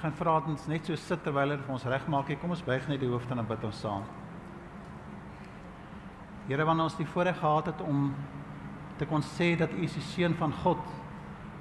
gaan 0.00 0.16
vra 0.16 0.38
dat 0.40 0.48
ons 0.48 0.66
net 0.70 0.86
so 0.88 0.96
sit 0.96 1.22
terwyl 1.24 1.50
hulle 1.50 1.62
vir 1.62 1.74
ons 1.74 1.86
regmaak. 1.92 2.32
Kom 2.40 2.54
ons 2.56 2.64
buig 2.64 2.88
net 2.88 3.00
die 3.02 3.10
hoofde 3.10 3.36
en 3.36 3.46
bid 3.46 3.64
ons 3.68 3.80
saam. 3.84 4.04
Here, 6.48 6.64
wanneer 6.66 6.88
ons 6.88 6.98
die 6.98 7.06
voorreg 7.06 7.38
gehad 7.38 7.70
het 7.70 7.82
om 7.84 8.10
te 8.98 9.06
kon 9.06 9.22
sê 9.22 9.52
dat 9.60 9.72
U 9.76 9.84
is 9.84 9.94
die 9.94 10.04
seun 10.04 10.34
van 10.40 10.52
God 10.64 10.80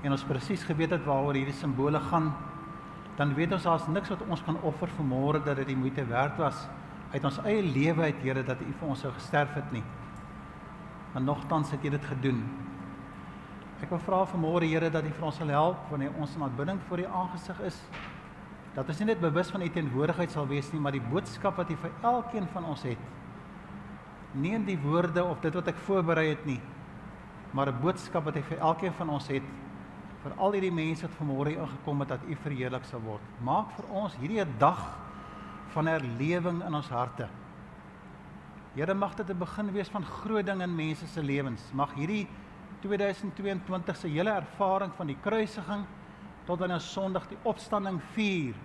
en 0.04 0.16
ons 0.16 0.24
presies 0.28 0.64
geweet 0.64 0.96
het 0.96 1.04
waaroor 1.06 1.36
hierdie 1.36 1.56
simbole 1.56 2.00
gaan, 2.08 2.32
dan 3.20 3.36
weet 3.36 3.54
ons 3.54 3.68
daar's 3.68 3.88
niks 3.92 4.12
wat 4.14 4.24
ons 4.32 4.44
kan 4.48 4.58
offer 4.64 4.92
vir 4.96 5.08
môre 5.08 5.42
dat 5.44 5.60
dit 5.60 5.74
die 5.74 5.78
moeite 5.80 6.06
werd 6.08 6.40
was 6.40 6.68
uit 7.14 7.26
ons 7.26 7.40
eie 7.44 7.62
lewe 7.66 8.06
uit, 8.06 8.22
Here, 8.22 8.44
dat 8.46 8.62
U 8.62 8.70
vir 8.70 8.90
ons 8.90 9.02
sou 9.04 9.12
gesterf 9.16 9.56
het 9.58 9.72
nie. 9.74 9.84
Maar 11.14 11.26
nogtans 11.26 11.72
het 11.74 11.86
U 11.86 11.90
dit 11.90 12.06
gedoen. 12.06 12.44
Ek 13.82 13.90
wil 13.90 14.02
vra 14.06 14.22
vir 14.30 14.42
môre, 14.42 14.70
Here, 14.70 14.92
dat 14.94 15.08
U 15.08 15.12
vir 15.12 15.26
ons 15.32 15.40
sal 15.42 15.54
help 15.54 15.90
wanneer 15.90 16.14
ons 16.22 16.36
in 16.38 16.46
aanbidding 16.46 16.82
voor 16.88 17.02
U 17.02 17.08
aangesig 17.22 17.62
is. 17.72 17.80
Dat 18.76 18.88
ons 18.88 19.00
nie 19.00 19.06
net 19.06 19.22
bewus 19.22 19.50
van 19.50 19.62
U 19.62 19.70
teenwoordigheid 19.70 20.32
sal 20.32 20.48
wees 20.48 20.72
nie, 20.74 20.80
maar 20.80 20.92
die 20.92 21.02
boodskap 21.12 21.58
wat 21.58 21.70
U 21.70 21.76
vir 21.76 21.92
elkeen 22.02 22.48
van 22.54 22.66
ons 22.66 22.84
het 22.84 22.98
in 24.34 24.66
die 24.66 24.78
woorde 24.78 25.24
of 25.24 25.40
dit 25.42 25.54
wat 25.54 25.68
ek 25.68 25.80
voorberei 25.88 26.30
het 26.30 26.46
nie, 26.46 26.62
maar 27.52 27.68
'n 27.68 27.82
boodskap 27.82 28.24
wat 28.26 28.36
hy 28.36 28.42
vir 28.42 28.60
elkeen 28.60 28.94
van 28.94 29.10
ons 29.10 29.28
het 29.28 29.44
vir 30.24 30.34
al 30.38 30.52
hierdie 30.52 30.72
mense 30.72 31.08
wat 31.08 31.18
vanmôre 31.18 31.56
ingekom 31.58 32.00
het 32.00 32.10
dat 32.10 32.24
U 32.30 32.36
verheerlik 32.36 32.86
sal 32.86 33.02
word. 33.02 33.22
Maak 33.42 33.72
vir 33.72 33.86
ons 33.90 34.16
hierdie 34.16 34.42
'n 34.42 34.58
dag 34.60 34.98
van 35.74 35.88
herlewing 35.88 36.64
in 36.66 36.76
ons 36.76 36.90
harte. 36.90 37.28
Here 38.76 38.94
mag 38.94 39.16
dit 39.16 39.30
'n 39.30 39.40
begin 39.40 39.72
wees 39.72 39.90
van 39.90 40.04
groot 40.06 40.46
dinge 40.46 40.64
in 40.64 40.76
mense 40.76 41.08
se 41.08 41.22
lewens. 41.24 41.72
Mag 41.74 41.94
hierdie 41.94 42.28
2022 42.82 43.96
se 43.96 44.08
hele 44.08 44.30
ervaring 44.30 44.94
van 44.94 45.08
die 45.08 45.18
kruisiging 45.22 45.86
tot 46.50 46.62
aan 46.62 46.72
'n 46.72 46.80
Sondag 46.80 47.28
die 47.30 47.38
opstanding 47.44 48.02
vier 48.16 48.56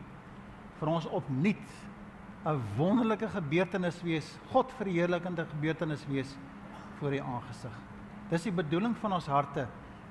vir 0.81 0.89
ons 0.89 1.07
opnuut 1.07 1.71
'n 2.45 2.61
wonderlike 2.77 3.29
gebeurtenis 3.29 4.03
wees, 4.03 4.39
God 4.53 4.73
verheerlikende 4.73 5.45
gebeurtenis 5.45 6.07
wees 6.07 6.37
voor 6.99 7.13
U 7.13 7.19
aangesig. 7.19 7.73
Dis 8.31 8.43
die 8.43 8.53
bedoeling 8.53 8.97
van 8.97 9.13
ons 9.13 9.27
harte 9.27 9.67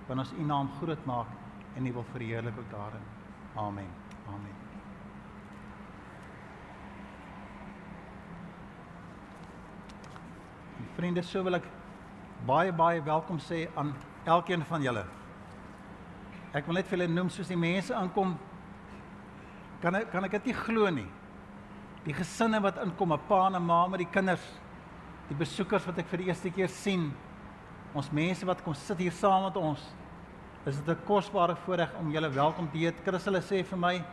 wanneer 0.08 0.26
ons 0.26 0.34
U 0.40 0.44
naam 0.44 0.70
groot 0.80 1.06
maak 1.06 1.28
en 1.76 1.86
U 1.86 1.94
wil 1.94 2.04
verheerlik 2.04 2.58
ook 2.58 2.72
daarin. 2.72 3.02
Amen. 3.56 3.90
Amen. 4.28 4.56
Vriende, 10.96 11.22
so 11.22 11.44
wil 11.44 11.56
ek 11.56 11.68
baie 12.46 12.74
baie 12.74 13.02
welkom 13.02 13.40
sê 13.40 13.68
aan 13.76 13.96
elkeen 14.26 14.66
van 14.66 14.82
julle. 14.82 15.06
Ek 16.54 16.66
wil 16.68 16.76
net 16.76 16.88
vir 16.88 17.00
julle 17.00 17.14
noem 17.14 17.30
soos 17.30 17.48
die 17.48 17.58
mense 17.58 17.96
aankom 17.96 18.38
kan 19.82 19.96
ek 19.96 20.12
kan 20.12 20.24
ek 20.24 20.32
dit 20.32 20.46
nie 20.46 20.54
glo 20.54 20.90
nie 20.90 21.10
die 22.04 22.16
gesinne 22.16 22.60
wat 22.64 22.82
inkom, 22.84 23.14
'n 23.14 23.20
pa 23.28 23.48
en 23.48 23.56
'n 23.56 23.66
ma 23.66 23.88
met 23.88 24.00
die 24.00 24.12
kinders, 24.12 24.44
die 25.30 25.36
besoekers 25.36 25.86
wat 25.86 25.98
ek 25.98 26.08
vir 26.08 26.18
die 26.18 26.28
eerste 26.28 26.50
keer 26.50 26.68
sien, 26.68 27.14
ons 27.94 28.12
mense 28.12 28.46
wat 28.46 28.64
kom 28.64 28.74
sit 28.74 28.98
hier 28.98 29.12
saam 29.12 29.44
met 29.44 29.58
ons. 29.58 29.80
Is 30.66 30.80
dit 30.82 30.98
'n 30.98 31.06
kosbare 31.06 31.56
voorreg 31.56 31.90
om 32.00 32.12
julle 32.12 32.30
welkom 32.30 32.70
te 32.72 32.78
heet. 32.78 32.96
Chris 33.06 33.26
hulle 33.26 33.42
sê 33.42 33.64
vir 33.64 33.78
my 33.78 34.04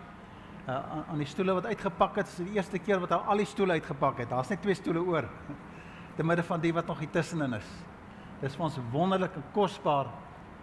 uh, 0.69 1.09
aan 1.11 1.19
die 1.19 1.27
stoele 1.27 1.55
wat 1.55 1.67
uitgepak 1.67 2.17
het, 2.17 2.27
is 2.27 2.37
die 2.37 2.55
eerste 2.55 2.79
keer 2.79 3.01
wat 3.01 3.11
hy 3.11 3.17
al 3.17 3.37
die 3.37 3.47
stoele 3.47 3.73
uitgepak 3.73 4.19
het. 4.19 4.29
Daar's 4.31 4.51
net 4.51 4.63
twee 4.63 4.75
stoele 4.75 5.01
oor. 5.01 5.29
Te 6.17 6.23
midde 6.23 6.43
van 6.43 6.61
die 6.61 6.73
wat 6.73 6.87
nog 6.87 6.99
hier 6.99 7.11
tussenin 7.11 7.55
is. 7.55 7.67
Dis 8.41 8.57
vir 8.57 8.65
ons 8.65 8.79
wonderlik 8.93 9.35
en 9.35 9.45
kosbaar 9.53 10.07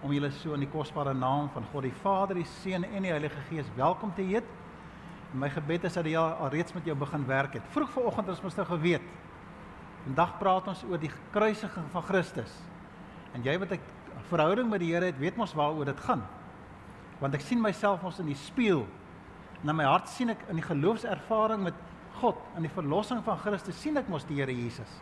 om 0.02 0.14
julle 0.14 0.30
so 0.32 0.54
in 0.54 0.62
die 0.66 0.70
kosbare 0.70 1.14
naam 1.14 1.50
van 1.54 1.66
God 1.72 1.88
die 1.88 1.96
Vader, 2.04 2.38
die 2.38 2.48
Seun 2.60 2.86
en 2.86 3.06
die 3.06 3.12
Heilige 3.12 3.42
Gees 3.50 3.70
welkom 3.76 4.14
te 4.16 4.26
heet. 4.26 4.46
My 5.34 5.50
gebed 5.52 5.88
is 5.90 5.98
dat 5.98 6.06
die 6.08 6.16
Here 6.16 6.38
al 6.38 6.52
reeds 6.54 6.74
met 6.76 6.86
jou 6.86 6.96
begin 6.98 7.26
werk 7.28 7.58
het. 7.58 7.66
Vroeg 7.74 7.90
vanoggend 7.96 8.28
het 8.28 8.44
ons 8.44 8.56
nou 8.56 8.68
geweet. 8.68 9.08
Vandag 10.06 10.38
praat 10.40 10.68
ons 10.72 10.84
oor 10.88 11.02
die 11.02 11.12
kruisiging 11.34 11.90
van 11.92 12.06
Christus. 12.08 12.54
En 13.34 13.44
jy 13.44 13.58
wat 13.60 13.72
'n 13.72 13.80
verhouding 14.30 14.70
met 14.70 14.80
die 14.80 14.94
Here 14.94 15.06
het, 15.06 15.18
weet 15.20 15.36
mos 15.36 15.54
waaroor 15.54 15.86
dit 15.86 16.00
gaan. 16.00 16.24
Want 17.20 17.34
ek 17.34 17.42
sien 17.42 17.62
myself 17.62 18.04
ons 18.04 18.20
in 18.20 18.26
die 18.26 18.36
spieël. 18.36 18.86
En 19.64 19.70
in 19.70 19.76
my 19.76 19.84
hart 19.84 20.08
sien 20.08 20.30
ek 20.30 20.46
in 20.50 20.56
die 20.56 20.64
geloofservaring 20.64 21.64
met 21.64 21.74
God 22.22 22.38
en 22.56 22.62
die 22.62 22.72
verlossing 22.72 23.24
van 23.24 23.38
Christus 23.38 23.82
sien 23.82 23.98
ek 23.98 24.08
mos 24.08 24.26
die 24.26 24.36
Here 24.36 24.54
Jesus. 24.54 25.02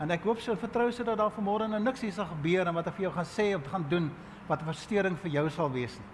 En 0.00 0.10
ek 0.12 0.26
hoop 0.28 0.40
so 0.44 0.56
vertrou 0.60 0.90
so 0.92 1.04
dat 1.04 1.16
daar 1.16 1.32
vanmôre 1.32 1.68
nou 1.68 1.80
niks 1.80 2.02
hier 2.04 2.12
sal 2.12 2.28
gebeur 2.28 2.68
en 2.68 2.74
wat 2.76 2.90
ek 2.90 2.98
vir 2.98 3.06
jou 3.06 3.12
gaan 3.14 3.28
sê 3.30 3.46
of 3.56 3.64
gaan 3.72 3.86
doen 3.88 4.10
wat 4.48 4.60
'n 4.60 4.68
verstoring 4.72 5.16
vir 5.16 5.30
jou 5.30 5.48
sal 5.50 5.70
wees 5.70 5.96
nie. 5.98 6.10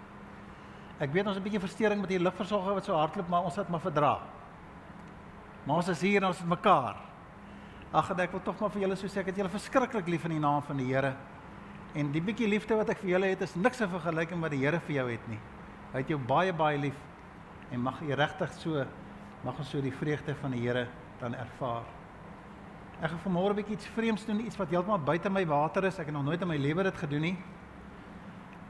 Ek 0.99 1.11
weet 1.11 1.27
ons 1.27 1.37
'n 1.37 1.43
bietjie 1.43 1.59
verstoring 1.59 1.99
met 1.99 2.09
die 2.09 2.19
lugversorger 2.19 2.73
wat 2.73 2.85
so 2.85 2.95
hardloop, 2.95 3.29
maar 3.29 3.43
ons 3.43 3.55
het 3.55 3.69
maar 3.69 3.81
verdra. 3.81 4.19
Maar 5.65 5.75
ons 5.75 5.87
is 5.87 6.01
hier 6.01 6.21
en 6.21 6.27
ons 6.27 6.37
het 6.37 6.47
mekaar. 6.47 6.95
Ag, 7.93 8.11
ek 8.19 8.31
wil 8.31 8.41
tog 8.41 8.59
maar 8.59 8.69
vir 8.69 8.81
julle 8.81 8.95
so 8.95 9.07
sê 9.07 9.19
ek 9.19 9.25
het 9.25 9.37
julle 9.37 9.49
verskriklik 9.49 10.07
lief 10.07 10.23
in 10.25 10.31
die 10.31 10.39
naam 10.39 10.61
van 10.61 10.77
die 10.77 10.85
Here. 10.85 11.13
En 11.93 12.11
die 12.11 12.21
bietjie 12.21 12.47
liefde 12.47 12.75
wat 12.75 12.89
ek 12.89 12.97
vir 12.99 13.09
julle 13.09 13.25
het 13.25 13.41
is 13.41 13.55
niks 13.55 13.81
in 13.81 13.89
vergelyking 13.89 14.41
wat 14.41 14.51
die 14.51 14.65
Here 14.65 14.79
vir 14.79 14.95
jou 14.95 15.11
het 15.11 15.27
nie. 15.27 15.39
Hy 15.93 15.97
het 15.99 16.09
jou 16.09 16.17
baie 16.17 16.53
baie 16.53 16.77
lief 16.77 16.97
en 17.71 17.79
mag 17.79 17.99
jy 18.01 18.15
regtig 18.15 18.53
so 18.53 18.85
mag 19.43 19.59
ons 19.59 19.69
so 19.69 19.81
die 19.81 19.91
vreugde 19.91 20.35
van 20.35 20.51
die 20.51 20.61
Here 20.61 20.87
dan 21.19 21.35
ervaar. 21.35 22.02
Ek 23.01 23.09
gaan 23.09 23.19
vanmôre 23.19 23.53
'n 23.53 23.55
bietjie 23.55 23.75
iets 23.75 23.87
vreemds 23.87 24.25
doen, 24.25 24.45
iets 24.45 24.57
wat 24.57 24.69
heeltemal 24.69 24.99
buite 24.99 25.29
my 25.29 25.45
water 25.45 25.83
is. 25.83 25.99
Ek 25.99 26.05
het 26.05 26.15
nog 26.15 26.23
nooit 26.23 26.41
in 26.41 26.47
my 26.47 26.57
lewe 26.57 26.83
dit 26.83 26.97
gedoen 26.97 27.21
nie. 27.21 27.37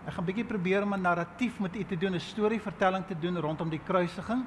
Ek 0.05 0.13
gaan 0.13 0.25
bietjie 0.25 0.45
probeer 0.45 0.83
om 0.83 0.93
'n 0.93 1.01
narratief 1.01 1.59
met 1.59 1.75
u 1.75 1.83
te 1.83 1.97
doen, 1.97 2.13
'n 2.13 2.19
storievertelling 2.19 3.05
te 3.05 3.19
doen 3.19 3.37
rondom 3.37 3.69
die 3.69 3.81
kruisiging. 3.83 4.45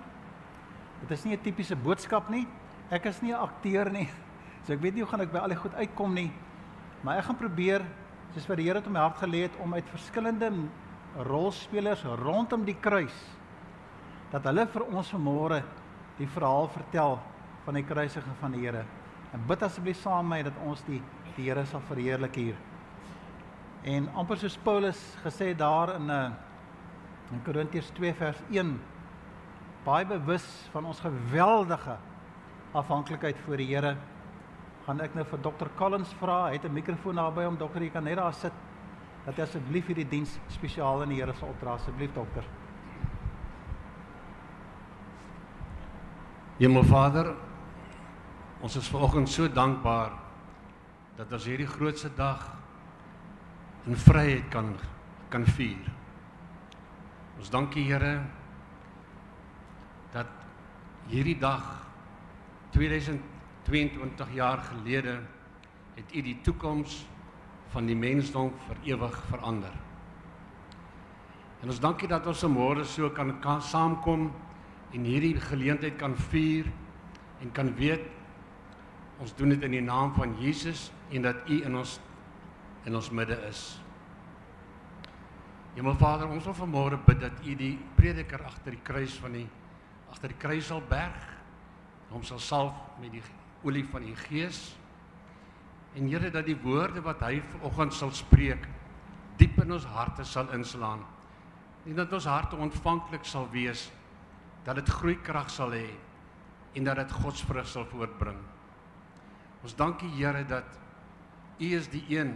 Dit 1.00 1.10
is 1.10 1.25
nie 1.25 1.36
'n 1.36 1.41
tipiese 1.41 1.76
boodskap 1.76 2.28
nie. 2.28 2.47
Ek 2.91 3.04
is 3.04 3.20
nie 3.22 3.32
'n 3.32 3.41
akteur 3.41 3.91
nie. 3.91 4.09
So 4.66 4.72
ek 4.72 4.81
weet 4.81 4.94
nie 4.94 5.03
hoe 5.03 5.10
gaan 5.10 5.20
ek 5.20 5.32
by 5.32 5.38
al 5.38 5.48
die 5.48 5.56
goed 5.56 5.75
uitkom 5.75 6.12
nie. 6.12 6.32
Maar 7.03 7.19
ek 7.19 7.25
gaan 7.25 7.36
probeer 7.36 7.82
soos 8.34 8.47
wat 8.47 8.56
die 8.56 8.66
Here 8.66 8.78
op 8.78 8.88
my 8.88 9.00
hart 9.00 9.16
gelê 9.16 9.42
het 9.42 9.56
om 9.62 9.75
uit 9.75 9.88
verskillende 9.88 10.50
rolspelers 11.16 12.03
rondom 12.03 12.65
die 12.65 12.76
kruis 12.81 13.15
dat 14.32 14.44
hulle 14.44 14.66
vir 14.66 14.82
ons 14.91 15.12
vanmôre 15.15 15.62
die 16.19 16.26
verhaal 16.26 16.69
vertel 16.69 17.19
van 17.65 17.75
die 17.75 17.84
kruisiging 17.84 18.36
van 18.41 18.53
die 18.53 18.65
Here. 18.66 18.84
En 19.32 19.47
bid 19.47 19.62
asseblief 19.62 20.00
saam 20.00 20.28
met 20.28 20.38
my 20.38 20.50
dat 20.50 20.66
ons 20.66 20.82
die 20.87 21.03
die 21.37 21.50
Here 21.50 21.66
sal 21.69 21.82
verheerlik 21.84 22.34
hier. 22.34 22.56
En 23.84 24.09
amper 24.16 24.38
soos 24.41 24.56
Paulus 24.64 24.98
gesê 25.25 25.54
daar 25.54 25.94
in 25.97 26.06
'n 26.06 26.10
eh, 26.10 26.31
in 27.32 27.42
Korintiërs 27.42 27.91
2 27.91 28.15
vers 28.15 28.38
1 28.50 28.81
baie 29.84 30.06
bewus 30.06 30.69
van 30.72 30.84
ons 30.84 31.00
geweldige 31.00 31.97
afhanklikheid 32.72 33.38
voor 33.44 33.56
die 33.56 33.75
Here 33.75 33.97
gaan 34.86 35.00
ek 35.00 35.15
nou 35.15 35.25
vir 35.25 35.38
Dr 35.42 35.69
Collins 35.76 36.12
vra. 36.20 36.47
Hy 36.47 36.53
het 36.53 36.65
'n 36.65 36.72
mikrofoon 36.72 37.15
naby 37.15 37.44
hom. 37.44 37.56
Dokter 37.56 37.82
jy 37.82 37.91
kan 37.91 38.04
net 38.04 38.16
daar 38.16 38.34
sit 38.34 38.53
dat 39.25 39.38
asseblief 39.38 39.86
hierdie 39.86 40.09
diens 40.09 40.38
spesiaal 40.48 41.03
in 41.03 41.09
die 41.09 41.20
Here 41.20 41.34
sal 41.34 41.48
opdra. 41.48 41.75
Asseblief 41.75 42.12
dokter. 42.12 42.44
Hemelvader 46.59 47.34
ons 48.66 48.77
is 48.81 48.88
vanoggend 48.91 49.28
so 49.31 49.47
dankbaar 49.47 50.10
dat 51.15 51.31
ons 51.37 51.44
hierdie 51.47 51.69
grootste 51.71 52.09
dag 52.19 52.41
in 53.87 53.94
vryheid 53.94 54.49
kan 54.50 54.72
kan 55.31 55.44
vier. 55.54 55.87
Ons 57.38 57.50
dankie 57.54 57.84
Here 57.87 58.25
dat 60.10 60.32
hierdie 61.12 61.37
dag 61.38 61.62
2022 62.75 64.34
jaar 64.34 64.65
gelede 64.72 65.15
het 65.94 66.10
U 66.10 66.25
die 66.27 66.37
toekoms 66.43 67.04
van 67.71 67.87
die 67.87 67.98
mensdom 67.98 68.50
vir 68.66 68.83
ewig 68.97 69.22
verander. 69.31 69.78
En 71.62 71.71
ons 71.71 71.83
dankie 71.83 72.10
dat 72.10 72.27
ons 72.27 72.43
môre 72.50 72.83
so 72.83 73.15
kan, 73.15 73.36
kan 73.39 73.63
saamkom 73.63 74.27
en 74.91 75.07
hierdie 75.07 75.36
geleentheid 75.39 75.98
kan 76.03 76.18
vier 76.34 76.66
en 77.42 77.54
kan 77.54 77.71
weet 77.78 78.16
ons 79.22 79.33
doen 79.36 79.54
dit 79.54 79.63
in 79.65 79.78
die 79.78 79.84
naam 79.84 80.13
van 80.16 80.34
Jesus 80.41 80.91
en 81.10 81.24
dat 81.24 81.48
U 81.48 81.63
in 81.63 81.77
ons 81.77 81.98
in 82.86 82.95
ons 82.95 83.09
midde 83.10 83.34
is. 83.48 83.60
Hemelvader, 85.74 86.30
ons 86.30 86.45
wil 86.47 86.54
vanmôre 86.54 86.98
bid 87.04 87.18
dat 87.24 87.41
U 87.42 87.54
die 87.59 87.74
prediker 87.98 88.45
agter 88.47 88.77
die 88.77 88.84
kruis 88.86 89.16
van 89.21 89.34
die 89.36 89.47
agter 90.13 90.30
die 90.30 90.39
kruis 90.41 90.68
sal 90.71 90.80
berg, 90.89 91.18
hom 92.13 92.22
sal 92.24 92.39
salf 92.41 92.78
met 93.03 93.16
die 93.16 93.24
olie 93.66 93.84
van 93.91 94.07
U 94.07 94.15
Gees. 94.28 94.60
En 95.97 96.07
Here 96.09 96.30
dat 96.30 96.47
die 96.47 96.57
woorde 96.63 97.03
wat 97.03 97.24
hy 97.27 97.41
vanoggend 97.57 97.97
sal 97.97 98.15
spreek 98.15 98.68
diep 99.41 99.59
in 99.65 99.74
ons 99.77 99.84
harte 99.91 100.24
sal 100.24 100.48
inslaan. 100.57 101.03
En 101.86 101.97
dat 101.98 102.13
ons 102.13 102.28
harte 102.30 102.57
ontvanklik 102.57 103.24
sal 103.28 103.48
wees 103.53 103.89
dat 104.66 104.78
dit 104.80 104.89
groeikrag 104.89 105.51
sal 105.53 105.74
hê 105.77 105.89
en 106.77 106.84
dat 106.84 106.98
dit 107.03 107.13
godsvrug 107.21 107.68
sal 107.68 107.86
voortbring. 107.91 108.39
Ons 109.64 109.76
dankie 109.76 110.10
Here 110.16 110.44
dat 110.44 110.78
U 111.58 111.70
is 111.76 111.88
die 111.88 112.04
een 112.12 112.34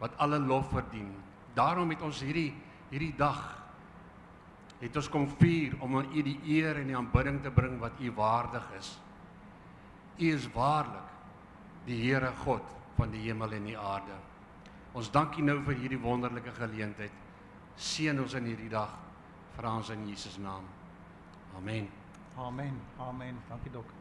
wat 0.00 0.16
alle 0.18 0.38
lof 0.38 0.70
verdien. 0.70 1.12
Daarom 1.54 1.90
het 1.90 2.02
ons 2.02 2.20
hierdie 2.24 2.52
hierdie 2.90 3.14
dag 3.18 3.56
het 4.80 4.96
ons 5.00 5.08
kom 5.08 5.24
vier 5.40 5.76
om 5.80 5.96
aan 5.98 6.12
U 6.12 6.22
die 6.22 6.38
eer 6.52 6.80
en 6.80 6.90
die 6.90 6.96
aanbidding 6.96 7.40
te 7.42 7.52
bring 7.54 7.78
wat 7.80 8.00
U 8.00 8.12
waardig 8.18 8.66
is. 8.78 8.92
U 10.18 10.28
is 10.32 10.48
waarlik 10.52 11.14
die 11.88 11.98
Here 12.02 12.32
God 12.44 12.74
van 12.96 13.12
die 13.12 13.24
hemel 13.26 13.56
en 13.56 13.68
die 13.70 13.78
aarde. 13.78 14.16
Ons 14.96 15.10
dank 15.12 15.36
U 15.40 15.44
nou 15.44 15.58
vir 15.64 15.80
hierdie 15.82 16.00
wonderlike 16.00 16.52
geleentheid. 16.56 17.12
Seën 17.76 18.16
ons 18.20 18.36
in 18.36 18.48
hierdie 18.48 18.72
dag. 18.72 18.92
Vra 19.56 19.76
ons 19.76 19.92
in 19.92 20.08
Jesus 20.08 20.40
naam. 20.40 20.64
Amen. 21.56 21.88
Amen. 22.36 22.80
Amen. 23.00 23.44
Dankie 23.48 23.72
dok. 23.72 23.95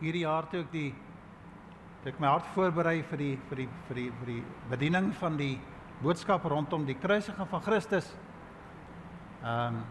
Hierdie 0.00 0.24
jaar 0.24 0.46
toe 0.48 0.62
ek 0.64 0.70
die 0.72 0.90
ek 2.08 2.16
my 2.16 2.30
hart 2.32 2.46
voorberei 2.54 3.02
vir 3.10 3.20
die 3.20 3.32
vir 3.50 3.58
die 3.60 3.68
vir 3.88 3.98
die 3.98 4.10
vir 4.20 4.28
die 4.30 4.42
bediening 4.70 5.10
van 5.20 5.34
die 5.36 5.58
boodskap 6.00 6.46
rondom 6.48 6.86
die 6.88 6.96
kruisiging 6.96 7.48
van 7.48 7.64
Christus. 7.66 8.08
Ehm 9.42 9.76
um, 9.76 9.82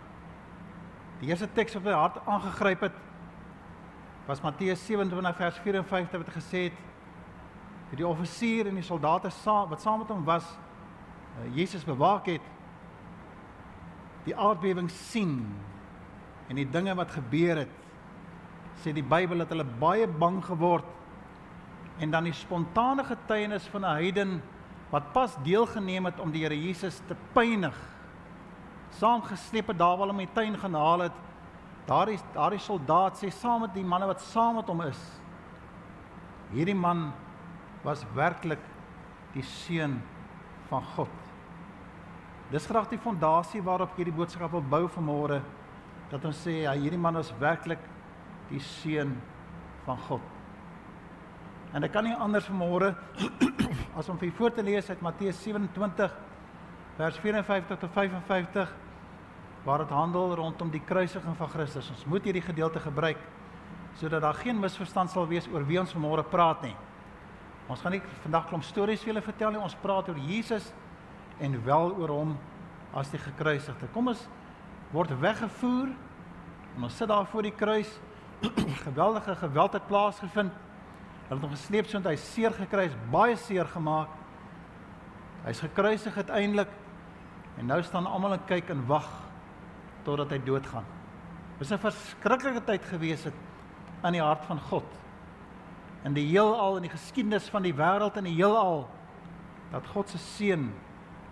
die 1.19 1.27
eerste 1.27 1.49
teks 1.51 1.75
wat 1.75 1.83
my 1.83 1.93
hart 1.99 2.17
aangegryp 2.25 2.85
het 2.87 2.99
was 4.25 4.41
Matteus 4.41 4.85
27 4.85 5.35
vers 5.35 5.57
54 5.65 6.21
wat 6.21 6.35
gesê 6.35 6.61
het 6.69 6.77
dat 7.89 7.97
die 7.99 8.07
offisier 8.07 8.69
en 8.69 8.77
die 8.79 8.85
soldate 8.85 9.29
saam 9.41 9.69
wat 9.69 9.81
saam 9.81 9.99
met 9.99 10.13
hom 10.13 10.23
was 10.25 10.45
uh, 10.45 11.49
Jesus 11.57 11.83
bewaak 11.83 12.29
het 12.31 12.45
die 14.27 14.35
aardbewing 14.35 14.89
sien 14.89 15.35
en 16.47 16.55
die 16.55 16.69
dinge 16.69 16.95
wat 16.95 17.11
gebeur 17.17 17.65
het 17.65 17.78
sê 18.83 18.93
die 18.95 19.05
Bybel 19.05 19.43
dat 19.43 19.51
hulle 19.53 19.67
baie 19.79 20.07
bang 20.07 20.39
geword 20.45 20.87
en 21.99 22.11
dan 22.11 22.23
die 22.23 22.33
spontane 22.33 23.03
getuienis 23.03 23.67
van 23.67 23.85
'n 23.85 23.95
heiden 23.99 24.41
wat 24.89 25.13
pas 25.13 25.35
deelgeneem 25.43 26.05
het 26.05 26.19
om 26.19 26.31
die 26.31 26.43
Here 26.43 26.55
Jesus 26.55 27.01
te 27.07 27.15
pynig 27.33 27.75
saamgesleep 28.91 29.67
het 29.67 29.77
daar 29.77 29.97
waar 29.97 30.07
hom 30.07 30.17
die 30.17 30.33
tuin 30.33 30.57
gaan 30.57 30.73
haal 30.73 30.99
het 30.99 31.17
daardie 31.85 32.19
daardie 32.33 32.59
soldaat 32.59 33.17
sê 33.17 33.29
saam 33.29 33.61
met 33.61 33.73
die 33.73 33.83
manne 33.83 34.05
wat 34.05 34.21
saam 34.21 34.55
met 34.55 34.67
hom 34.67 34.81
is 34.81 35.19
hierdie 36.53 36.75
man 36.75 37.11
was 37.83 38.03
werklik 38.15 38.61
die 39.33 39.43
seun 39.45 39.99
van 40.69 40.83
God. 40.95 41.11
Dis 42.49 42.65
graag 42.65 42.89
die 42.89 43.01
fondasie 43.01 43.61
waarop 43.61 43.93
hierdie 43.97 44.15
boodskap 44.15 44.51
wil 44.55 44.65
bou 44.65 44.87
vanmôre 44.89 45.41
dat 46.09 46.23
ons 46.25 46.39
sê 46.45 46.63
ja 46.63 46.73
hierdie 46.73 46.99
man 46.99 47.19
was 47.19 47.29
werklik 47.41 47.81
die 48.49 48.61
seun 48.63 49.15
van 49.85 49.97
God. 50.07 50.21
En 51.73 51.85
ek 51.85 51.93
kan 51.93 52.05
nie 52.07 52.15
anders 52.17 52.47
vanmôre 52.49 52.95
as 53.97 54.09
om 54.09 54.17
vir 54.17 54.33
voor 54.37 54.53
te 54.55 54.65
lees 54.65 54.89
uit 54.89 55.01
Matteus 55.05 55.41
27 55.43 56.15
vers 56.99 57.19
54 57.21 57.79
tot 57.79 57.91
55 57.93 58.71
waar 59.63 59.83
dit 59.83 59.93
handel 59.93 60.33
rondom 60.35 60.71
die 60.71 60.81
kruisiging 60.83 61.35
van 61.37 61.49
Christus. 61.51 61.89
Ons 61.93 62.05
moet 62.09 62.25
hierdie 62.25 62.43
gedeelte 62.43 62.81
gebruik 62.83 63.21
sodat 63.99 64.23
daar 64.23 64.37
geen 64.39 64.59
misverstand 64.59 65.11
sal 65.11 65.27
wees 65.27 65.47
oor 65.51 65.65
wie 65.67 65.79
ons 65.79 65.93
vanmôre 65.93 66.23
praat 66.23 66.61
nie. 66.63 66.75
Ons 67.69 67.81
gaan 67.83 67.93
nie 67.97 68.03
vandag 68.23 68.47
klomp 68.49 68.65
stories 68.65 69.01
vir 69.03 69.11
julle 69.11 69.23
vertel 69.23 69.53
nie. 69.53 69.61
Ons 69.61 69.77
praat 69.77 70.09
oor 70.09 70.21
Jesus 70.25 70.71
en 71.39 71.57
wel 71.65 71.91
oor 71.99 72.13
hom 72.13 72.35
as 72.97 73.11
die 73.13 73.21
gekruisigde. 73.21 73.89
Kom 73.93 74.09
ons 74.09 74.23
word 74.93 75.11
weggevoer 75.21 75.91
en 76.75 76.87
ons 76.87 76.95
sit 76.97 77.09
daar 77.11 77.27
voor 77.29 77.45
die 77.45 77.55
kruis 77.55 77.91
geweldige 78.89 79.35
geweld 79.35 79.73
het 79.73 79.87
plaasgevind. 79.87 80.53
Hulle 81.27 81.39
het 81.39 81.45
hom 81.45 81.55
gesleep 81.55 81.87
so 81.87 82.01
dat 82.01 82.11
hy 82.11 82.17
seer 82.17 82.53
gekry 82.55 82.87
het, 82.87 82.95
baie 83.11 83.35
seer 83.37 83.67
gemaak. 83.69 84.13
Hy's 85.45 85.61
gekruisig 85.63 86.15
uiteindelik 86.17 86.71
en 87.59 87.69
nou 87.69 87.81
staan 87.83 88.07
almal 88.07 88.37
en 88.37 88.45
kyk 88.47 88.71
en 88.73 88.85
wag 88.87 89.07
totdat 90.07 90.31
hy 90.33 90.39
doodgaan. 90.43 90.85
Dis 91.59 91.71
'n 91.71 91.77
verskriklike 91.77 92.63
tyd 92.63 92.83
gewees 92.85 93.23
het 93.23 93.33
in 94.03 94.13
die 94.13 94.23
hart 94.23 94.45
van 94.45 94.59
God. 94.59 94.85
In 96.03 96.13
die 96.13 96.27
heelal 96.27 96.75
en 96.75 96.81
die 96.81 96.91
geskiedenis 96.91 97.49
van 97.49 97.61
die 97.61 97.73
wêreld 97.73 98.17
en 98.17 98.23
die 98.23 98.35
heelal 98.35 98.87
dat 99.71 99.87
God 99.87 100.09
se 100.09 100.17
seun 100.17 100.73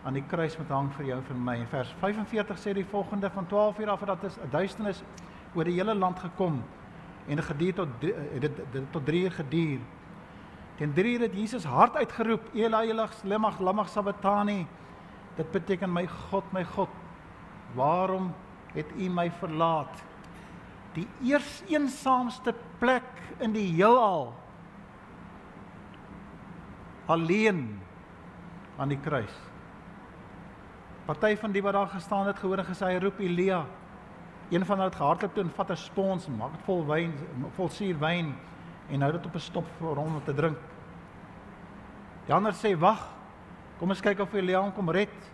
aan 0.03 0.13
die 0.13 0.23
kruis 0.27 0.57
moet 0.57 0.69
hang 0.69 0.91
vir 0.93 1.05
jou 1.05 1.17
en 1.17 1.23
vir 1.23 1.35
my. 1.35 1.55
In 1.55 1.67
vers 1.67 1.95
45 1.99 2.57
sê 2.57 2.73
die 2.73 2.85
volgende 2.85 3.29
van 3.29 3.47
12 3.47 3.79
uur 3.79 3.89
af 3.89 3.99
dat 3.99 4.21
dit 4.21 4.37
'n 4.43 4.49
duisternis 4.49 5.03
oor 5.55 5.63
die 5.63 5.73
hele 5.73 5.95
land 5.95 6.19
gekom 6.19 6.55
het 6.55 6.76
en 7.27 7.35
dit 7.35 7.45
geduur 7.45 7.73
tot 7.73 7.87
het 8.01 8.41
dit, 8.41 8.59
dit 8.71 8.91
tot 8.91 9.05
3 9.05 9.23
uur 9.23 9.31
geduur. 9.31 9.79
Teen 10.75 10.93
3 10.93 11.13
uur 11.13 11.21
het 11.21 11.33
Jesus 11.33 11.63
hard 11.63 11.95
uitgeroep: 11.95 12.41
"Ela 12.53 12.83
Ela 12.83 13.07
lama 13.23 13.51
lama 13.59 13.83
sabachthani." 13.83 14.67
Dit 15.35 15.51
beteken 15.51 15.91
my 15.93 16.07
God, 16.07 16.43
my 16.51 16.63
God, 16.65 16.89
waarom 17.77 18.33
het 18.73 18.89
U 18.97 19.09
my 19.09 19.29
verlaat? 19.31 20.03
Die 20.93 21.07
eers 21.21 21.61
eensaamste 21.69 22.55
plek 22.81 23.05
in 23.37 23.53
die 23.53 23.67
heelal. 23.75 24.33
Alleen 27.05 27.79
aan 28.77 28.89
die 28.89 28.99
kruis. 28.99 29.33
Party 31.05 31.35
van 31.39 31.53
die 31.53 31.61
wat 31.63 31.73
daar 31.73 31.87
gestaan 31.87 32.27
het 32.27 32.39
gehoor 32.39 32.57
en 32.57 32.67
gesê 32.67 32.89
hy 32.91 32.97
roep 33.01 33.19
Elia. 33.23 33.61
Een 34.49 34.65
van 34.65 34.77
hulle 34.77 34.89
het 34.89 34.95
gehardloop 34.97 35.33
toe 35.33 35.43
en 35.43 35.51
vat 35.55 35.71
'n 35.71 35.75
spons, 35.75 36.27
maak 36.27 36.51
dit 36.51 36.61
vol 36.63 36.85
wyn, 36.85 37.13
vol 37.55 37.69
suur 37.69 37.97
wyn 37.99 38.35
en 38.89 39.01
hou 39.01 39.11
dit 39.11 39.25
op 39.25 39.35
'n 39.35 39.39
stop 39.39 39.65
vir 39.79 39.95
hom 39.95 40.15
om 40.15 40.23
te 40.23 40.33
drink. 40.33 40.57
Die 42.25 42.33
ander 42.33 42.53
sê: 42.53 42.77
"Wag. 42.79 43.07
Kom 43.79 43.89
ons 43.89 44.01
kyk 44.01 44.19
of 44.19 44.33
Elia 44.33 44.71
kom 44.75 44.89
red." 44.89 45.31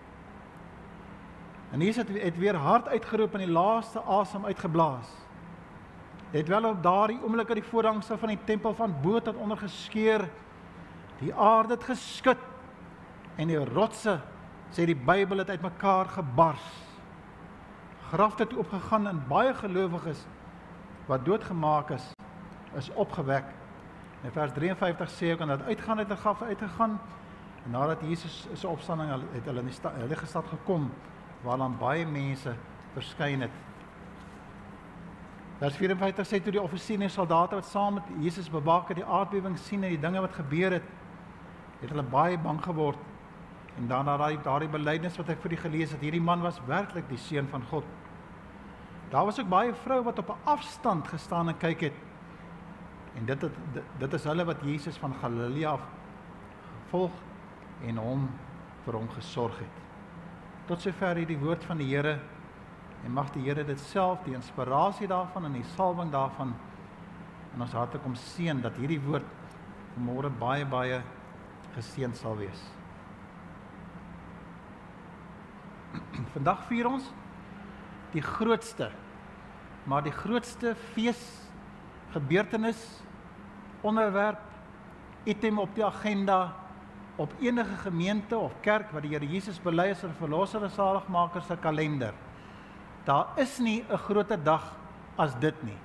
En 1.71 1.79
hier 1.79 1.95
het 1.95 2.09
het 2.09 2.37
weer 2.37 2.55
hard 2.55 2.87
uitgeroep 2.87 3.33
en 3.33 3.39
die 3.39 3.51
laaste 3.51 4.01
asem 4.01 4.45
uitgeblaas. 4.45 5.09
Dit 6.31 6.41
het 6.41 6.47
wel 6.47 6.69
op 6.69 6.83
daardie 6.83 7.19
oomblik 7.23 7.47
uit 7.47 7.61
die 7.61 7.69
voorhangse 7.69 8.17
van 8.17 8.29
die 8.29 8.39
tempel 8.43 8.73
van 8.73 8.95
bo 9.01 9.19
tot 9.19 9.35
onder 9.35 9.57
geskeur. 9.57 10.29
Die 11.19 11.33
aarde 11.33 11.73
het 11.73 11.83
geskud 11.83 12.37
en 13.35 13.47
die 13.47 13.65
rotse 13.65 14.19
sê 14.69 14.85
die 14.85 14.95
Bybel 14.95 15.37
het 15.37 15.49
uitmekaar 15.49 16.05
gebars 16.05 16.92
graf 18.13 18.37
het 18.37 18.51
oopgegaan 18.53 19.07
en 19.07 19.23
baie 19.27 19.53
gelowiges 19.57 20.19
wat 21.09 21.25
doodgemaak 21.25 21.89
is 21.89 22.11
is 22.77 22.89
opgewek. 22.93 23.45
In 24.21 24.31
vers 24.31 24.51
53 24.53 25.09
sê 25.09 25.31
ook 25.31 25.47
dat 25.47 25.61
uitgaan 25.61 25.97
uit 25.97 26.07
die 26.07 26.17
graf 26.17 26.41
uitgegaan 26.41 26.99
en 27.65 27.71
nadat 27.71 28.01
Jesus 28.01 28.47
se 28.53 28.67
opstanding 28.67 29.09
het 29.33 29.45
hulle 29.45 29.59
in 29.59 29.71
die 29.71 29.73
stad 29.73 29.97
hulle 29.97 30.15
gestad 30.15 30.45
gekom 30.47 30.91
waar 31.41 31.57
dan 31.57 31.77
baie 31.79 32.05
mense 32.05 32.53
verskyn 32.93 33.41
het. 33.41 33.57
Vers 35.57 35.75
54 35.81 36.27
sê 36.27 36.41
toe 36.43 36.53
die 36.53 36.61
offisiere 36.61 37.03
en 37.03 37.09
soldate 37.09 37.55
wat 37.55 37.65
saam 37.65 37.97
met 37.97 38.13
Jesus 38.21 38.49
bewaak 38.49 38.93
het 38.93 39.01
die 39.01 39.09
aardbewing 39.09 39.57
sien 39.57 39.83
en 39.83 39.89
die 39.89 40.01
dinge 40.05 40.21
wat 40.21 40.37
gebeur 40.37 40.77
het, 40.77 40.85
het 41.81 41.89
hulle 41.89 42.05
baie 42.13 42.37
bang 42.37 42.61
geword. 42.61 43.01
En 43.77 43.87
dan 43.87 44.05
daai 44.05 44.37
daai 44.43 44.67
belydenis 44.69 45.17
wat 45.17 45.33
ek 45.33 45.41
vir 45.41 45.57
u 45.57 45.61
gelees 45.65 45.91
het, 45.91 46.01
hierdie 46.01 46.21
man 46.21 46.45
was 46.45 46.61
werklik 46.69 47.09
die 47.09 47.17
seun 47.17 47.49
van 47.49 47.65
God. 47.73 47.85
Daar 49.13 49.25
was 49.25 49.39
ook 49.39 49.49
baie 49.49 49.73
vroue 49.73 50.03
wat 50.03 50.19
op 50.19 50.29
'n 50.29 50.47
afstand 50.49 51.07
gestaan 51.07 51.47
en 51.47 51.57
kyk 51.57 51.79
het. 51.79 51.93
En 53.13 53.25
dit 53.25 53.41
het, 53.41 53.53
dit 53.97 54.13
is 54.13 54.23
hulle 54.23 54.45
wat 54.45 54.61
Jesus 54.61 54.97
van 54.97 55.13
Galilea 55.13 55.69
af 55.69 55.81
volg 56.89 57.11
en 57.81 57.97
hom 57.97 58.29
vir 58.83 58.93
hom 58.93 59.09
gesorg 59.09 59.59
het. 59.59 59.77
Tot 60.65 60.81
sover 60.81 61.15
hierdie 61.15 61.37
woord 61.37 61.63
van 61.63 61.77
die 61.77 61.95
Here 61.95 62.19
en 63.03 63.11
mag 63.11 63.29
die 63.29 63.43
Here 63.43 63.65
dit 63.65 63.79
self 63.79 64.23
die 64.23 64.33
inspirasie 64.33 65.07
daarvan 65.07 65.45
en 65.45 65.53
die 65.53 65.63
salwing 65.75 66.11
daarvan 66.11 66.55
in 67.53 67.61
ons 67.61 67.71
harte 67.71 67.97
kom 67.97 68.15
seën 68.15 68.61
dat 68.61 68.75
hierdie 68.75 69.01
woord 69.01 69.25
môre 69.97 70.29
baie 70.29 70.65
baie 70.65 71.01
geseën 71.75 72.13
sal 72.13 72.37
wees. 72.37 72.63
Vandag 76.33 76.65
vier 76.65 76.87
ons 76.87 77.13
die 78.11 78.21
grootste 78.21 78.91
maar 79.83 80.03
die 80.03 80.15
grootste 80.15 80.75
fees 80.93 81.21
gebeurtenis 82.13 82.79
onderwerp 83.81 84.39
item 85.23 85.59
op 85.59 85.75
die 85.75 85.85
agenda 85.85 86.53
op 87.15 87.33
enige 87.39 87.75
gemeente 87.83 88.37
of 88.37 88.53
kerk 88.61 88.91
wat 88.91 89.05
die 89.05 89.11
Here 89.13 89.27
Jesus 89.27 89.59
bely 89.61 89.91
as 89.91 90.03
'n 90.03 90.15
verlosser 90.17 90.63
en 90.63 90.69
saligmaker 90.69 91.41
se 91.41 91.57
kalender. 91.57 92.13
Daar 93.05 93.27
is 93.35 93.59
nie 93.59 93.85
'n 93.89 93.97
groter 93.97 94.43
dag 94.43 94.75
as 95.17 95.35
dit 95.39 95.63
nie. 95.63 95.77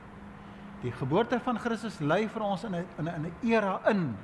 Die 0.82 0.92
geboorte 0.92 1.40
van 1.40 1.58
Christus 1.58 1.98
lê 2.00 2.28
vir 2.28 2.42
ons 2.42 2.64
in 2.64 2.74
'n 2.74 2.86
in 2.98 3.08
'n 3.08 3.26
'n 3.26 3.32
era 3.42 3.80
in. 3.86 4.16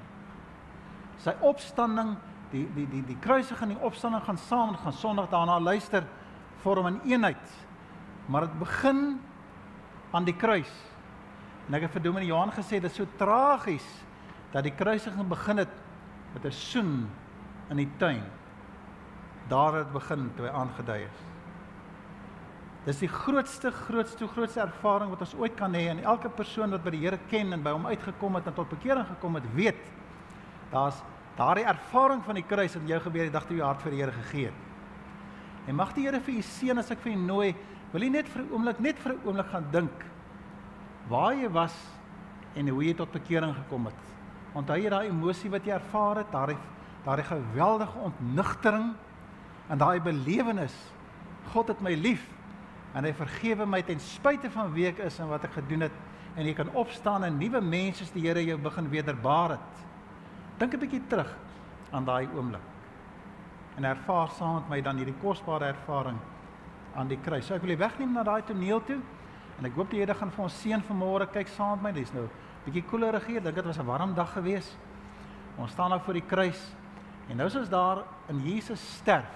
Sy 1.16 1.34
opstanding, 1.40 2.16
die 2.50 2.68
die 2.74 2.88
die 2.88 3.04
die 3.04 3.18
kruisiging 3.20 3.70
en 3.70 3.76
die 3.76 3.84
opstanding 3.84 4.24
gaan 4.24 4.38
saam, 4.38 4.76
gaan 4.76 4.92
Sondag 4.92 5.28
daarna 5.28 5.60
luister 5.60 6.04
vorm 6.62 6.86
'n 6.86 7.00
eenheid 7.04 7.64
Maar 8.26 8.40
dit 8.40 8.58
begin 8.58 9.20
aan 10.14 10.26
die 10.26 10.36
kruis. 10.38 10.70
En 11.66 11.74
ek 11.78 11.88
het 11.88 11.96
vir 11.96 12.04
Dominee 12.06 12.30
Johan 12.30 12.52
gesê 12.54 12.78
dit 12.78 12.90
is 12.90 12.96
so 13.00 13.08
tragies 13.18 13.86
dat 14.52 14.66
die 14.66 14.74
kruisiging 14.74 15.26
begin 15.28 15.64
het 15.64 15.74
met 16.34 16.44
'n 16.46 16.52
soen 16.52 17.10
in 17.70 17.76
die 17.76 17.90
tuin. 17.98 18.22
Daar 19.48 19.74
het 19.74 19.92
begin 19.92 20.30
toe 20.36 20.46
hy 20.46 20.52
aangedui 20.52 21.02
is. 21.02 21.20
Dis 22.84 22.98
die 22.98 23.08
grootste 23.08 23.70
grootste 23.70 24.26
grootste 24.28 24.60
ervaring 24.60 25.10
wat 25.10 25.20
ons 25.20 25.34
ooit 25.34 25.54
kan 25.56 25.72
hê 25.72 25.88
en 25.88 26.02
elke 26.04 26.28
persoon 26.28 26.70
wat 26.70 26.84
by 26.84 26.90
die 26.90 27.00
Here 27.00 27.18
ken 27.30 27.52
en 27.52 27.62
by 27.62 27.70
hom 27.70 27.86
uitgekom 27.86 28.34
het 28.34 28.46
en 28.46 28.54
tot 28.54 28.68
bekering 28.68 29.06
gekom 29.06 29.34
het, 29.34 29.44
weet 29.54 29.80
daar's 30.70 31.02
daardie 31.36 31.64
ervaring 31.64 32.22
van 32.24 32.34
die 32.34 32.44
kruis 32.44 32.76
in 32.76 32.86
jou 32.86 33.00
gebeur 33.00 33.22
die 33.22 33.32
dag 33.32 33.46
toe 33.46 33.56
jy 33.56 33.64
hart 33.64 33.82
vir 33.82 33.90
die 33.90 34.00
Here 34.00 34.12
gegee 34.12 34.44
het. 34.44 34.60
En 35.66 35.74
mag 35.74 35.94
die 35.94 36.04
Here 36.04 36.20
vir 36.20 36.34
u 36.34 36.42
seën 36.42 36.78
as 36.78 36.90
ek 36.90 37.00
vir 37.00 37.12
u 37.12 37.16
nooi, 37.16 37.54
wil 37.94 38.02
jy 38.02 38.10
net 38.10 38.26
vir 38.26 38.42
'n 38.42 38.50
oomblik 38.50 38.80
net 38.82 38.98
vir 38.98 39.12
'n 39.12 39.20
oomblik 39.24 39.46
gaan 39.46 39.66
dink 39.70 40.04
waar 41.08 41.34
jy 41.34 41.48
was 41.48 41.74
en 42.56 42.68
hoe 42.68 42.82
jy 42.82 42.94
tot 42.94 43.12
bekering 43.12 43.54
gekom 43.54 43.86
het. 43.86 44.02
Onthou 44.54 44.76
jy 44.76 44.90
daai 44.90 45.08
emosie 45.08 45.50
wat 45.50 45.64
jy 45.64 45.74
ervaar 45.74 46.16
het, 46.16 46.32
daai 46.32 46.56
daai 47.04 47.22
geweldige 47.22 47.98
ontnigtering 47.98 48.94
en 49.68 49.78
daai 49.78 50.00
belewenis. 50.00 50.74
God 51.52 51.68
het 51.68 51.80
my 51.80 51.94
lief 51.94 52.26
en 52.94 53.04
hy 53.04 53.12
vergewe 53.12 53.66
my 53.66 53.82
ten 53.82 54.00
spyte 54.00 54.50
van 54.50 54.72
wie 54.72 54.86
ek 54.86 54.98
is 54.98 55.18
en 55.20 55.28
wat 55.28 55.44
ek 55.44 55.52
gedoen 55.52 55.80
het 55.82 55.92
en 56.36 56.46
jy 56.46 56.54
kan 56.54 56.70
opstaan 56.74 57.24
en 57.24 57.38
nuwe 57.38 57.60
mense 57.60 58.12
die 58.12 58.26
Here 58.26 58.44
jou 58.44 58.58
begin 58.58 58.90
wederbaar 58.90 59.50
het. 59.50 59.84
Dink 60.58 60.74
'n 60.74 60.80
bietjie 60.80 61.06
terug 61.08 61.36
aan 61.92 62.04
daai 62.04 62.28
oomblik. 62.34 62.62
En 63.76 63.84
ervaar 63.84 64.28
saam 64.30 64.54
met 64.54 64.68
my 64.68 64.80
dan 64.80 64.96
hierdie 64.96 65.20
kosbare 65.22 65.64
ervaring 65.66 66.18
aan 66.96 67.10
die 67.10 67.18
kruis. 67.18 67.46
So 67.46 67.56
ek 67.56 67.62
wil 67.64 67.74
jy 67.74 67.78
wegneem 67.80 68.12
na 68.14 68.24
daai 68.26 68.42
toneel 68.46 68.82
toe. 68.86 69.00
En 69.58 69.68
ek 69.68 69.76
hoop 69.78 69.90
die 69.90 70.00
Here 70.02 70.14
gaan 70.14 70.32
vir 70.34 70.44
ons 70.46 70.56
seën 70.62 70.82
vanmôre. 70.82 71.28
Kyk 71.32 71.50
saam 71.54 71.82
met 71.82 71.92
my. 71.92 72.00
Dis 72.00 72.12
nou 72.14 72.28
bietjie 72.64 72.84
koeler 72.90 73.18
hier. 73.26 73.42
Dink 73.42 73.54
dit 73.54 73.64
was 73.66 73.78
'n 73.78 73.86
warm 73.86 74.14
dag 74.14 74.32
geweest. 74.32 74.76
Ons 75.56 75.72
staan 75.72 75.90
nou 75.90 76.00
voor 76.00 76.14
die 76.14 76.26
kruis. 76.26 76.74
En 77.28 77.36
nou 77.36 77.46
is 77.46 77.56
ons 77.56 77.68
daar 77.68 78.04
in 78.28 78.40
Jesus 78.40 78.80
sterf. 78.96 79.30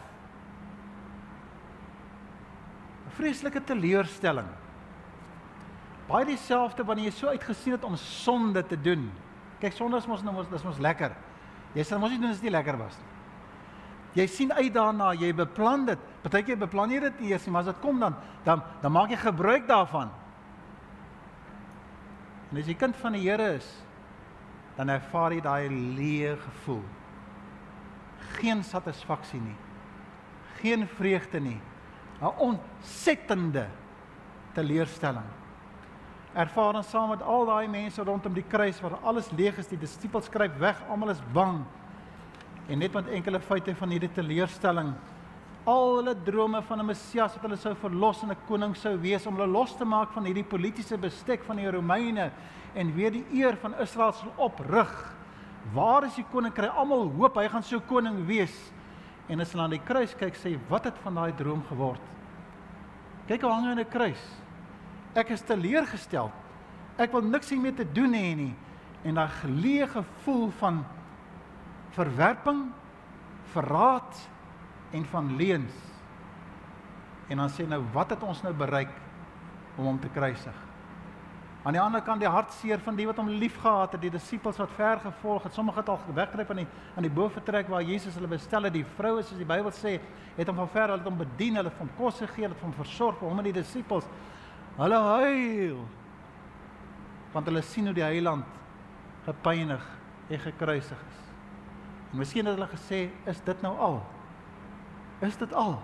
'n 3.06 3.10
Vreeslike 3.10 3.64
teleurstelling. 3.64 4.48
Baie 6.08 6.24
dieselfde 6.24 6.84
wanneer 6.84 7.04
jy 7.04 7.10
so 7.10 7.26
uitgesien 7.28 7.72
het 7.72 7.84
om 7.84 7.96
sonde 7.96 8.66
te 8.66 8.80
doen. 8.80 9.10
Kyk, 9.60 9.72
sonde 9.72 9.96
is 9.96 10.06
mos 10.06 10.22
nou 10.22 10.34
mos 10.34 10.48
dis 10.48 10.62
mos 10.62 10.78
lekker. 10.78 11.12
Jy 11.74 11.84
sê 11.84 11.98
mos 11.98 12.10
nie 12.10 12.18
doen 12.18 12.32
dit 12.32 12.50
lekker 12.50 12.78
was 12.78 12.96
nie. 12.96 13.08
Jy 14.16 14.26
sien 14.26 14.52
uit 14.52 14.72
daarna, 14.72 15.12
jy 15.14 15.32
beplan 15.36 15.84
dit. 15.86 15.98
Partykeer 16.28 16.58
beplan 16.61 16.90
jy 16.92 17.00
dit 17.00 17.20
eers, 17.30 17.47
maar 17.49 17.64
as 17.64 17.70
dit 17.73 17.78
kom 17.80 18.00
dan 18.02 18.16
dan 18.44 18.61
dan 18.82 18.92
maak 18.92 19.08
jy 19.08 19.16
gebruik 19.16 19.64
daarvan. 19.68 20.11
En 22.52 22.61
as 22.61 22.68
jy 22.68 22.76
kind 22.76 22.97
van 23.00 23.16
die 23.16 23.25
Here 23.25 23.54
is, 23.56 23.66
dan 24.76 24.92
ervaar 24.92 25.32
jy 25.32 25.40
daai 25.40 25.68
leë 25.73 26.37
gevoel. 26.42 26.85
Geen 28.37 28.61
satisfaksie 28.64 29.40
nie. 29.40 29.56
Geen 30.61 30.87
vreugde 30.99 31.40
nie. 31.40 31.61
'n 32.20 32.32
Ontsettende 32.37 33.68
teleurstelling. 34.52 35.25
Ervaar 36.35 36.73
dan 36.73 36.85
saam 36.85 37.08
met 37.08 37.23
al 37.23 37.47
daai 37.47 37.68
mense 37.68 38.02
rondom 38.02 38.35
die 38.35 38.44
kruis 38.49 38.80
waar 38.80 38.99
alles 39.02 39.30
leeg 39.30 39.58
is, 39.58 39.68
die 39.68 39.78
disippels 39.78 40.25
skryf 40.25 40.58
weg, 40.58 40.82
almal 40.90 41.11
is 41.11 41.23
bang. 41.32 41.64
En 42.68 42.78
net 42.78 42.92
met 42.92 43.08
enkele 43.08 43.40
feite 43.40 43.75
van 43.75 43.88
hierdie 43.88 44.12
teleurstelling, 44.12 44.92
al 45.68 45.98
hulle 45.98 46.14
drome 46.25 46.62
van 46.62 46.80
'n 46.80 46.87
Messias 46.87 47.34
wat 47.34 47.42
hulle 47.42 47.56
sou 47.56 47.75
verlos 47.75 48.22
en 48.22 48.30
'n 48.30 48.46
koning 48.48 48.75
sou 48.76 48.96
wees 48.96 49.26
om 49.26 49.37
hulle 49.37 49.52
los 49.52 49.76
te 49.76 49.84
maak 49.84 50.12
van 50.12 50.25
hierdie 50.25 50.44
politieke 50.44 50.96
bestek 50.96 51.44
van 51.44 51.56
die 51.56 51.70
Romeine 51.70 52.30
en 52.75 52.94
weer 52.94 53.10
die 53.10 53.26
eer 53.32 53.56
van 53.56 53.75
Israel 53.75 54.12
sal 54.12 54.32
oprig. 54.37 55.14
Waar 55.75 56.04
is 56.04 56.14
die 56.14 56.25
koninkryk? 56.32 56.70
Almal 56.70 57.10
hoop 57.10 57.37
hy 57.37 57.48
gaan 57.48 57.62
so 57.62 57.80
koning 57.80 58.26
wees. 58.26 58.72
En 59.28 59.40
as 59.40 59.52
hulle 59.52 59.64
aan 59.64 59.70
die 59.70 59.84
kruis 59.84 60.14
kyk, 60.14 60.34
sê 60.34 60.58
wat 60.68 60.84
het 60.84 60.98
van 61.02 61.14
daai 61.14 61.32
droom 61.37 61.62
geword? 61.68 62.00
Kyk 63.26 63.42
hoe 63.42 63.50
hang 63.50 63.64
hy 63.64 63.70
aan 63.70 63.80
'n 63.80 63.90
kruis. 63.90 64.40
Ek 65.14 65.30
is 65.30 65.42
teleurgestel. 65.42 66.30
Ek 66.98 67.12
wil 67.12 67.22
niks 67.22 67.50
hiermee 67.50 67.75
te 67.75 67.84
doen 67.84 68.12
hê 68.12 68.34
nie. 68.37 68.54
En 69.04 69.14
daai 69.14 69.28
geleë 69.28 69.88
gevoel 69.88 70.50
van 70.50 70.84
verwerping, 71.90 72.72
verraad 73.52 74.28
en 74.90 75.04
van 75.04 75.37
leuns. 75.37 75.75
En 77.28 77.37
dan 77.37 77.52
sê 77.52 77.66
nou 77.68 77.83
wat 77.92 78.11
het 78.11 78.23
ons 78.25 78.42
nou 78.42 78.54
bereik 78.57 78.92
om 79.76 79.85
hom 79.85 80.00
te 80.00 80.09
kruisig? 80.09 80.64
Aan 81.66 81.75
die 81.75 81.83
ander 81.83 82.00
kant 82.00 82.23
die 82.23 82.30
hartseer 82.30 82.80
van 82.80 82.97
die 82.97 83.04
wat 83.09 83.18
hom 83.21 83.28
liefgehad 83.28 83.92
het, 83.92 84.00
die 84.00 84.12
disippels 84.14 84.57
wat 84.57 84.71
ver 84.76 85.00
gevolg 85.02 85.45
het, 85.45 85.52
sommige 85.52 85.83
het 85.83 85.90
al 85.92 85.99
weggryp 86.14 86.50
aan 86.54 86.62
die 86.62 86.66
aan 86.97 87.04
die 87.04 87.12
boefretrek 87.12 87.68
waar 87.68 87.83
Jesus 87.83 88.14
hulle 88.16 88.30
bestel 88.30 88.64
het. 88.64 88.73
Die 88.73 88.87
vroue 88.97 89.23
soos 89.23 89.40
die 89.40 89.49
Bybel 89.49 89.75
sê, 89.76 89.99
het 90.38 90.49
hom 90.49 90.57
van 90.62 90.71
ver 90.73 90.87
hulle 90.87 91.02
het 91.02 91.11
hom 91.11 91.18
bedien, 91.18 91.59
hulle 91.59 91.68
het 91.68 91.83
hom 91.83 91.90
kos 91.99 92.23
gegee, 92.23 92.47
hulle 92.47 92.57
het 92.57 92.64
hom 92.64 92.76
versorg 92.78 93.21
hom 93.21 93.42
en 93.42 93.50
die 93.50 93.57
disippels. 93.59 94.07
Hulle 94.78 95.00
huil. 95.11 95.83
Want 97.35 97.50
hulle 97.50 97.62
sien 97.66 97.90
hoe 97.90 97.97
die 97.97 98.07
heiland 98.07 98.47
gepynig 99.26 99.85
en 100.30 100.40
gekruisig 100.47 101.02
is. 101.11 101.18
En 102.12 102.23
miskien 102.23 102.47
het 102.47 102.57
hulle 102.57 102.71
gesê, 102.71 103.09
is 103.28 103.42
dit 103.45 103.66
nou 103.66 103.75
al? 103.76 104.00
Is 105.20 105.37
dit 105.37 105.52
al? 105.52 105.78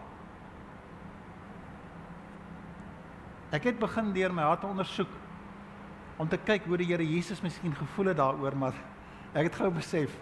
Ek 3.55 3.67
het 3.67 3.79
begin 3.79 4.13
deur 4.15 4.35
my 4.35 4.43
hart 4.47 4.63
te 4.63 4.67
ondersoek 4.67 5.11
om 6.19 6.29
te 6.31 6.39
kyk 6.39 6.67
hoe 6.71 6.79
die 6.79 6.87
Here 6.87 7.07
Jesus 7.07 7.43
miskien 7.43 7.75
gevoel 7.75 8.13
het 8.13 8.19
daaroor, 8.19 8.55
maar 8.57 8.77
ek 9.35 9.51
het 9.51 9.59
gou 9.59 9.71
besef 9.75 10.15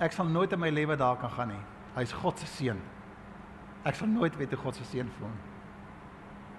ek 0.00 0.14
sal 0.16 0.28
nooit 0.32 0.52
in 0.52 0.60
my 0.60 0.70
lewe 0.72 0.96
daar 0.96 1.18
kan 1.20 1.30
gaan 1.30 1.50
nie. 1.52 1.60
Hy's 1.92 2.12
God 2.16 2.38
se 2.40 2.46
seun. 2.48 2.78
Ek 3.84 3.98
sal 3.98 4.08
nooit 4.08 4.36
weet 4.40 4.54
hoe 4.54 4.62
God 4.62 4.78
se 4.78 4.84
seun 4.88 5.10
voel. 5.18 5.34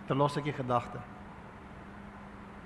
Te 0.06 0.18
los 0.18 0.38
ek 0.38 0.46
die 0.46 0.54
gedagte. 0.54 1.02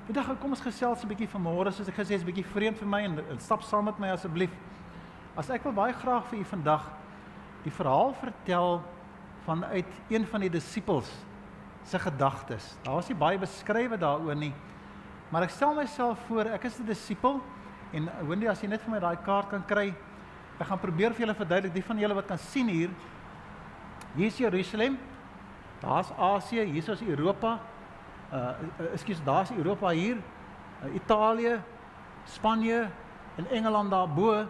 Ek 0.05 0.13
dink 0.13 0.41
kom 0.41 0.51
ons 0.51 0.61
gesels 0.61 1.03
'n 1.03 1.07
bietjie 1.07 1.31
vanmôre, 1.31 1.71
soos 1.71 1.87
ek 1.87 1.95
gesê 1.95 2.13
het, 2.13 2.21
is 2.21 2.23
'n 2.23 2.31
bietjie 2.31 2.51
vreemd 2.51 2.77
vir 2.77 2.87
my 2.87 3.01
en, 3.01 3.19
en 3.31 3.39
stap 3.39 3.63
saam 3.63 3.85
met 3.85 3.99
my 3.99 4.09
asseblief. 4.09 4.51
As 5.37 5.49
ek 5.49 5.63
wil 5.63 5.73
baie 5.73 5.93
graag 5.93 6.27
vir 6.27 6.39
u 6.39 6.43
vandag 6.43 6.91
die 7.65 7.73
verhaal 7.73 8.13
vertel 8.19 8.79
vanuit 9.45 9.89
een 10.09 10.25
van 10.29 10.45
die 10.45 10.49
disippels 10.53 11.09
se 11.85 11.99
gedagtes. 11.99 12.75
Daar 12.85 12.97
was 12.99 13.09
nie 13.09 13.17
baie 13.17 13.37
beskrywe 13.41 13.97
daaroor 13.97 14.37
nie. 14.37 14.53
Maar 15.29 15.45
ek 15.45 15.53
stel 15.53 15.73
myself 15.77 16.21
voor, 16.27 16.49
ek 16.53 16.65
is 16.69 16.79
'n 16.79 16.85
disipel 16.85 17.41
en 17.93 18.09
Wendy 18.27 18.47
as 18.47 18.61
jy 18.61 18.67
net 18.67 18.81
vir 18.81 18.91
my 18.91 18.99
daai 18.99 19.17
kaart 19.17 19.49
kan 19.49 19.65
kry, 19.65 19.93
ek 20.59 20.67
gaan 20.67 20.79
probeer 20.79 21.13
vir 21.13 21.25
julle 21.25 21.35
verduidelik 21.35 21.73
die 21.73 21.83
van 21.83 21.99
julle 21.99 22.15
wat 22.15 22.27
kan 22.27 22.37
sien 22.37 22.67
hier. 22.67 22.89
Hier 24.15 24.27
is 24.27 24.37
Jerusalem. 24.37 24.97
Daar's 25.81 26.11
Asië, 26.17 26.63
hier 26.63 26.89
is 26.89 27.01
Europa. 27.01 27.59
Uh 28.33 28.53
ekskuus, 28.93 29.23
daar's 29.23 29.51
Europa 29.51 29.89
hier. 29.89 30.17
Uh, 30.83 30.95
Italië, 30.95 31.61
Spanje 32.25 32.89
en 33.37 33.47
Engeland 33.49 33.91
daarbo 33.91 34.45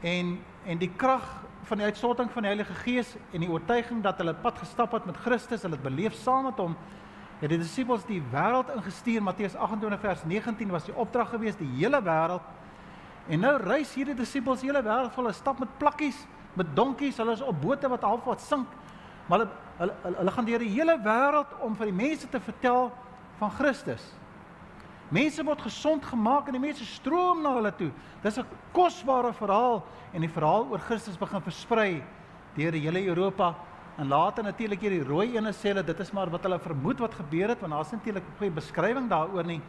en 0.00 0.40
en 0.64 0.78
die 0.78 0.90
krag 0.96 1.42
van 1.68 1.78
die 1.78 1.86
uitstorting 1.86 2.30
van 2.32 2.42
die 2.44 2.50
Heilige 2.50 2.74
Gees 2.82 3.14
en 3.32 3.44
die 3.44 3.50
oortuiging 3.50 4.02
dat 4.02 4.18
hulle 4.18 4.34
pad 4.34 4.58
gestap 4.58 4.92
het 4.96 5.06
met 5.06 5.16
Christus, 5.22 5.62
hulle 5.62 5.78
het 5.78 5.84
beleef 5.84 6.16
saam 6.18 6.48
met 6.48 6.58
hom, 6.58 6.76
het 7.40 7.50
die 7.50 7.58
disippels 7.58 8.04
die 8.06 8.20
wêreld 8.32 8.70
ingestuur. 8.76 9.22
Matteus 9.22 9.54
28 9.54 10.00
vers 10.00 10.24
19 10.30 10.70
was 10.70 10.86
die 10.86 10.94
opdrag 10.94 11.32
geweest 11.34 11.62
die 11.62 11.70
hele 11.78 12.02
wêreld. 12.02 12.44
En 13.28 13.42
nou 13.42 13.56
reis 13.62 13.94
hierdie 13.94 14.18
disippels 14.18 14.62
die 14.62 14.70
hele 14.70 14.82
wêreld 14.82 15.14
hulle 15.18 15.34
stap 15.34 15.62
met 15.62 15.78
plakkies, 15.78 16.18
met 16.58 16.70
donkies, 16.76 17.18
hulle 17.22 17.34
is 17.38 17.44
op 17.46 17.60
bote 17.62 17.90
wat 17.90 18.06
halfpad 18.06 18.42
sink. 18.42 18.78
Maar 19.28 19.44
hulle 19.44 19.50
hulle, 19.78 19.94
hulle, 20.02 20.16
hulle 20.18 20.34
gaan 20.36 20.48
deur 20.48 20.62
die 20.62 20.72
hele 20.74 20.98
wêreld 21.02 21.54
om 21.66 21.76
vir 21.78 21.90
die 21.90 21.96
mense 21.96 22.28
te 22.30 22.40
vertel 22.40 22.90
van 23.40 23.54
Christus. 23.58 24.04
Mense 25.12 25.44
word 25.44 25.60
gesond 25.60 26.06
gemaak 26.08 26.46
en 26.48 26.56
die 26.56 26.62
mense 26.62 26.86
stroom 26.88 27.42
na 27.44 27.52
hulle 27.58 27.72
toe. 27.76 27.90
Dis 28.22 28.38
'n 28.38 28.46
kosbare 28.72 29.32
verhaal 29.32 29.84
en 30.14 30.20
die 30.20 30.32
verhaal 30.32 30.64
oor 30.70 30.78
Christus 30.78 31.18
begin 31.18 31.42
versprei 31.42 32.02
deur 32.56 32.72
die 32.72 32.80
hele 32.80 33.04
Europa 33.04 33.54
en 33.98 34.08
later 34.08 34.42
natuurlik 34.42 34.80
hier 34.80 34.90
die 34.90 35.04
rooi 35.04 35.36
ene 35.36 35.52
sê 35.52 35.68
hulle 35.68 35.84
dit 35.84 36.00
is 36.00 36.12
maar 36.12 36.30
wat 36.30 36.42
hulle 36.42 36.58
vermoed 36.58 36.98
wat 36.98 37.14
gebeur 37.14 37.48
het 37.48 37.60
want 37.60 37.72
daar's 37.72 37.92
natuurlik 37.92 38.24
'n 38.24 38.38
goeie 38.38 38.50
beskrywing 38.50 39.08
daaroor 39.08 39.44
nie. 39.44 39.60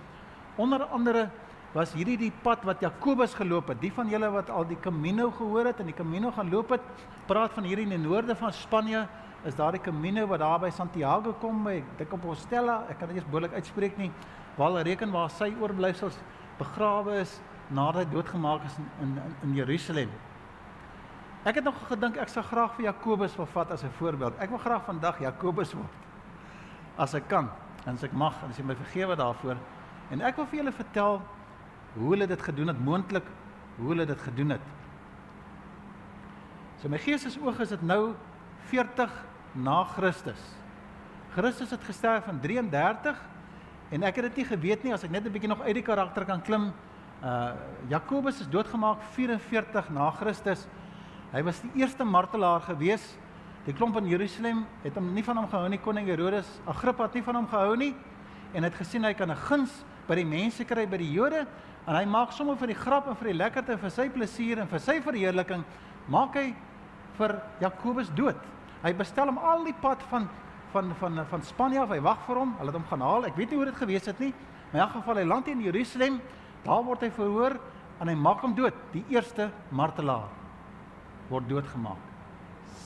Onder 0.55 0.83
andere 0.83 1.29
was 1.73 1.93
hierdie 1.93 2.17
die 2.17 2.31
pad 2.31 2.63
wat 2.63 2.79
Jakobus 2.81 3.33
geloop 3.33 3.67
het. 3.67 3.81
Die 3.81 3.91
van 3.91 4.09
julle 4.09 4.29
wat 4.31 4.49
al 4.49 4.65
die 4.67 4.79
Camino 4.79 5.31
gehoor 5.31 5.65
het 5.65 5.79
en 5.79 5.85
die 5.85 5.97
Camino 5.97 6.31
gaan 6.31 6.49
loop 6.49 6.69
het, 6.69 6.81
praat 7.25 7.51
van 7.53 7.63
hierdie 7.63 7.83
in 7.83 7.95
die 7.97 8.09
noorde 8.09 8.35
van 8.35 8.53
Spanje 8.53 9.07
is 9.45 9.55
daar 9.55 9.71
die 9.71 9.81
Camino 9.81 10.27
wat 10.27 10.39
daar 10.39 10.59
by 10.59 10.69
Santiago 10.69 11.33
kom 11.39 11.63
by 11.63 11.83
Dik 11.97 12.09
Compostela. 12.09 12.83
Ek 12.89 12.99
kan 12.99 13.07
dit 13.07 13.17
eers 13.17 13.27
behoorlik 13.27 13.53
uitspreek 13.53 13.97
nie 13.97 14.11
waar 14.55 14.69
hulle 14.69 14.83
reken 14.85 15.11
waar 15.11 15.29
sy 15.33 15.49
oorblyfsels 15.59 16.19
begrawe 16.59 17.17
is 17.21 17.39
nadat 17.69 18.03
hy 18.03 18.11
doodgemaak 18.13 18.63
is 18.65 18.77
in 18.77 19.17
in, 19.17 19.35
in 19.43 19.55
Jerusalem. 19.55 20.09
Ek 21.43 21.55
het 21.59 21.63
nog 21.63 21.75
gedink 21.89 22.17
ek 22.17 22.29
sou 22.29 22.43
graag 22.43 22.77
vir 22.77 22.85
Jakobus 22.85 23.35
wil 23.35 23.45
vat 23.45 23.71
as 23.71 23.83
'n 23.83 23.91
voorbeeld. 23.99 24.39
Ek 24.39 24.49
wil 24.49 24.59
graag 24.59 24.85
vandag 24.85 25.19
Jakobus 25.19 25.73
word. 25.73 26.03
as 26.97 27.15
ek 27.17 27.27
kan 27.29 27.49
en 27.85 27.95
as 27.95 28.03
ek 28.05 28.13
mag 28.13 28.35
en 28.43 28.51
as 28.53 28.59
jy 28.59 28.65
my 28.67 28.75
vergewe 28.77 29.15
daarvoor. 29.17 29.57
En 30.13 30.21
ek 30.21 30.37
wil 30.37 30.47
vir 30.51 30.61
julle 30.61 30.75
vertel 30.75 31.19
hoe 31.95 32.09
hulle 32.13 32.27
dit 32.29 32.41
gedoen 32.41 32.71
het, 32.71 32.79
moontlik 32.79 33.25
hoe 33.77 33.89
hulle 33.89 34.05
dit 34.05 34.21
gedoen 34.21 34.55
het. 34.55 34.67
So 36.81 36.89
my 36.91 36.99
gees 37.01 37.25
is 37.25 37.37
oog 37.41 37.59
is 37.63 37.73
dit 37.73 37.85
nou 37.85 38.13
40 38.69 39.11
na 39.53 39.83
Christus. 39.83 40.39
Christus 41.33 41.71
het 41.73 41.83
gesterf 41.83 42.27
in 42.29 42.39
33 42.41 43.17
en 43.93 44.03
ek 44.03 44.17
het 44.17 44.29
dit 44.29 44.41
nie 44.41 44.49
geweet 44.49 44.83
nie 44.85 44.93
as 44.93 45.03
ek 45.03 45.11
net 45.11 45.25
'n 45.25 45.31
bietjie 45.31 45.49
nog 45.49 45.61
uit 45.61 45.75
die 45.75 45.85
karakter 45.85 46.25
kan 46.25 46.41
klim. 46.41 46.73
Uh 47.23 47.53
Jakobus 47.89 48.41
is 48.41 48.47
doodgemaak 48.47 49.01
44 49.13 49.89
na 49.89 50.11
Christus. 50.11 50.67
Hy 51.31 51.43
was 51.43 51.59
die 51.61 51.71
eerste 51.81 52.03
martelaar 52.03 52.61
gewees. 52.61 53.17
Die 53.65 53.73
klomp 53.73 53.97
in 53.97 54.07
Jerusalem 54.07 54.65
het 54.83 54.95
hom 54.95 55.13
nie 55.13 55.23
van 55.23 55.37
hom 55.37 55.47
gehou 55.47 55.69
nie. 55.69 55.79
Koning 55.79 56.07
Herodes 56.07 56.59
Agrippa 56.65 57.03
het 57.03 57.13
nie 57.13 57.23
van 57.23 57.35
hom 57.35 57.47
gehou 57.47 57.75
nie 57.75 57.95
en 58.53 58.63
het 58.63 58.75
gesien 58.75 59.03
hy 59.03 59.13
kan 59.13 59.31
'n 59.31 59.35
guns 59.35 59.85
by 60.07 60.15
die 60.15 60.25
mense 60.25 60.65
kry 60.65 60.85
by 60.85 60.97
die 60.97 61.13
Jode 61.13 61.47
en 61.87 61.95
hy 61.95 62.05
maak 62.05 62.31
sommer 62.31 62.55
vir 62.55 62.67
die 62.67 62.79
grap 62.79 63.07
en 63.07 63.15
vir 63.15 63.27
die 63.31 63.37
lekkerte 63.37 63.77
vir 63.77 63.89
sy 63.89 64.09
plesier 64.09 64.59
en 64.59 64.67
vir 64.67 64.79
sy 64.79 64.99
verheerliking 65.01 65.63
maak 66.07 66.35
hy 66.35 66.53
vir 67.17 67.41
Jakobus 67.61 68.09
dood. 68.15 68.35
Hy 68.83 68.91
bestel 68.99 69.31
hom 69.31 69.39
al 69.39 69.63
die 69.67 69.75
pad 69.81 70.03
van 70.11 70.29
van 70.73 70.89
van 70.97 71.25
van 71.29 71.43
Spanje 71.45 71.79
af. 71.79 71.91
Hy 71.93 72.01
wag 72.01 72.23
vir 72.25 72.39
hom. 72.41 72.55
Hulle 72.57 72.71
het 72.71 72.79
hom 72.79 72.87
gaan 72.89 73.03
haal. 73.05 73.25
Ek 73.29 73.35
weet 73.37 73.51
nie 73.51 73.59
hoe 73.59 73.67
dit 73.69 73.77
gewees 73.77 74.07
het 74.09 74.19
nie. 74.19 74.33
Maar 74.71 74.79
in 74.79 74.85
elk 74.87 74.95
geval 74.97 75.19
hy 75.21 75.25
land 75.29 75.47
in 75.47 75.61
Jerusalem. 75.61 76.21
Daar 76.63 76.83
word 76.83 77.05
hy 77.05 77.11
verhoor 77.13 77.57
en 78.01 78.09
hy 78.09 78.15
maak 78.17 78.41
hom 78.41 78.55
dood. 78.57 78.75
Die 78.91 79.03
eerste 79.13 79.51
martelaar 79.69 80.31
word 81.29 81.47
doodgemaak. 81.49 82.01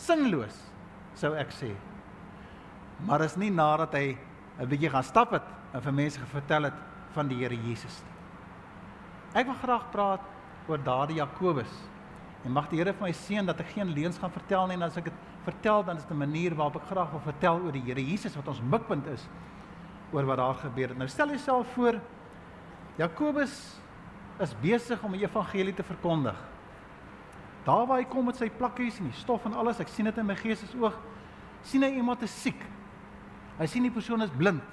Sinloos 0.04 0.58
sou 1.18 1.34
ek 1.40 1.54
sê. 1.56 1.72
Maar 3.08 3.26
is 3.26 3.38
nie 3.38 3.50
nadat 3.50 3.94
hy 3.94 4.18
'n 4.60 4.68
bietjie 4.68 4.90
gaan 4.90 5.04
stap 5.04 5.32
het 5.32 5.46
en 5.74 5.82
vir 5.82 5.94
mense 5.94 6.20
vertel 6.20 6.64
het 6.64 6.78
van 7.14 7.28
die 7.28 7.38
Here 7.38 7.56
Jesus 7.56 8.02
nie. 8.04 8.16
Ek 9.34 9.46
wil 9.46 9.56
graag 9.56 9.92
praat 9.92 10.22
oor 10.68 10.78
daardie 10.78 11.18
Jakobus. 11.18 11.70
En 12.48 12.54
mag 12.56 12.70
die 12.72 12.80
Here 12.80 12.94
vir 12.96 13.10
my 13.10 13.12
seën 13.12 13.48
dat 13.48 13.60
ek 13.60 13.74
geen 13.76 13.90
leuns 13.92 14.18
gaan 14.22 14.32
vertel 14.32 14.70
nie 14.70 14.78
en 14.78 14.86
as 14.88 14.96
ek 15.00 15.10
dit 15.10 15.24
vertel 15.44 15.82
dan 15.84 15.98
is 16.00 16.06
dit 16.06 16.12
'n 16.16 16.18
manier 16.18 16.56
waarop 16.56 16.78
ek 16.80 16.88
graag 16.88 17.12
wil 17.12 17.20
vertel 17.20 17.60
oor 17.60 17.72
die 17.76 17.84
Here 17.84 18.00
Jesus 18.00 18.36
wat 18.36 18.48
ons 18.48 18.62
mikpunt 18.62 19.08
is 19.08 19.28
oor 20.14 20.24
wat 20.24 20.38
daar 20.38 20.56
gebeur 20.56 20.88
het. 20.88 20.98
Nou 20.98 21.08
stel 21.08 21.28
jouself 21.28 21.68
voor 21.74 22.00
Jakobus 22.96 23.82
is 24.40 24.56
besig 24.62 25.04
om 25.04 25.12
die 25.12 25.26
evangelie 25.26 25.74
te 25.74 25.84
verkondig. 25.84 26.38
Daar 27.66 27.86
waar 27.86 27.98
hy 27.98 28.06
kom 28.06 28.26
met 28.26 28.38
sy 28.38 28.50
plakkies 28.50 29.00
en 29.00 29.10
die 29.10 29.20
stof 29.20 29.46
en 29.46 29.54
alles, 29.54 29.80
ek 29.80 29.90
sien 29.92 30.06
dit 30.06 30.18
in 30.18 30.26
my 30.26 30.36
gees 30.36 30.64
is 30.64 30.76
oog, 30.76 30.96
sien 31.64 31.84
hy 31.84 31.90
iemand 31.90 32.22
is 32.24 32.42
siek. 32.42 32.64
Hy 33.58 33.66
sien 33.66 33.84
die 33.84 33.92
persoon 33.92 34.22
is 34.22 34.30
blind. 34.30 34.64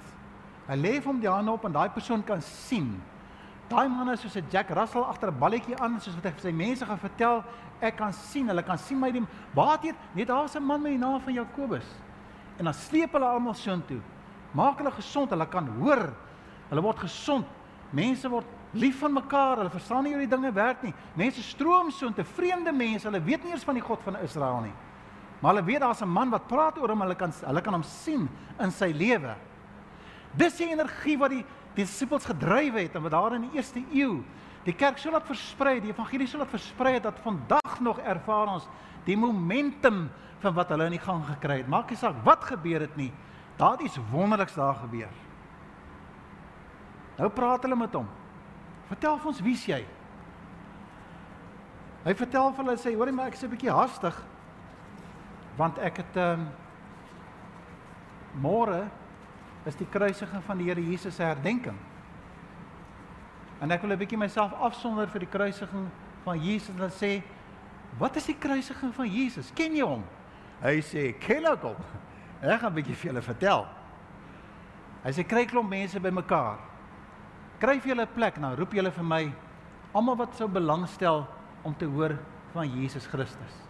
Hy 0.67 0.75
lê 0.75 1.03
hom 1.03 1.19
die 1.19 1.29
hande 1.29 1.51
op 1.51 1.65
en 1.65 1.73
daai 1.73 1.89
persoon 1.89 2.23
kan 2.23 2.41
sien. 2.41 3.01
Daai 3.69 3.87
man 3.89 4.09
is 4.09 4.21
soos 4.21 4.35
'n 4.35 4.45
Jack 4.51 4.69
Russell 4.69 5.03
agter 5.03 5.31
'n 5.31 5.39
balletjie 5.39 5.79
aan, 5.79 5.99
soos 5.99 6.15
wat 6.15 6.23
hy 6.23 6.39
sy 6.39 6.51
mense 6.51 6.85
gaan 6.85 6.99
vertel, 6.99 7.43
ek 7.81 7.97
kan 7.97 8.13
sien, 8.13 8.47
hulle 8.47 8.63
kan 8.63 8.77
sien 8.77 8.99
my 8.99 9.11
die 9.11 9.25
waar 9.53 9.79
het 9.81 9.95
net 10.13 10.27
daar's 10.27 10.55
'n 10.55 10.63
man 10.63 10.81
met 10.81 10.91
die 10.91 10.99
naam 10.99 11.21
van 11.21 11.33
Jakobus. 11.33 11.85
En 12.57 12.65
dan 12.65 12.73
sleep 12.73 13.11
hulle 13.11 13.25
almal 13.25 13.53
soontoe. 13.53 13.99
Maak 14.51 14.77
hulle 14.77 14.91
gesond, 14.91 15.29
hulle 15.29 15.47
kan 15.47 15.67
hoor. 15.79 16.13
Hulle 16.69 16.81
word 16.81 16.99
gesond. 16.99 17.45
Mense 17.91 18.29
word 18.29 18.45
lief 18.71 18.99
van 18.99 19.13
mekaar. 19.13 19.57
Hulle 19.57 19.69
verstaan 19.69 20.03
nie 20.03 20.13
hoe 20.13 20.27
die 20.27 20.35
dinge 20.35 20.51
werk 20.53 20.83
nie. 20.83 20.93
Mense 21.13 21.43
stroom 21.43 21.91
soontoe, 21.91 22.23
vreemde 22.23 22.71
mense. 22.71 23.07
Hulle 23.07 23.23
weet 23.23 23.43
nie 23.43 23.51
eens 23.51 23.63
van 23.63 23.73
die 23.73 23.83
God 23.83 24.01
van 24.03 24.17
Israel 24.23 24.61
nie. 24.61 24.73
Maar 25.41 25.53
hulle 25.53 25.65
weet 25.65 25.79
daar's 25.79 26.01
'n 26.01 26.07
man 26.07 26.29
wat 26.29 26.47
praat 26.47 26.77
oor 26.77 26.89
hom. 26.89 27.01
Hulle 27.01 27.15
kan 27.15 27.33
hulle 27.45 27.61
kan 27.61 27.73
hom 27.73 27.83
sien 27.83 28.29
in 28.59 28.71
sy 28.71 28.91
lewe. 28.91 29.35
Dis 30.31 30.57
die 30.57 30.71
energie 30.71 31.17
wat 31.17 31.29
die 31.29 31.45
disippels 31.75 32.25
gedryf 32.25 32.73
het 32.73 32.95
en 32.95 33.03
wat 33.05 33.11
daar 33.11 33.35
in 33.37 33.49
die 33.49 33.57
eerste 33.59 33.83
eeu 33.93 34.23
die 34.65 34.73
kerk 34.73 34.97
so 34.97 35.11
laat 35.13 35.27
versprei, 35.27 35.79
die 35.79 35.91
evangelie 35.91 36.27
so 36.27 36.39
laat 36.41 36.49
versprei 36.49 36.95
het 36.95 37.03
dat 37.05 37.19
vandag 37.21 37.79
nog 37.85 37.99
ervaar 38.01 38.55
ons 38.55 38.67
die 39.05 39.17
momentum 39.17 40.07
van 40.41 40.55
wat 40.57 40.71
hulle 40.73 40.87
in 40.89 40.97
die 40.97 41.03
gang 41.03 41.21
gekry 41.27 41.59
het. 41.61 41.69
Maak 41.69 41.91
nie 41.93 41.99
saak 41.99 42.17
wat 42.25 42.47
gebeur 42.49 42.81
het 42.81 42.95
nie. 42.97 43.11
Daar 43.59 43.77
het 43.77 43.85
iets 43.85 43.99
wonderliks 44.11 44.57
daar 44.57 44.75
gebeur. 44.81 45.11
Nou 47.19 47.29
praat 47.29 47.63
hulle 47.63 47.77
met 47.77 47.93
hom. 47.93 48.07
Vertel 48.89 49.19
vir 49.21 49.31
ons 49.31 49.43
wie's 49.45 49.67
jy? 49.69 49.83
Hy 52.05 52.13
vertel 52.13 52.51
vir 52.53 52.65
hulle 52.65 52.77
sê, 52.81 52.93
hoorie 52.93 53.13
maar 53.13 53.29
ek 53.31 53.37
is 53.37 53.43
'n 53.43 53.49
bietjie 53.49 53.71
haastig 53.71 54.17
want 55.57 55.79
ek 55.79 55.97
het 56.03 56.17
ehm 56.19 56.41
um, 56.41 56.47
môre 58.43 58.89
is 59.65 59.75
die 59.75 59.87
kruisiging 59.89 60.43
van 60.45 60.57
die 60.57 60.69
Here 60.69 60.81
Jesus 60.81 61.15
se 61.15 61.23
herdenking. 61.23 61.77
En 63.61 63.71
ek 63.71 63.81
wil 63.81 63.91
'n 63.91 63.97
bietjie 63.97 64.17
myself 64.17 64.53
afsonder 64.53 65.07
vir 65.07 65.19
die 65.19 65.29
kruisiging 65.29 65.89
van 66.23 66.39
Jesus 66.39 66.75
en 66.79 66.91
sê, 66.91 67.23
"Wat 67.97 68.15
is 68.15 68.25
die 68.25 68.37
kruisiging 68.37 68.93
van 68.93 69.07
Jesus? 69.09 69.51
Ken 69.53 69.75
jy 69.75 69.81
hom?" 69.81 70.03
Hy 70.61 70.81
sê, 70.81 71.19
"Ken 71.19 71.45
ek 71.45 71.61
hom." 71.61 71.75
Ek 72.41 72.59
gaan 72.59 72.71
'n 72.71 72.75
bietjie 72.75 72.95
vir 72.95 73.11
julle 73.11 73.21
vertel. 73.21 73.67
Hy 75.03 75.11
sê, 75.11 75.23
"Kry 75.23 75.45
klomp 75.45 75.69
mense 75.69 75.99
bymekaar. 75.99 76.59
Kry 77.59 77.79
vir 77.79 77.95
julle 77.95 78.05
'n 78.05 78.13
plek, 78.13 78.35
dan 78.39 78.55
roep 78.55 78.73
julle 78.73 78.91
vir 78.91 79.03
my 79.03 79.33
almal 79.93 80.15
wat 80.15 80.35
sou 80.35 80.47
belangstel 80.47 81.27
om 81.63 81.75
te 81.75 81.85
hoor 81.85 82.19
van 82.53 82.69
Jesus 82.69 83.07
Christus." 83.07 83.65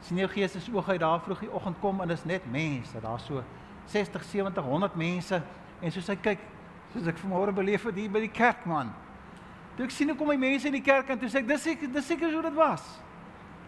Sien 0.00 0.18
jou 0.18 0.28
gees 0.28 0.54
is 0.56 0.68
oog 0.68 0.88
uit 0.88 1.00
daar 1.00 1.20
vroeg 1.20 1.40
die 1.40 1.52
oggend 1.52 1.80
kom 1.80 2.00
en 2.00 2.08
dis 2.08 2.24
net 2.24 2.50
mense, 2.50 3.00
daar's 3.00 3.24
so 3.24 3.42
60, 3.88 4.24
70, 4.24 4.64
100 4.64 4.96
mense 4.96 5.42
en 5.80 5.92
soos 5.92 6.08
hy 6.10 6.16
kyk, 6.20 6.40
soos 6.92 7.08
ek 7.08 7.20
vanmôre 7.22 7.54
beleef 7.56 7.86
het 7.88 7.96
hier 7.96 8.12
by 8.12 8.20
die 8.24 8.32
kerk 8.32 8.66
man. 8.68 8.90
Toe 9.76 9.86
ek 9.86 9.94
sien 9.94 10.10
hoe 10.10 10.16
kom 10.18 10.32
die 10.34 10.40
mense 10.40 10.68
in 10.68 10.76
die 10.76 10.84
kerk 10.84 11.10
en 11.12 11.20
toe 11.20 11.30
sê 11.30 11.40
ek 11.40 11.48
dis 11.48 11.62
seker 11.64 11.92
dis 11.94 12.08
seker 12.08 12.32
hoe 12.34 12.44
dit 12.48 12.56
was. 12.56 12.84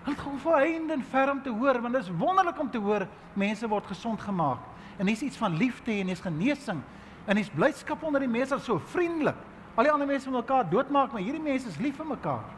Hulle 0.04 0.16
het 0.16 0.24
gewoon 0.24 0.40
verhind 0.42 0.90
en 0.90 1.04
ferm 1.12 1.42
te 1.44 1.52
hoor 1.52 1.80
want 1.84 1.96
dit 1.96 2.02
is 2.02 2.16
wonderlik 2.18 2.58
om 2.60 2.70
te 2.72 2.80
hoor 2.82 3.06
mense 3.38 3.68
word 3.68 3.86
gesond 3.92 4.20
gemaak. 4.20 4.64
En 4.98 5.08
hier's 5.08 5.22
iets 5.24 5.40
van 5.40 5.56
liefde 5.56 5.92
en 5.92 6.10
hier's 6.10 6.24
genesing 6.24 6.82
en 7.26 7.36
hier's 7.38 7.52
blydskap 7.54 8.02
onder 8.04 8.20
die 8.24 8.30
mense 8.32 8.58
so 8.64 8.80
vriendelik. 8.92 9.38
Al 9.76 9.86
die 9.86 9.92
ander 9.92 10.08
mense 10.08 10.28
wil 10.28 10.40
mekaar 10.40 10.66
doodmaak, 10.68 11.12
maar 11.14 11.22
hierdie 11.22 11.42
mense 11.42 11.68
is 11.68 11.78
lief 11.78 11.96
vir 12.00 12.08
mekaar. 12.10 12.48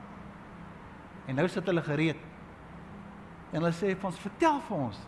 En 1.29 1.37
nou 1.39 1.45
sit 1.51 1.67
hulle 1.69 1.83
gereed. 1.85 2.19
En 3.53 3.61
hulle 3.61 3.75
sê 3.77 3.93
vir 3.93 4.09
ons, 4.09 4.19
"Vertel 4.19 4.61
vir 4.69 4.77
ons, 4.77 4.99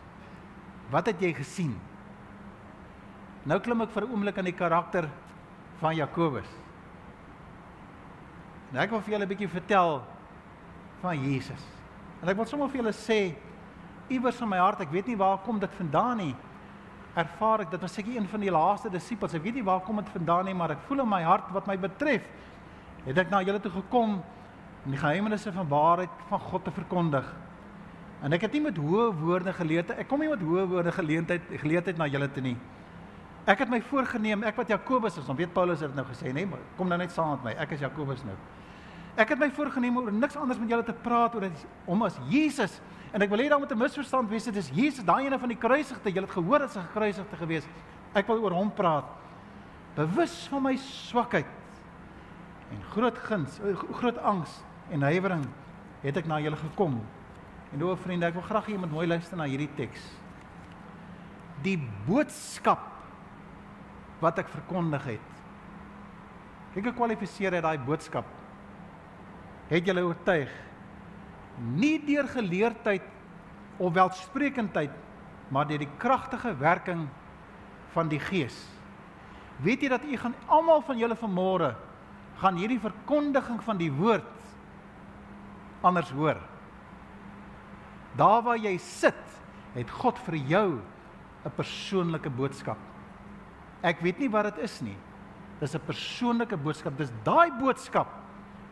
wat 0.90 1.06
het 1.06 1.20
jy 1.20 1.32
gesien?" 1.32 1.74
Nou 3.44 3.58
klim 3.60 3.82
ek 3.84 3.90
vir 3.90 4.04
'n 4.04 4.10
oomblik 4.10 4.38
aan 4.38 4.44
die 4.44 4.56
karakter 4.56 5.08
van 5.80 5.94
Jakobus. 5.96 6.48
En 8.72 8.78
ek 8.80 8.90
wil 8.90 9.00
vir 9.00 9.12
julle 9.12 9.24
'n 9.24 9.28
bietjie 9.28 9.48
vertel 9.48 10.02
van 11.00 11.18
Jesus. 11.18 11.62
En 12.22 12.28
ek 12.28 12.36
wil 12.36 12.46
sommer 12.46 12.68
vir 12.68 12.82
julle 12.82 12.92
sê 12.92 13.34
iewers 14.08 14.40
in 14.40 14.48
my 14.48 14.58
hart, 14.58 14.80
ek 14.80 14.90
weet 14.90 15.06
nie 15.06 15.16
waar 15.16 15.38
kom 15.38 15.58
dit 15.58 15.74
vandaan 15.74 16.16
nie. 16.16 16.34
Ervaar 17.14 17.60
ek 17.60 17.70
dit 17.70 17.80
was 17.80 17.92
seker 17.92 18.16
een 18.16 18.28
van 18.28 18.40
die 18.40 18.50
laaste 18.50 18.90
disippels. 18.90 19.34
Ek 19.34 19.42
weet 19.42 19.54
nie 19.54 19.64
waar 19.64 19.80
kom 19.80 19.96
dit 19.96 20.08
vandaan 20.08 20.44
nie, 20.44 20.54
maar 20.54 20.70
ek 20.70 20.80
voel 20.88 21.00
in 21.00 21.08
my 21.08 21.22
hart 21.22 21.50
wat 21.52 21.66
my 21.66 21.76
betref, 21.76 22.22
het 23.04 23.18
ek 23.18 23.30
na 23.30 23.42
julle 23.42 23.60
toe 23.60 23.70
gekom 23.70 24.22
om 24.84 24.90
die 24.90 24.98
geheimenisse 24.98 25.52
van 25.52 25.68
waarheid 25.68 26.10
van 26.28 26.40
God 26.40 26.64
te 26.64 26.70
verkondig. 26.70 27.24
En 28.22 28.32
ek 28.32 28.40
het 28.40 28.52
nie 28.52 28.60
met 28.60 28.76
hoë 28.76 29.12
woorde 29.20 29.52
geleer 29.52 29.84
te 29.84 29.92
ek 30.00 30.08
kom 30.08 30.20
nie 30.20 30.28
met 30.28 30.40
hoë 30.40 30.66
woorde 30.68 30.92
geleentheid 30.92 31.42
geleentheid 31.60 31.98
na 31.98 32.06
julle 32.06 32.28
toe 32.32 32.42
nie. 32.42 32.56
Ek 33.44 33.60
het 33.60 33.68
my 33.68 33.80
voorgenem, 33.84 34.42
ek 34.48 34.56
wat 34.56 34.70
Jakobus 34.72 35.18
is, 35.20 35.26
dan 35.28 35.36
weet 35.36 35.52
Paulus 35.52 35.82
het 35.84 35.94
nou 35.94 36.06
gesê, 36.08 36.32
nee, 36.32 36.46
maar 36.48 36.62
kom 36.78 36.88
nou 36.88 36.96
net 36.98 37.12
saam 37.12 37.34
met 37.34 37.50
my. 37.50 37.52
Ek 37.60 37.74
is 37.76 37.82
Jakobus 37.84 38.22
nou. 38.24 38.36
Ek 39.20 39.30
het 39.30 39.38
my 39.38 39.50
voorgenem 39.54 39.98
oor 40.00 40.12
niks 40.12 40.36
anders 40.40 40.58
met 40.58 40.72
julle 40.72 40.84
te 40.86 40.94
praat 41.04 41.36
oor 41.36 41.44
om 41.86 42.02
as 42.02 42.16
Jesus. 42.30 42.80
En 43.14 43.22
ek 43.22 43.30
wil 43.30 43.44
hê 43.44 43.50
daar 43.52 43.60
moet 43.60 43.70
'n 43.70 43.78
misverstand 43.78 44.30
wees, 44.30 44.44
dit 44.44 44.56
is 44.56 44.70
Jesus, 44.74 45.04
daai 45.04 45.26
ene 45.26 45.38
van 45.38 45.48
die 45.48 45.58
kruisigte. 45.58 46.10
Jy 46.10 46.20
het 46.20 46.30
gehoor 46.30 46.58
dat 46.58 46.74
hy 46.74 46.80
gekruisigde 46.80 47.36
gewees. 47.36 47.66
Ek 48.14 48.26
wil 48.26 48.42
oor 48.42 48.50
hom 48.50 48.72
praat. 48.72 49.04
Bewus 49.94 50.48
van 50.48 50.62
my 50.62 50.76
swakheid 50.76 51.46
en 52.70 52.82
groot 52.90 53.18
guns, 53.18 53.60
eh, 53.60 53.76
groot 53.92 54.18
angs 54.18 54.64
en 54.90 55.02
huiwering 55.02 55.46
het 56.02 56.16
ek 56.16 56.26
na 56.26 56.40
julle 56.40 56.56
gekom. 56.56 57.00
En 57.72 57.82
o, 57.82 57.96
vriende, 57.96 58.26
ek 58.26 58.34
wil 58.34 58.42
graag 58.42 58.66
hê 58.66 58.72
jy 58.72 58.78
moet 58.78 58.90
mooi 58.90 59.06
luister 59.06 59.36
na 59.36 59.44
hierdie 59.44 59.70
teks. 59.76 60.00
Die 61.62 61.78
boodskap 62.06 62.93
wat 64.24 64.40
ek 64.40 64.50
verkondig 64.52 65.04
het. 65.14 65.30
Kyk 66.74 66.88
hoe 66.88 66.96
kwalifiseer 66.96 67.54
hy 67.54 67.62
daai 67.64 67.78
boodskap. 67.86 68.26
Het 69.70 69.86
julle 69.86 70.04
oortuig 70.08 70.52
nie 71.78 72.00
deur 72.02 72.26
geleerdheid 72.32 73.04
of 73.78 73.94
welsprekendheid, 73.94 74.94
maar 75.54 75.68
deur 75.68 75.84
die 75.84 75.92
kragtige 76.02 76.54
werking 76.58 77.04
van 77.94 78.10
die 78.10 78.18
Gees. 78.18 78.56
Weet 79.62 79.84
jy 79.84 79.90
dat 79.92 80.06
u 80.06 80.16
gaan 80.18 80.34
almal 80.50 80.82
van 80.82 80.98
julle 80.98 81.16
vanmôre 81.18 81.74
gaan 82.40 82.58
hierdie 82.58 82.80
verkondiging 82.82 83.60
van 83.62 83.78
die 83.78 83.92
woord 83.94 84.32
anders 85.84 86.10
hoor. 86.16 86.40
Daar 88.18 88.42
waar 88.42 88.58
jy 88.58 88.74
sit, 88.82 89.20
het 89.74 89.90
God 89.90 90.18
vir 90.26 90.36
jou 90.48 90.80
'n 91.44 91.54
persoonlike 91.54 92.30
boodskap. 92.30 92.78
Ek 93.84 94.00
weet 94.00 94.22
nie 94.22 94.30
wat 94.32 94.48
dit 94.48 94.64
is 94.64 94.78
nie. 94.80 94.96
Dis 95.60 95.74
'n 95.74 95.84
persoonlike 95.86 96.56
boodskap. 96.56 96.96
Dis 96.96 97.12
daai 97.22 97.50
boodskap 97.52 98.08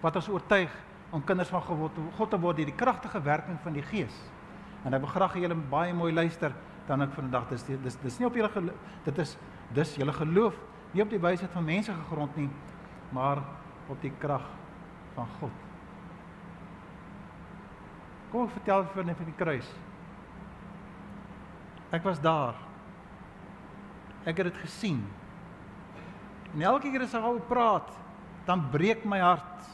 wat 0.01 0.17
ons 0.17 0.29
oortuig 0.29 0.71
om 1.11 1.25
kinders 1.25 1.49
van 1.49 1.63
God 1.63 2.31
te 2.31 2.39
word 2.39 2.57
deur 2.57 2.67
die 2.67 2.77
kragtige 2.77 3.21
werking 3.23 3.59
van 3.63 3.73
die 3.73 3.83
Gees. 3.83 4.15
En 4.85 4.95
ek 4.95 5.01
wil 5.01 5.11
graag 5.11 5.35
hê 5.35 5.41
julle 5.41 5.55
moet 5.55 5.71
baie 5.71 5.95
mooi 5.95 6.13
luister 6.13 6.53
dan 6.87 7.03
ek 7.03 7.13
vandag 7.13 7.49
dis 7.49 7.65
dis 7.65 7.97
dis 7.97 8.19
nie 8.19 8.27
op 8.27 8.35
julle 8.35 8.73
dit 9.05 9.19
is 9.19 9.37
dis 9.73 9.97
julle 9.97 10.13
geloof 10.13 10.55
nie 10.93 11.03
op 11.03 11.13
die 11.13 11.21
wysheid 11.21 11.51
van 11.53 11.65
mense 11.65 11.93
gegrond 11.93 12.37
nie, 12.37 12.49
maar 13.13 13.41
op 13.89 14.01
die 14.01 14.13
krag 14.21 14.45
van 15.15 15.29
God. 15.41 15.63
Kom 18.33 18.45
ek 18.47 18.55
vertel 18.57 18.85
vir 18.95 19.09
net 19.09 19.17
van 19.21 19.29
die 19.29 19.37
kruis. 19.37 19.71
Ek 21.93 22.05
was 22.05 22.21
daar. 22.21 22.57
Ek 24.25 24.39
het 24.39 24.53
dit 24.53 24.63
gesien. 24.63 25.01
En 26.55 26.63
elke 26.63 26.91
keer 26.91 27.07
as 27.07 27.15
ek 27.15 27.27
oor 27.27 27.41
praat, 27.49 27.91
dan 28.47 28.69
breek 28.71 29.05
my 29.09 29.19
hart. 29.23 29.69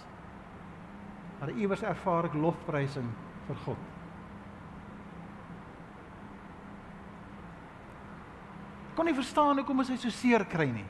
Maar 1.39 1.53
iewers 1.55 1.85
ervaar 1.87 2.29
ek 2.31 2.37
lofprysing 2.39 3.09
vir 3.49 3.61
God. 3.65 3.85
Kon 8.99 9.07
nie 9.07 9.15
verstaan 9.15 9.61
hoekom 9.61 9.79
hy 9.85 9.97
so 9.97 10.11
seer 10.11 10.43
kry 10.51 10.67
nie. 10.73 10.87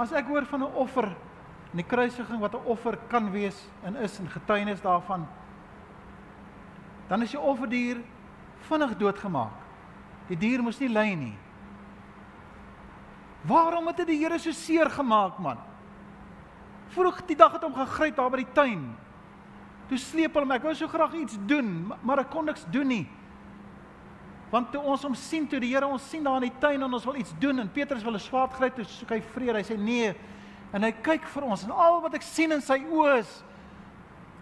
As 0.00 0.12
ek 0.16 0.26
hoor 0.26 0.46
van 0.48 0.62
'n 0.64 0.74
offer 0.74 1.06
en 1.06 1.76
die 1.76 1.86
kruisiging 1.86 2.40
wat 2.40 2.54
'n 2.54 2.66
offer 2.66 2.96
kan 3.08 3.30
wees 3.30 3.68
en 3.84 3.96
is 3.96 4.18
en 4.18 4.28
getuienis 4.28 4.80
daarvan, 4.80 5.26
dan 7.08 7.22
is 7.22 7.30
die 7.30 7.40
offerdier 7.40 8.00
vinnig 8.68 8.96
doodgemaak. 8.96 9.63
Die 10.28 10.38
dier 10.40 10.62
moes 10.64 10.80
nie 10.80 10.88
ly 10.88 11.10
nie. 11.18 11.34
Waarom 13.44 13.90
het 13.90 14.00
dit 14.02 14.14
die 14.14 14.20
Here 14.22 14.38
so 14.40 14.52
seer 14.56 14.88
gemaak, 14.90 15.38
man? 15.38 15.58
Vroeg 16.94 17.20
die 17.28 17.36
dag 17.36 17.52
het 17.56 17.64
hom 17.66 17.74
gegryp 17.76 18.16
daar 18.16 18.30
by 18.32 18.40
die 18.40 18.52
tuin. 18.56 18.86
Toe 19.90 19.98
sleep 20.00 20.36
hom, 20.38 20.54
ek 20.54 20.64
wou 20.64 20.72
so 20.76 20.88
graag 20.88 21.16
iets 21.18 21.36
doen, 21.48 21.92
maar 22.06 22.22
ek 22.22 22.30
kon 22.32 22.48
niks 22.48 22.64
doen 22.72 22.88
nie. 22.88 23.04
Want 24.52 24.70
toe 24.72 24.80
ons 24.80 25.02
hom 25.04 25.16
sien, 25.18 25.48
toe 25.50 25.60
die 25.60 25.72
Here 25.74 25.88
ons 25.88 26.06
sien 26.08 26.24
daar 26.24 26.38
in 26.40 26.48
die 26.48 26.60
tuin 26.62 26.80
en 26.80 26.96
ons 26.96 27.04
wil 27.08 27.18
iets 27.20 27.34
doen 27.42 27.60
en 27.60 27.72
Petrus 27.72 28.04
wil 28.06 28.14
'n 28.14 28.22
swaard 28.22 28.54
gryp, 28.54 28.76
toe 28.76 28.84
soek 28.84 29.10
hy 29.10 29.20
vrede. 29.20 29.58
Hy 29.58 29.64
sê 29.64 29.76
nee. 29.76 30.14
En 30.72 30.82
hy 30.82 30.92
kyk 30.92 31.26
vir 31.26 31.42
ons 31.42 31.64
en 31.64 31.70
al 31.70 32.00
wat 32.00 32.14
ek 32.14 32.22
sien 32.22 32.52
in 32.52 32.60
sy 32.60 32.78
oë 32.80 33.18
is 33.18 33.44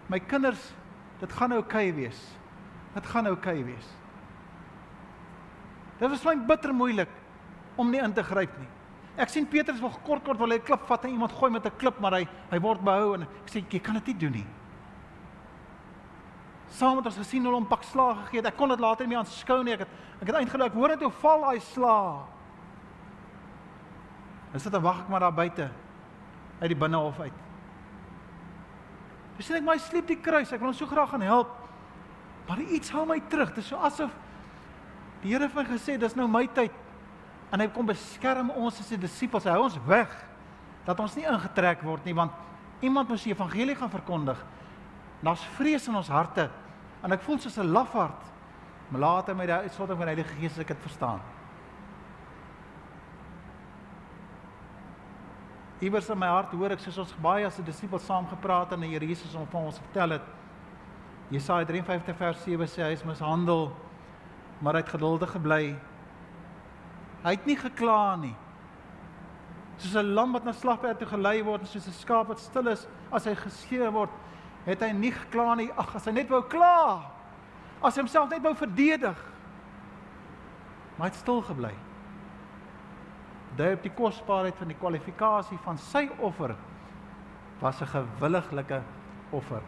my 0.09 0.19
kinders, 0.19 0.73
dit 1.21 1.33
gaan 1.33 1.53
oukei 1.53 1.91
okay 1.91 1.95
wees. 1.95 2.37
Dit 2.95 3.07
gaan 3.07 3.27
oukei 3.27 3.61
okay 3.61 3.65
wees. 3.65 4.02
Dit 6.03 6.11
was 6.11 6.25
my 6.27 6.35
bitter 6.35 6.73
moeilik 6.75 7.11
om 7.79 7.91
nie 7.91 8.01
in 8.03 8.13
te 8.13 8.25
gryp 8.27 8.55
nie. 8.59 8.71
Ek 9.23 9.31
sien 9.31 9.47
Petrus 9.47 9.79
wil 9.79 9.93
kort 10.03 10.25
kort 10.27 10.41
wil 10.41 10.51
hy 10.51 10.59
'n 10.59 10.67
klip 10.67 10.83
vat 10.89 11.05
en 11.05 11.11
iemand 11.11 11.33
gooi 11.33 11.51
met 11.53 11.65
'n 11.65 11.77
klip, 11.79 12.01
maar 12.01 12.13
hy 12.13 12.27
hy 12.51 12.59
word 12.59 12.83
behou 12.83 13.15
en 13.15 13.23
ek 13.23 13.49
sê 13.49 13.63
jy 13.71 13.79
kan 13.79 13.95
dit 13.95 14.07
nie 14.07 14.19
doen 14.19 14.33
nie. 14.33 14.47
Saam 16.69 16.97
met 16.97 17.07
ons 17.07 17.17
gesien 17.17 17.45
hulle 17.45 17.55
hom 17.55 17.67
pak 17.67 17.83
slaag 17.85 18.17
gegee. 18.25 18.43
Ek 18.47 18.57
kon 18.57 18.69
dit 18.69 18.81
later 18.81 19.07
nie 19.07 19.15
meer 19.15 19.19
aanskou 19.19 19.63
nie. 19.63 19.75
Ek 19.75 19.81
het 19.81 19.89
ek 20.23 20.27
het 20.27 20.37
eintlik 20.37 20.67
ek 20.67 20.75
hoor 20.75 20.89
net 20.89 21.03
hoe 21.03 21.11
val 21.11 21.41
daai 21.41 21.61
slaag. 21.61 22.27
En 24.53 24.61
sit 24.61 24.75
en 24.75 24.83
wag 24.83 25.01
ek 25.01 25.09
maar 25.09 25.21
daar 25.21 25.35
buite 25.35 25.71
uit 26.61 26.69
die 26.69 26.79
binnehof 26.79 27.21
uit. 27.21 27.33
Dis 29.37 29.49
net 29.51 29.65
my 29.65 29.79
sleep 29.79 30.07
die 30.07 30.21
kruis. 30.21 30.53
Ek 30.53 30.61
wil 30.61 30.69
hom 30.69 30.75
so 30.77 30.87
graag 30.87 31.11
gaan 31.11 31.21
help. 31.21 31.49
Maar 32.49 32.61
iets 32.61 32.91
hou 32.91 33.07
my 33.07 33.21
terug. 33.29 33.49
Dit 33.55 33.59
is 33.59 33.69
so 33.69 33.77
asof 33.77 34.11
Die 35.23 35.31
Here 35.31 35.47
het 35.47 35.55
my 35.55 35.65
gesê 35.69 35.97
dis 36.01 36.17
nou 36.19 36.27
my 36.31 36.47
tyd. 36.55 36.75
En 37.53 37.61
hy 37.61 37.69
kom 37.71 37.87
beskerm 37.87 38.51
ons 38.51 38.81
as 38.81 38.89
sy 38.89 38.99
disippels. 38.99 39.47
Hy 39.47 39.55
hou 39.55 39.67
ons 39.69 39.79
weg 39.87 40.13
dat 40.87 40.99
ons 40.99 41.15
nie 41.15 41.29
ingetrek 41.29 41.85
word 41.87 42.05
nie 42.09 42.17
want 42.17 42.35
iemand 42.83 43.09
moet 43.09 43.23
die 43.23 43.31
evangelie 43.31 43.77
gaan 43.79 43.93
verkondig. 43.93 44.39
Daar's 45.23 45.45
vrees 45.55 45.87
in 45.87 45.95
ons 45.95 46.11
harte 46.11 46.49
en 47.03 47.15
ek 47.15 47.23
voel 47.23 47.39
soos 47.39 47.59
'n 47.59 47.71
lafaard. 47.71 48.31
Maar 48.91 49.01
later 49.01 49.37
met 49.37 49.47
die 49.47 49.55
uitstorting 49.55 49.99
van 49.99 50.07
die 50.07 50.15
Heilige 50.15 50.41
Gees 50.41 50.59
ek 50.59 50.69
dit 50.69 50.83
verstaan. 50.83 51.21
Iewers 55.81 56.11
in 56.11 56.19
my 56.19 56.27
hart 56.27 56.53
hoor 56.53 56.71
ek 56.71 56.81
soos 56.81 56.99
ons 56.99 57.15
baie 57.23 57.47
as 57.47 57.59
'n 57.59 57.65
disipel 57.65 57.99
saam 57.99 58.27
gepraat 58.27 58.73
en 58.73 58.81
die 58.81 58.91
Here 58.91 59.07
Jesus 59.07 59.35
hom 59.35 59.47
vir 59.47 59.61
ons 59.61 59.79
vertel 59.79 60.11
het. 60.11 60.23
Jesaja 61.31 61.65
53 61.65 62.17
vers 62.17 62.43
7 62.45 62.67
sê 62.67 62.83
hy 62.83 62.93
is 62.93 63.05
mishandel 63.05 63.73
maar 64.63 64.79
hy 64.79 64.85
het 64.85 64.95
geduldig 64.95 65.31
gebly. 65.35 65.75
Hy 67.23 67.35
het 67.35 67.47
nie 67.47 67.59
gekla 67.59 68.17
nie. 68.17 68.35
Soos 69.77 69.95
'n 69.99 70.15
lam 70.15 70.33
wat 70.33 70.45
na 70.45 70.53
slagperd 70.53 70.99
toe 70.99 71.09
gelei 71.09 71.43
word 71.43 71.61
en 71.61 71.67
soos 71.67 71.87
'n 71.87 71.93
skaap 71.93 72.29
wat 72.29 72.39
stil 72.39 72.69
is 72.69 72.87
as 73.11 73.25
hy 73.25 73.35
geskeer 73.35 73.91
word, 73.93 74.11
het 74.65 74.81
hy 74.81 74.93
nie 74.93 75.11
gekla 75.11 75.55
nie. 75.55 75.71
Ag, 75.77 75.97
as 75.97 76.05
hy 76.05 76.13
net 76.13 76.29
wou 76.29 76.43
kla. 76.43 77.03
As 77.83 77.97
hy 77.97 78.01
homself 78.01 78.31
net 78.31 78.43
wou 78.43 78.55
verdedig. 78.55 79.19
Maar 80.97 81.09
hy 81.09 81.13
het 81.13 81.15
stil 81.15 81.43
gebly. 81.43 81.75
Daai 83.57 83.75
op 83.75 83.83
die 83.83 83.93
kosbaarheid 83.93 84.57
van 84.57 84.69
die 84.69 84.77
kwalifikasie 84.77 85.59
van 85.59 85.79
sy 85.79 86.09
offer 86.19 86.57
was 87.61 87.81
'n 87.81 87.87
gewilliglike 87.87 88.83
offer. 89.31 89.63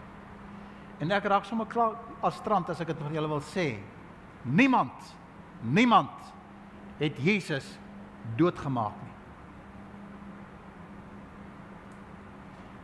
En 1.00 1.10
ek 1.10 1.24
raak 1.24 1.44
sommer 1.44 1.66
klaar 1.66 1.96
as 2.22 2.36
strand 2.36 2.70
as 2.70 2.80
ek 2.80 2.86
dit 2.86 2.98
vir 2.98 3.12
julle 3.12 3.28
wil 3.28 3.40
sê. 3.40 3.93
Niemand 4.44 5.14
niemand 5.64 6.10
het 6.96 7.16
Jesus 7.16 7.78
doodgemaak 8.36 8.92
nie. 9.02 9.12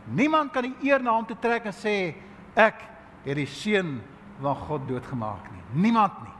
Niemand 0.03 0.51
kan 0.51 0.65
die 0.65 0.75
eer 0.89 1.03
na 1.03 1.13
hom 1.15 1.25
toe 1.25 1.37
trek 1.39 1.69
en 1.69 1.75
sê 1.75 1.95
ek 2.57 2.81
het 3.23 3.37
die 3.37 3.47
seun 3.47 3.99
van 4.41 4.57
God 4.65 4.87
doodgemaak 4.89 5.45
nie. 5.53 5.63
Niemand 5.85 6.17
nie. 6.25 6.35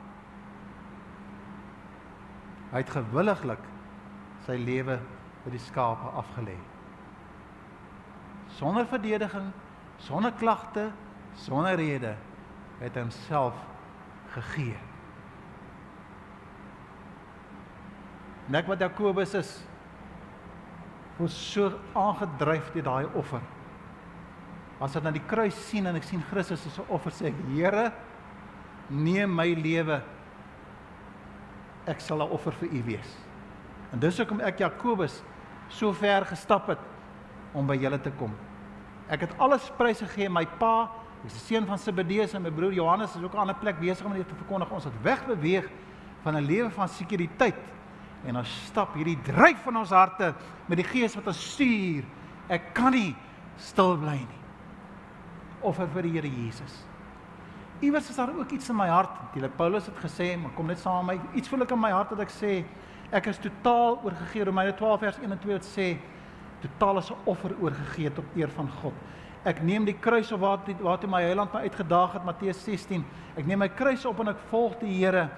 Hy 2.72 2.82
het 2.82 2.94
gewilliglik 2.98 3.64
sy 4.48 4.58
lewe 4.58 4.98
vir 5.44 5.56
die 5.56 5.62
skape 5.62 6.12
afgelê. 6.20 6.58
Sonder 8.58 8.88
verdediging, 8.90 9.52
sonder 10.02 10.34
klagte, 10.40 10.90
sonder 11.46 11.78
rede 11.80 12.16
het 12.82 12.96
hy 12.98 13.06
homself 13.06 13.58
gegee. 14.34 14.80
Net 18.52 18.68
wat 18.68 18.80
Jakobus 18.84 19.34
is 19.40 19.52
was 21.20 21.36
so 21.54 21.72
aangedryf 21.96 22.72
deur 22.74 22.84
daai 22.84 23.06
offer. 23.16 23.42
As 24.82 24.96
ek 24.98 25.06
na 25.06 25.14
die 25.14 25.24
kruis 25.24 25.56
sien 25.70 25.88
en 25.88 25.96
ek 25.96 26.08
sien 26.08 26.24
Christus 26.32 26.66
as 26.68 26.80
'n 26.80 26.90
offer 26.90 27.12
sê 27.12 27.28
ek 27.30 27.38
Here 27.54 27.92
neem 28.90 29.30
my 29.36 29.54
lewe 29.54 30.02
ek 31.88 32.02
sal 32.02 32.22
'n 32.22 32.32
offer 32.32 32.52
vir 32.52 32.70
U 32.70 32.84
wees. 32.84 33.18
En 33.94 34.00
dis 34.00 34.18
hoekom 34.18 34.42
ek 34.42 34.60
Jakobus 34.60 35.24
so 35.70 35.94
ver 35.94 36.26
gestap 36.26 36.68
het 36.68 36.80
om 37.54 37.68
by 37.68 37.76
julle 37.76 38.00
te 38.00 38.12
kom. 38.12 38.34
Ek 39.10 39.22
het 39.22 39.40
alles 39.40 39.72
pryse 39.78 40.06
gegee 40.06 40.30
my 40.30 40.46
pa, 40.46 40.90
die 41.24 41.30
seun 41.30 41.66
van 41.66 41.78
Zebedeus 41.78 42.34
en 42.34 42.42
my 42.42 42.52
broer 42.52 42.74
Johannes 42.74 43.16
is 43.16 43.24
ook 43.24 43.36
aan 43.36 43.50
'n 43.50 43.60
plek 43.60 43.80
besig 43.80 44.06
om 44.06 44.14
dit 44.14 44.28
te 44.28 44.36
verkondig. 44.36 44.72
Ons 44.72 44.84
het 44.86 45.02
wegbeweeg 45.04 45.70
van 46.24 46.36
'n 46.36 46.46
lewe 46.46 46.70
van 46.70 46.88
sekuriteit 46.88 47.56
en 48.26 48.38
ons 48.42 48.54
stap 48.68 48.94
hierdie 48.96 49.18
dryf 49.26 49.64
van 49.66 49.82
ons 49.82 49.94
harte 49.96 50.34
met 50.70 50.78
die 50.78 50.88
gees 50.88 51.16
wat 51.18 51.28
ons 51.32 51.42
stuur. 51.54 52.06
Ek 52.52 52.74
kan 52.78 52.94
nie 52.94 53.16
stil 53.62 53.96
bly 54.02 54.20
nie. 54.22 54.40
Offer 55.66 55.90
vir 55.94 56.08
die 56.08 56.16
Here 56.18 56.30
Jesus. 56.30 56.82
Iewers 57.82 58.10
is 58.10 58.18
daar 58.20 58.30
ook 58.38 58.52
iets 58.54 58.70
in 58.70 58.78
my 58.78 58.88
hart. 58.88 59.14
Natuurlik 59.24 59.56
Paulus 59.58 59.88
het 59.90 59.98
gesê, 60.04 60.36
maar 60.38 60.54
kom 60.54 60.68
net 60.70 60.80
saam 60.80 61.06
met 61.06 61.18
my. 61.18 61.38
Iets 61.40 61.50
voel 61.50 61.66
ek 61.66 61.74
in 61.74 61.82
my 61.82 61.90
hart 61.94 62.14
dat 62.14 62.22
ek 62.28 62.34
sê 62.34 62.60
ek 63.12 63.32
is 63.32 63.42
totaal 63.42 63.98
oorgegee. 64.06 64.46
Romeine 64.46 64.76
12 64.78 65.00
vers 65.02 65.18
1 65.22 65.32
en 65.32 65.42
2 65.42 65.56
wat 65.58 65.66
sê 65.66 65.88
totaal 66.62 67.02
as 67.02 67.10
'n 67.10 67.18
offer 67.26 67.56
oorgegee 67.60 68.14
tot 68.14 68.26
eer 68.36 68.50
van 68.50 68.70
God. 68.82 68.94
Ek 69.44 69.64
neem 69.64 69.86
die 69.86 69.98
kruis 69.98 70.32
op 70.32 70.40
waar 70.40 70.60
waar 70.82 71.00
toe 71.00 71.10
my 71.10 71.24
Heiland 71.24 71.54
my 71.54 71.62
uitgedaag 71.62 72.14
het 72.14 72.24
Matteus 72.24 72.64
16. 72.64 73.04
Ek 73.36 73.46
neem 73.46 73.60
my 73.60 73.70
kruis 73.70 74.06
op 74.06 74.20
en 74.20 74.28
ek 74.28 74.38
volg 74.50 74.78
die 74.80 74.94
Here. 75.06 75.30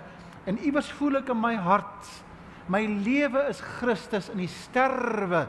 En 0.46 0.58
iewers 0.60 0.91
voel 0.91 1.17
ek 1.17 1.30
in 1.30 1.39
my 1.39 1.56
hart 1.56 2.24
My 2.71 2.86
lewe 2.88 3.43
is 3.52 3.60
Christus 3.80 4.30
en 4.32 4.39
die 4.39 4.52
sterwe 4.52 5.47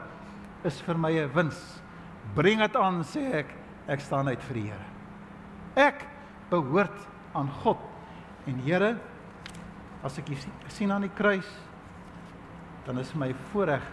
is 0.67 0.81
vir 0.83 0.97
my 0.99 1.11
'n 1.11 1.31
wins. 1.33 1.81
Bring 2.35 2.59
dit 2.59 2.75
aan 2.75 3.03
sê 3.03 3.33
ek, 3.33 3.49
ek 3.87 3.99
staan 3.99 4.27
uit 4.27 4.41
vir 4.41 4.53
die 4.53 4.69
Here. 4.69 4.85
Ek 5.75 6.05
behoort 6.49 7.07
aan 7.33 7.49
God. 7.63 7.77
En 8.47 8.59
Here, 8.59 8.97
as 10.03 10.17
ek 10.17 10.25
sien 10.67 10.91
aan 10.91 11.01
die 11.01 11.15
kruis, 11.15 11.47
dan 12.85 12.99
is 12.99 13.13
my 13.15 13.33
voorreg 13.51 13.83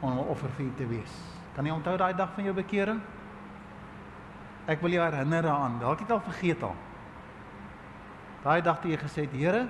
om 0.00 0.12
'n 0.12 0.28
offer 0.28 0.48
vir 0.48 0.66
U 0.66 0.72
te 0.76 0.86
wees. 0.86 1.12
Kan 1.54 1.64
jy 1.66 1.72
onthou 1.72 1.96
daai 1.96 2.14
dag 2.14 2.32
van 2.34 2.44
jou 2.44 2.54
bekering? 2.54 3.00
Ek 4.68 4.80
wil 4.80 4.90
jou 4.90 5.02
herinner 5.02 5.42
daaraan. 5.42 5.78
Dalk 5.80 5.98
het 6.00 6.08
jy 6.08 6.14
al 6.14 6.20
vergeet 6.20 6.62
al. 6.62 6.76
Daai 8.42 8.62
dag 8.62 8.80
toe 8.80 8.90
jy 8.90 8.96
gesê 8.96 9.20
het, 9.22 9.32
Here, 9.32 9.68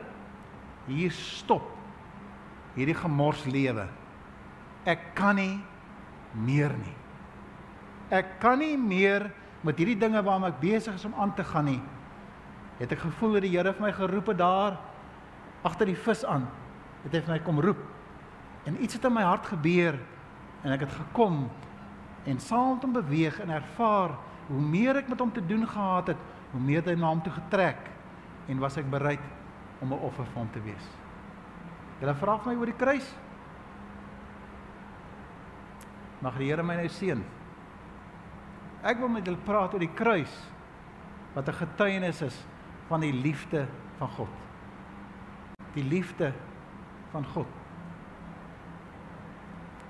hier 0.86 1.10
stop 1.10 1.75
hierdie 2.76 2.96
gemors 2.96 3.44
lewe. 3.48 3.86
Ek 4.86 5.12
kan 5.16 5.36
nie 5.36 5.56
meer 6.36 6.74
nie. 6.76 6.94
Ek 8.12 8.36
kan 8.42 8.60
nie 8.60 8.76
meer 8.78 9.30
met 9.66 9.78
hierdie 9.80 9.98
dinge 9.98 10.22
waarmee 10.22 10.52
ek 10.52 10.60
besig 10.62 10.94
is 10.94 11.06
om 11.08 11.16
aan 11.18 11.34
te 11.34 11.44
gaan 11.44 11.66
nie. 11.66 11.80
Het 12.78 12.92
ek 12.92 13.06
gevoel 13.06 13.38
dat 13.38 13.46
die 13.46 13.54
Here 13.56 13.72
vir 13.72 13.86
my 13.86 13.92
geroep 13.96 14.30
het 14.30 14.38
daar 14.38 14.76
agter 15.66 15.88
die 15.88 15.98
vis 15.98 16.22
aan. 16.28 16.44
Het 17.06 17.16
hy 17.16 17.22
vir 17.24 17.34
my 17.34 17.40
kom 17.46 17.62
roep. 17.64 17.80
En 18.68 18.76
iets 18.82 18.98
het 18.98 19.08
in 19.08 19.16
my 19.16 19.24
hart 19.24 19.48
gebeur 19.48 19.98
en 20.62 20.74
ek 20.74 20.84
het 20.86 20.94
gekom 20.94 21.46
en 22.26 22.40
saam 22.42 22.74
met 22.74 22.84
hom 22.84 22.94
beweeg 22.96 23.38
en 23.40 23.54
ervaar 23.54 24.16
hoe 24.48 24.60
meer 24.62 24.98
ek 25.00 25.10
met 25.10 25.20
hom 25.22 25.32
te 25.32 25.42
doen 25.46 25.66
gehad 25.66 26.12
het, 26.12 26.22
hoe 26.52 26.60
meer 26.62 26.84
hy 26.86 26.94
na 26.98 27.10
hom 27.10 27.22
toe 27.22 27.32
getrek 27.34 27.88
en 28.50 28.62
was 28.62 28.78
ek 28.78 28.90
bereid 28.90 29.22
om 29.80 29.92
'n 29.92 30.02
offer 30.02 30.24
vir 30.24 30.38
hom 30.38 30.50
te 30.52 30.62
wees. 30.62 30.86
Hulle 32.00 32.14
vra 32.14 32.36
my 32.44 32.54
oor 32.54 32.70
die 32.70 32.76
kruis. 32.76 33.06
Mag 36.20 36.36
die 36.38 36.50
Here 36.50 36.64
my 36.64 36.76
nou 36.76 36.88
seën. 36.92 37.22
Ek 38.86 39.00
wil 39.00 39.10
met 39.12 39.26
julle 39.26 39.40
praat 39.46 39.74
oor 39.74 39.82
die 39.82 39.94
kruis 39.94 40.32
wat 41.34 41.48
'n 41.48 41.60
getuienis 41.60 42.22
is 42.22 42.36
van 42.88 43.00
die 43.00 43.12
liefde 43.12 43.66
van 43.98 44.08
God. 44.08 44.34
Die 45.74 45.84
liefde 45.84 46.32
van 47.12 47.24
God. 47.24 47.46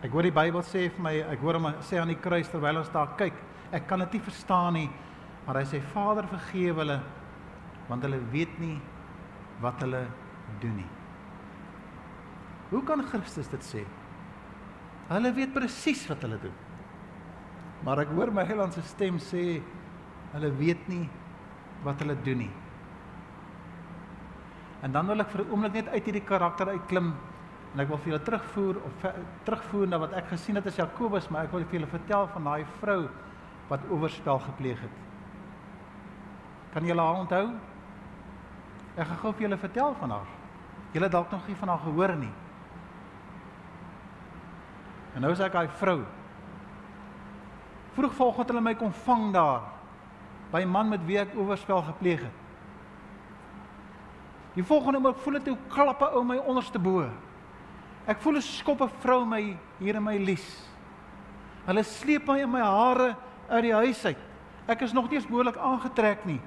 Ek 0.03 0.11
hoor 0.11 0.23
die 0.23 0.35
Bybel 0.35 0.63
sê 0.63 0.91
vir 0.91 1.03
my, 1.03 1.15
ek 1.33 1.41
hoor 1.41 1.55
hom 1.55 1.73
sê 1.81 1.99
aan 2.01 2.09
die 2.09 2.21
kruis 2.21 2.49
terwyl 2.49 2.79
ons 2.79 2.93
daar 2.93 3.17
kyk, 3.17 3.35
ek 3.73 3.87
kan 3.89 3.99
dit 3.99 4.13
nie 4.13 4.21
verstaan 4.21 4.73
nie, 4.73 4.91
maar 5.47 5.57
hy 5.57 5.65
sê 5.65 5.81
Vader 5.81 6.27
vergewe 6.27 6.85
hulle 6.85 7.01
want 7.89 8.03
hulle 8.03 8.19
weet 8.33 8.59
nie 8.59 8.81
wat 9.61 9.81
hulle 9.81 10.07
doen 10.61 10.77
nie. 10.77 10.96
Hoe 12.71 12.83
kan 12.83 13.03
Christus 13.07 13.49
dit 13.49 13.63
sê? 13.63 13.83
Hulle 15.09 15.31
weet 15.35 15.53
presies 15.55 16.03
wat 16.11 16.25
hulle 16.27 16.39
doen. 16.43 16.55
Maar 17.87 18.03
ek 18.03 18.15
hoor 18.17 18.33
my 18.35 18.43
Heiland 18.49 18.75
se 18.75 18.83
stem 18.83 19.21
sê 19.23 19.61
hulle 20.33 20.51
weet 20.59 20.89
nie 20.91 21.05
wat 21.85 22.01
hulle 22.03 22.17
doen 22.27 22.43
nie. 22.47 22.53
En 24.83 24.93
dan 24.93 25.07
wil 25.07 25.21
ek 25.21 25.31
vir 25.31 25.45
'n 25.45 25.51
oomblik 25.51 25.73
net 25.73 25.89
uit 25.89 26.05
hierdie 26.05 26.27
karakter 26.27 26.69
uitklim 26.69 27.15
en 27.75 27.81
ek 27.81 27.89
wil 27.89 27.99
vir 27.99 28.13
julle 28.13 28.25
terugvoer 28.25 28.77
of 28.85 29.07
terugvoer 29.45 29.89
na 29.89 29.99
wat 29.99 30.13
ek 30.13 30.29
gesien 30.29 30.57
het 30.57 30.67
as 30.67 30.77
Jakobus, 30.77 31.31
maar 31.31 31.45
ek 31.45 31.53
wil 31.53 31.65
vir 31.65 31.81
julle 31.81 31.91
vertel 31.91 32.27
van 32.27 32.45
daai 32.45 32.65
vrou 32.81 33.09
wat 33.69 33.81
oorspel 33.91 34.39
gepleeg 34.39 34.81
het. 34.81 34.97
Kan 36.73 36.85
julle 36.85 37.03
haar 37.03 37.21
onthou? 37.21 37.55
Ek 38.97 39.07
gaan 39.07 39.17
gou 39.17 39.33
vir 39.33 39.43
julle 39.43 39.57
vertel 39.57 39.95
van 39.95 40.11
haar. 40.11 40.27
Julle 40.93 41.09
dalk 41.09 41.31
nog 41.31 41.47
nie 41.47 41.57
van 41.57 41.69
haar 41.69 41.79
gehoor 41.79 42.17
nie. 42.17 42.33
En 45.17 45.25
nou 45.25 45.33
is 45.33 45.41
ek 45.41 45.55
daai 45.57 45.69
vrou. 45.81 46.03
Vroeg 47.97 48.13
vanoggend 48.19 48.51
hulle 48.53 48.61
my 48.61 48.75
kom 48.77 48.93
vang 49.07 49.31
daar 49.33 49.63
by 50.53 50.61
'n 50.63 50.69
man 50.71 50.89
met 50.89 51.07
wie 51.07 51.19
ek 51.19 51.33
oorspel 51.35 51.83
gepleeg 51.83 52.21
het. 52.21 52.37
Die 54.55 54.65
volgende 54.65 54.99
oomblik 54.99 55.17
voel 55.17 55.33
dit 55.33 55.49
hoe 55.49 55.59
klappe 55.69 56.05
ou 56.13 56.25
my 56.25 56.37
onderste 56.37 56.79
bo. 56.79 57.09
Ek 58.07 58.21
voel 58.21 58.37
'n 58.37 58.43
skop 58.43 58.81
'n 58.81 58.89
vrou 59.01 59.25
my 59.25 59.57
hier 59.79 59.95
in 59.95 60.03
my 60.03 60.19
lies. 60.19 60.69
Hulle 61.67 61.83
sleep 61.83 62.27
my 62.27 62.41
in 62.41 62.51
my 62.51 62.61
hare 62.61 63.17
uit 63.49 63.63
die 63.63 63.75
huis 63.75 64.05
uit. 64.05 64.19
Ek 64.69 64.81
is 64.83 64.93
nog 64.93 65.09
nie 65.09 65.17
eens 65.17 65.27
behoorlik 65.27 65.57
aangetrek 65.57 66.25
nie. 66.25 66.41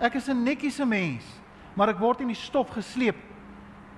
Ek 0.00 0.14
is 0.14 0.28
'n 0.28 0.42
netjiese 0.42 0.86
mens, 0.86 1.40
maar 1.74 1.88
ek 1.88 1.98
word 1.98 2.20
in 2.20 2.28
die 2.28 2.34
stof 2.34 2.70
gesleep. 2.70 3.16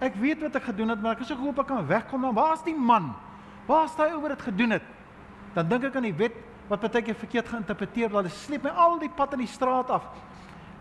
Ek 0.01 0.15
weet 0.15 0.41
wat 0.41 0.57
ek 0.57 0.63
gedoen 0.63 0.89
het, 0.89 1.01
maar 1.01 1.13
ek 1.13 1.21
is 1.21 1.29
so 1.29 1.37
gehoop 1.37 1.59
ek 1.59 1.67
kan 1.67 1.87
wegkom. 1.87 2.21
Dan 2.21 2.35
waar's 2.35 2.63
die 2.63 2.75
man? 2.75 3.15
Waar's 3.67 3.97
hy 3.97 4.11
oor 4.13 4.35
dit 4.35 4.43
gedoen 4.43 4.77
het? 4.77 4.91
Dan 5.55 5.69
dink 5.71 5.89
ek 5.89 5.97
aan 5.97 6.09
die 6.09 6.19
wet 6.19 6.37
wat 6.69 6.83
baie 6.85 7.05
keer 7.05 7.17
verkeerd 7.17 7.49
geïnterpreteer 7.49 8.13
word. 8.13 8.27
Hulle 8.27 8.43
sleep 8.45 8.65
my 8.67 8.73
al 8.85 8.99
die 9.01 9.13
pad 9.13 9.37
in 9.37 9.45
die 9.45 9.51
straat 9.51 9.93
af. 9.93 10.07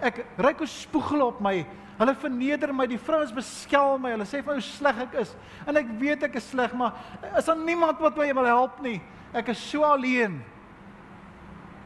Ek 0.04 0.24
ry 0.42 0.54
ko 0.58 0.68
spoegel 0.68 1.24
op 1.28 1.42
my. 1.44 1.62
Hulle 2.00 2.16
verneder 2.18 2.74
my, 2.74 2.88
die 2.90 3.00
vrouens 3.00 3.34
beskel 3.36 4.00
my. 4.02 4.16
Hulle 4.16 4.28
sê 4.28 4.42
vir 4.42 4.54
my 4.54 4.58
hoe 4.60 4.66
sleg 4.66 5.04
ek 5.06 5.20
is. 5.22 5.36
En 5.70 5.78
ek 5.80 5.94
weet 6.02 6.26
ek 6.28 6.40
is 6.40 6.50
sleg, 6.52 6.74
maar 6.76 6.98
is 7.38 7.48
daar 7.48 7.60
niemand 7.60 8.02
wat 8.04 8.18
my 8.20 8.32
wil 8.34 8.50
help 8.50 8.82
nie? 8.84 8.98
Ek 9.34 9.54
is 9.54 9.62
so 9.70 9.86
alleen. 9.88 10.42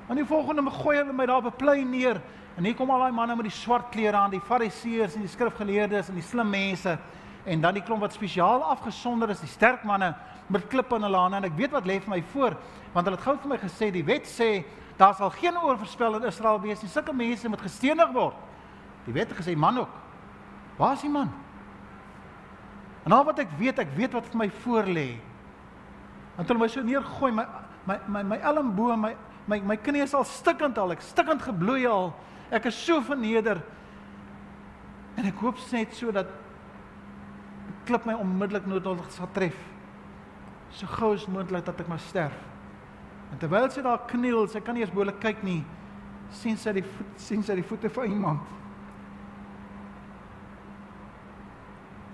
En 0.08 0.16
die 0.16 0.26
volgende 0.28 0.64
gooi 0.72 0.98
hulle 1.02 1.14
my 1.14 1.26
daar 1.28 1.44
op 1.44 1.52
'n 1.52 1.58
plein 1.60 1.90
neer. 1.92 2.22
En 2.58 2.64
hier 2.64 2.76
kom 2.76 2.90
al 2.90 3.00
daai 3.00 3.12
manne 3.12 3.36
met 3.36 3.46
die 3.46 3.54
swart 3.54 3.92
klere 3.92 4.18
aan, 4.18 4.32
die 4.32 4.40
fariseërs 4.40 5.16
en 5.16 5.22
die 5.22 5.30
skrifgeleerdes 5.30 6.10
en 6.10 6.16
die 6.16 6.24
slim 6.24 6.50
mense 6.50 6.98
en 7.46 7.62
dan 7.62 7.74
die 7.74 7.84
klomp 7.84 8.02
wat 8.02 8.14
spesiaal 8.14 8.64
afgesonder 8.64 9.30
is, 9.30 9.40
die 9.40 9.48
sterk 9.48 9.84
manne 9.84 10.16
met 10.48 10.68
klippe 10.72 10.96
in 10.96 11.06
hulle 11.08 11.20
hande 11.20 11.42
en 11.42 11.48
ek 11.50 11.58
weet 11.58 11.74
wat 11.76 11.88
lê 11.88 12.00
vir 12.00 12.14
my 12.14 12.22
voor, 12.34 12.56
want 12.94 13.08
hulle 13.08 13.18
het 13.18 13.26
gou 13.26 13.36
vir 13.44 13.52
my 13.52 13.58
gesê 13.62 13.90
die 13.92 14.06
wet 14.08 14.30
sê 14.30 14.52
daar 14.98 15.14
sal 15.18 15.30
geen 15.36 15.58
oorverspel 15.62 16.18
in 16.18 16.28
Israel 16.30 16.62
wees 16.64 16.82
nie. 16.82 16.90
Sulke 16.90 17.14
mense 17.14 17.50
moet 17.50 17.62
gestenig 17.62 18.14
word. 18.16 18.38
Die 19.06 19.14
wet 19.14 19.30
het 19.30 19.38
gesê 19.38 19.54
man 19.56 19.84
ook. 19.84 19.94
Waar 20.78 20.96
is 20.98 21.04
die 21.06 21.12
man? 21.12 21.30
En 23.06 23.14
al 23.16 23.24
wat 23.28 23.40
ek 23.40 23.54
weet, 23.60 23.80
ek 23.80 23.94
weet 23.96 24.18
wat 24.18 24.26
vir 24.32 24.42
my 24.42 24.50
voor 24.64 24.90
lê. 24.90 25.08
Want 26.36 26.50
hulle 26.50 26.64
my 26.64 26.68
so 26.72 26.84
neergooi, 26.84 27.32
my 27.32 27.46
my 27.88 28.00
my 28.08 28.24
my 28.34 28.40
elmboë, 28.50 28.98
my 29.00 29.14
my 29.48 29.62
my 29.74 29.78
knie 29.80 30.04
is 30.04 30.16
al 30.18 30.26
stikkend 30.28 30.78
al, 30.82 30.92
ek 30.92 31.06
stikkend 31.06 31.46
gebloei 31.46 31.86
al. 31.88 32.12
Ek 32.52 32.68
is 32.68 32.80
so 32.80 33.00
verneder. 33.06 33.62
En 35.18 35.30
ek 35.30 35.40
hoop 35.42 35.62
net 35.72 35.96
so 35.96 36.12
dat 36.12 36.30
klip 37.88 38.06
my 38.06 38.18
onmiddellik 38.20 38.68
noodwendig 38.68 39.12
sal 39.16 39.30
tref. 39.34 39.56
So 40.72 40.88
gou 40.88 41.14
as 41.14 41.26
moontlik 41.28 41.66
dat 41.66 41.80
ek 41.80 41.88
maar 41.88 42.04
sterf. 42.04 42.36
En 43.32 43.40
terwyl 43.40 43.70
sy 43.72 43.82
daar 43.84 44.06
kniel, 44.08 44.48
sy 44.48 44.62
kan 44.64 44.76
nie 44.76 44.84
eens 44.86 44.94
behoorlik 44.94 45.20
kyk 45.24 45.42
nie, 45.44 45.62
sien 46.32 46.58
sy 46.60 46.74
die 46.78 46.86
voet, 46.86 47.18
sien 47.20 47.44
sy 47.44 47.58
die 47.60 47.66
voete 47.66 47.90
van 47.92 48.12
iemand. 48.12 48.54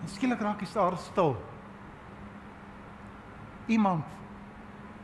En 0.04 0.12
skielik 0.12 0.42
raak 0.44 0.62
hy 0.62 0.68
staar 0.68 0.98
stil. 1.00 1.36
Iemand 3.72 4.10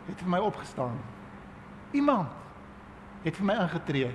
het 0.09 0.19
vir 0.19 0.33
my 0.33 0.41
opgestaan. 0.43 0.97
Iemand 1.95 2.33
het 3.23 3.37
vir 3.37 3.47
my 3.47 3.55
ingetree. 3.63 4.09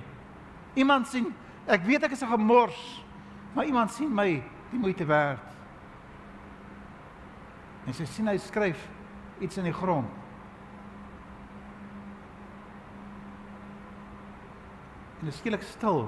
Iemand 0.75 1.07
sien, 1.09 1.31
ek 1.65 1.87
weet 1.87 2.03
ek 2.03 2.11
is 2.11 2.23
'n 2.23 2.31
gemors, 2.35 3.03
maar 3.55 3.65
iemand 3.65 3.91
sien 3.91 4.13
my 4.13 4.43
die 4.71 4.79
moeite 4.79 5.05
werd. 5.05 5.39
En 7.87 7.93
sy 7.93 8.05
sien 8.05 8.27
hy 8.27 8.37
skryf 8.37 8.89
iets 9.39 9.57
in 9.57 9.67
die 9.67 9.75
grond. 9.75 10.09
En 15.19 15.29
dit 15.29 15.35
skielik 15.35 15.63
stil. 15.65 16.05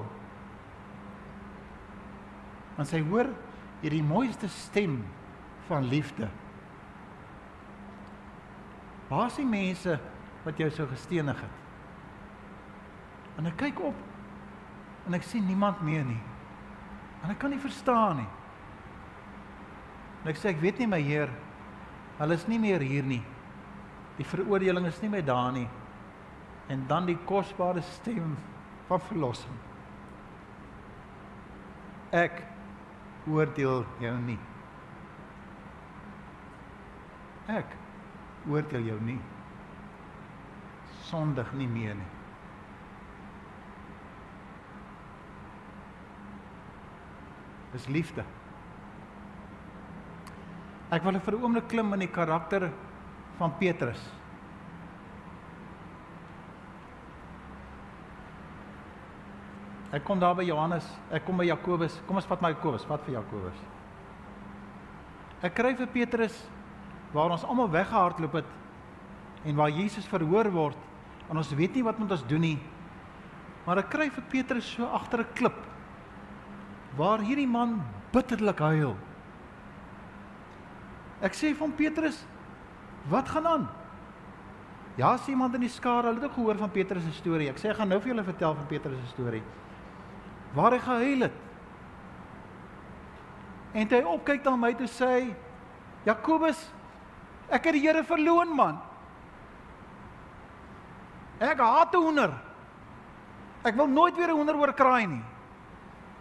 En 2.78 2.86
sy 2.86 3.00
hoor 3.08 3.30
hierdie 3.82 4.04
mooiste 4.04 4.48
stem 4.52 5.00
van 5.66 5.88
liefde. 5.90 6.28
Waar 9.08 9.26
is 9.26 9.38
die 9.40 9.48
mense 9.48 9.96
wat 10.44 10.60
jou 10.60 10.68
so 10.70 10.86
gestenig 10.86 11.40
het? 11.40 11.56
En 13.38 13.48
ek 13.48 13.58
kyk 13.58 13.80
op 13.90 14.06
en 15.08 15.16
ek 15.16 15.24
sien 15.24 15.46
niemand 15.48 15.80
meer 15.82 16.04
nie. 16.04 16.20
En 17.24 17.32
ek 17.32 17.40
kan 17.40 17.50
nie 17.50 17.62
verstaan 17.62 18.20
nie. 18.20 18.30
En 20.22 20.30
ek 20.32 20.40
sê 20.40 20.52
ek 20.52 20.60
weet 20.62 20.82
nie 20.82 20.90
my 20.90 21.00
Heer, 21.02 21.30
hulle 22.18 22.34
is 22.34 22.46
nie 22.50 22.58
meer 22.58 22.82
hier 22.82 23.06
nie. 23.06 23.22
Die 24.18 24.26
veroordeling 24.26 24.86
is 24.90 24.98
nie 25.02 25.10
meer 25.12 25.24
daar 25.24 25.52
nie. 25.54 25.68
En 26.68 26.84
dan 26.90 27.06
die 27.06 27.18
kosbare 27.28 27.82
stem 27.94 28.36
van 28.88 29.00
verlossing. 29.00 29.58
Ek 32.10 32.42
oordeel 33.28 33.84
jou 34.02 34.14
nie. 34.24 34.38
Ek 37.48 37.76
oordeel 38.48 38.90
jou 38.90 39.00
nie. 39.04 39.20
Sondig 41.08 41.52
nie 41.56 41.68
meer 41.68 41.94
nie. 41.96 42.10
Dis 47.72 47.86
liefde. 47.92 48.24
Ek 50.90 51.04
wil 51.04 51.20
vir 51.20 51.34
'n 51.34 51.42
oomblik 51.42 51.68
klim 51.68 51.92
in 51.92 52.00
die 52.00 52.12
karakter 52.12 52.70
van 53.38 53.52
Petrus. 53.58 54.00
Ek 59.92 60.04
kom 60.04 60.18
daar 60.18 60.34
by 60.34 60.44
Johannes, 60.44 60.84
ek 61.10 61.24
kom 61.24 61.36
by 61.36 61.44
Jakobus. 61.44 62.00
Kom 62.06 62.16
ons 62.16 62.26
vat 62.26 62.40
my 62.40 62.48
Jakobus, 62.48 62.86
wat 62.88 63.04
vir 63.04 63.14
Jakobus. 63.14 63.56
Ek 65.42 65.54
kry 65.54 65.74
vir 65.74 65.86
Petrus 65.86 66.48
waar 67.12 67.30
ons 67.30 67.44
almal 67.44 67.70
weggehardloop 67.70 68.32
het 68.32 68.44
en 69.44 69.56
waar 69.56 69.70
Jesus 69.70 70.06
verhoor 70.06 70.50
word 70.50 70.76
en 71.30 71.36
ons 71.36 71.54
weet 71.54 71.74
nie 71.74 71.84
wat 71.84 71.98
moet 71.98 72.10
ons 72.10 72.26
doen 72.26 72.40
nie. 72.40 72.58
Maar 73.66 73.78
ek 73.78 73.90
kry 73.90 74.08
vir 74.10 74.24
Petrus 74.28 74.64
so 74.74 74.84
agter 74.84 75.20
'n 75.20 75.34
klip 75.34 75.56
waar 76.96 77.20
hierdie 77.20 77.46
man 77.46 77.82
bitterlik 78.12 78.58
huil. 78.58 78.96
Ek 81.20 81.34
sê 81.34 81.54
van 81.58 81.72
Petrus, 81.74 82.20
wat 83.10 83.28
gaan 83.28 83.46
aan? 83.46 83.68
Ja, 84.98 85.16
sê 85.18 85.30
iemand 85.30 85.54
in 85.54 85.62
die 85.62 85.70
skare, 85.70 86.08
hulle 86.10 86.18
het 86.18 86.26
ook 86.26 86.34
gehoor 86.38 86.58
van 86.58 86.70
Petrus 86.74 87.04
se 87.06 87.12
storie. 87.18 87.48
Ek 87.50 87.58
sê 87.58 87.70
ek 87.70 87.78
gaan 87.78 87.90
nou 87.90 88.00
vir 88.02 88.12
julle 88.12 88.24
vertel 88.26 88.54
van 88.58 88.66
Petrus 88.70 88.98
se 88.98 89.12
storie. 89.12 89.42
Waar 90.54 90.74
hy 90.74 90.80
gehuil 90.82 91.26
het. 91.28 91.36
En 93.78 93.86
toe 93.86 94.00
hy 94.00 94.10
opkyk 94.10 94.42
na 94.46 94.56
my 94.58 94.72
toe 94.74 94.88
sê 94.90 95.10
hy, 95.12 95.24
Jakobus, 96.06 96.60
ek 97.50 97.68
het 97.68 97.76
die 97.76 97.82
Here 97.84 98.02
verloon 98.06 98.54
man. 98.56 98.78
Ek 101.38 101.60
haat 101.62 101.94
hoender. 101.94 102.32
Ek 103.66 103.76
wil 103.78 103.86
nooit 103.86 104.16
weer 104.16 104.30
'n 104.30 104.38
hoender 104.38 104.56
oor 104.56 104.72
kraai 104.72 105.06
nie. 105.06 105.22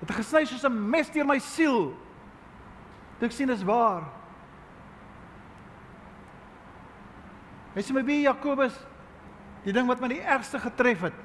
Dit 0.01 0.11
gesny 0.11 0.45
soos 0.45 0.65
'n 0.65 0.89
mes 0.89 1.09
deur 1.09 1.25
my 1.25 1.39
siel. 1.39 1.93
Dit 3.19 3.33
sien 3.33 3.49
is 3.49 3.63
waar. 3.63 4.03
Hy 7.77 7.83
sê 7.85 7.93
my 7.93 8.01
wie 8.01 8.23
Jakobus, 8.25 8.73
die 9.61 9.73
ding 9.75 9.85
wat 9.85 10.01
my 10.01 10.09
die 10.09 10.23
ergste 10.25 10.57
getref 10.57 11.03
het, 11.05 11.17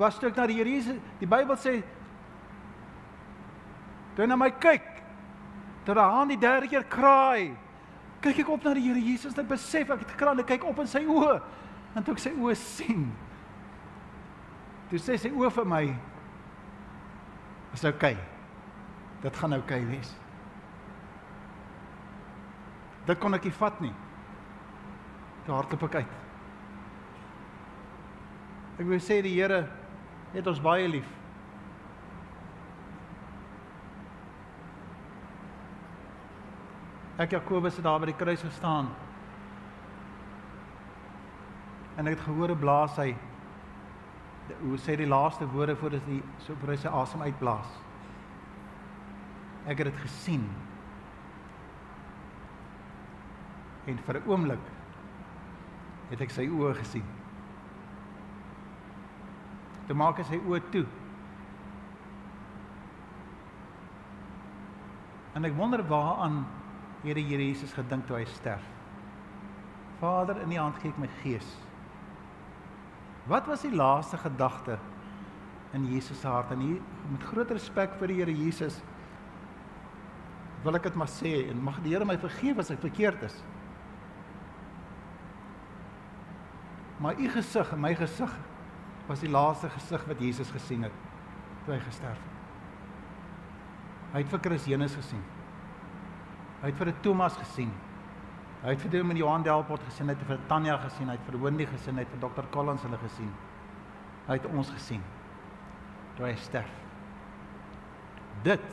was 0.00 0.16
toe 0.16 0.30
ek 0.30 0.38
na 0.40 0.46
die 0.48 0.56
Here 0.56 0.72
Jesus, 0.72 0.96
die 1.20 1.28
Bybel 1.28 1.58
sê 1.60 1.74
toe 4.16 4.24
na 4.24 4.38
my 4.40 4.48
kyk, 4.56 4.86
toe 5.84 5.98
die 5.98 6.06
haan 6.14 6.32
die 6.32 6.40
derde 6.40 6.70
keer 6.72 6.88
kraai, 6.88 7.52
kyk 8.24 8.40
ek 8.40 8.54
op 8.56 8.64
na 8.64 8.72
die 8.78 8.86
Here 8.88 9.04
Jesus 9.04 9.36
en 9.36 9.44
ek 9.44 9.52
besef 9.52 9.92
ek 9.92 10.06
het 10.06 10.16
gekraai 10.16 10.32
en 10.38 10.44
ek 10.46 10.52
kyk 10.54 10.64
op 10.72 10.80
in 10.80 10.88
sy 10.88 11.04
oë 11.04 11.36
en 11.92 12.06
toe 12.06 12.16
ek 12.16 12.24
sy 12.24 12.32
oë 12.40 12.56
sien. 12.56 13.04
Toe 14.88 15.04
sê 15.04 15.20
sy 15.20 15.28
oë 15.28 15.52
vir 15.60 15.68
my 15.68 15.84
is 17.76 17.84
oukei. 17.84 18.16
Okay. 18.16 18.16
Dit 19.20 19.36
gaan 19.36 19.52
oukei 19.52 19.82
okay 19.84 19.90
wees. 19.92 20.14
Dit 23.04 23.20
kon 23.20 23.36
ek 23.36 23.44
nie 23.44 23.58
vat 23.60 23.84
nie. 23.84 23.92
Toe 25.44 25.54
hardloop 25.54 25.86
ek 25.88 25.94
uit. 26.02 26.18
Ek 28.80 28.86
wil 28.88 29.00
sê 29.04 29.20
die 29.24 29.34
Here 29.36 29.64
het 30.32 30.46
ons 30.48 30.60
baie 30.64 30.86
lief. 30.88 31.08
Ek 37.20 37.34
Jakobus 37.36 37.76
het 37.76 37.84
daar 37.84 38.00
by 38.00 38.08
die 38.08 38.16
kruis 38.16 38.40
gestaan. 38.40 38.88
En 42.00 42.08
ek 42.08 42.16
het 42.16 42.24
gehoor 42.24 42.54
blaas 42.56 42.96
hy 42.96 43.12
hoe 44.62 44.78
sê 44.82 44.96
die 44.98 45.06
laaste 45.06 45.46
woorde 45.52 45.76
voordat 45.78 46.06
hy 46.08 46.16
so 46.42 46.56
vir 46.62 46.74
sy 46.80 46.88
asem 46.88 47.22
uitblaas. 47.22 47.68
Ek 49.68 49.78
het 49.78 49.90
dit 49.92 50.00
gesien. 50.02 50.48
En 53.86 53.98
vir 54.06 54.16
'n 54.18 54.26
oomblik 54.26 54.64
het 56.10 56.22
ek 56.24 56.32
sy 56.34 56.46
oë 56.50 56.74
gesien. 56.80 57.06
Toe 59.88 59.96
maak 59.98 60.20
hy 60.20 60.26
sy 60.28 60.38
oë 60.46 60.60
toe. 60.74 60.84
En 65.38 65.46
ek 65.46 65.56
wonder 65.58 65.82
waaraan 65.86 66.44
Here 67.00 67.22
Here 67.24 67.46
Jesus 67.46 67.72
gedink 67.72 68.04
toe 68.06 68.18
hy 68.18 68.26
sterf. 68.28 68.64
Vader, 70.00 70.42
in 70.44 70.52
U 70.52 70.58
hand 70.60 70.76
gee 70.82 70.92
ek 70.92 70.98
my 71.00 71.08
gees. 71.22 71.48
Wat 73.30 73.46
was 73.48 73.64
die 73.64 73.72
laaste 73.72 74.18
gedagte 74.20 74.78
in 75.76 75.86
Jesus 75.92 76.20
se 76.20 76.28
hart 76.28 76.50
en 76.52 76.60
hier 76.64 76.80
met 77.12 77.24
groot 77.30 77.50
respek 77.54 77.94
vir 78.00 78.10
die 78.10 78.18
Here 78.20 78.34
Jesus 78.34 78.80
wil 80.64 80.76
ek 80.76 80.90
dit 80.90 80.98
maar 80.98 81.08
sê 81.08 81.34
en 81.48 81.62
mag 81.64 81.78
die 81.84 81.94
Here 81.94 82.08
my 82.08 82.18
vergewe 82.20 82.60
as 82.60 82.72
ek 82.74 82.82
verkeerd 82.84 83.22
is. 83.28 83.36
Maar 87.00 87.20
u 87.20 87.28
gesig 87.32 87.72
en 87.72 87.80
my 87.80 87.94
gesig 87.96 88.32
was 89.08 89.22
die 89.24 89.30
laaste 89.30 89.70
gesig 89.72 90.04
wat 90.06 90.20
Jesus 90.20 90.50
gesien 90.52 90.82
het 90.86 90.96
toe 91.64 91.74
hy 91.74 91.80
gesterf 91.80 92.18
het. 92.18 92.36
Hy 94.12 94.22
het 94.24 94.32
vir 94.32 94.42
Christus 94.44 94.96
gesien. 94.98 95.22
Hy 96.60 96.68
het 96.68 96.76
vir 96.76 96.92
Thomas 97.04 97.36
gesien. 97.40 97.70
Hy 98.60 98.74
het 98.74 98.82
vir 98.82 98.98
hom 99.00 99.14
in 99.14 99.16
Johan 99.16 99.44
Delport 99.46 99.84
gesien, 99.88 100.10
hy 100.10 100.14
het 100.18 100.26
vir 100.28 100.40
Tanya 100.50 100.76
gesien, 100.82 101.08
hy 101.08 101.16
het 101.16 101.28
vir 101.30 101.38
Wendy 101.40 101.66
gesien, 101.70 101.96
hy 101.96 102.04
het 102.04 102.12
vir 102.12 102.20
Dr. 102.26 102.48
Collins 102.52 102.82
hulle 102.84 102.98
gesien. 103.00 103.30
Hy 104.26 104.36
het 104.36 104.48
ons 104.50 104.72
gesien 104.74 105.04
toe 106.18 106.26
hy 106.26 106.34
sterf. 106.36 106.74
Dit 108.44 108.66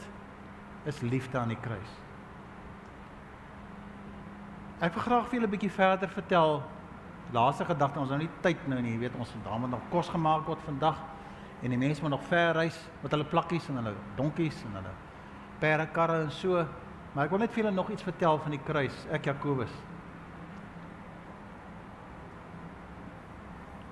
is 0.87 0.99
liefde 1.01 1.39
aan 1.39 1.53
die 1.53 1.61
kruis. 1.61 1.93
Ek 4.83 4.93
wil 4.93 5.05
graag 5.05 5.29
vir 5.29 5.39
julle 5.39 5.47
'n 5.47 5.55
bietjie 5.55 5.71
verder 5.71 6.09
vertel. 6.09 6.63
Laaste 7.35 7.65
gedagte, 7.67 7.99
ons 7.99 8.09
nou 8.09 8.21
nie 8.21 8.29
tyd 8.41 8.61
nou 8.71 8.79
nie, 8.81 8.93
jy 8.95 8.99
weet 8.99 9.15
ons 9.19 9.33
daar 9.43 9.59
moet 9.59 9.73
nog 9.73 9.83
kos 9.91 10.09
gemaak 10.13 10.45
word 10.47 10.61
vandag 10.63 11.01
en 11.61 11.73
die 11.73 11.79
mense 11.79 12.01
moet 12.01 12.13
nog 12.13 12.23
ver 12.29 12.53
reis 12.55 12.77
met 13.01 13.11
hulle 13.11 13.27
plakkies 13.27 13.67
en 13.69 13.81
hulle 13.81 13.93
donkies 14.15 14.61
en 14.69 14.77
hulle 14.79 14.93
perdekarre 15.59 16.21
en 16.27 16.31
so. 16.31 16.63
Maar 17.13 17.25
ek 17.25 17.33
wil 17.33 17.41
net 17.43 17.53
vir 17.53 17.63
julle 17.63 17.75
nog 17.75 17.91
iets 17.91 18.05
vertel 18.05 18.39
van 18.43 18.53
die 18.53 18.61
kruis, 18.63 18.97
ek 19.11 19.27
Jakobus. 19.31 19.73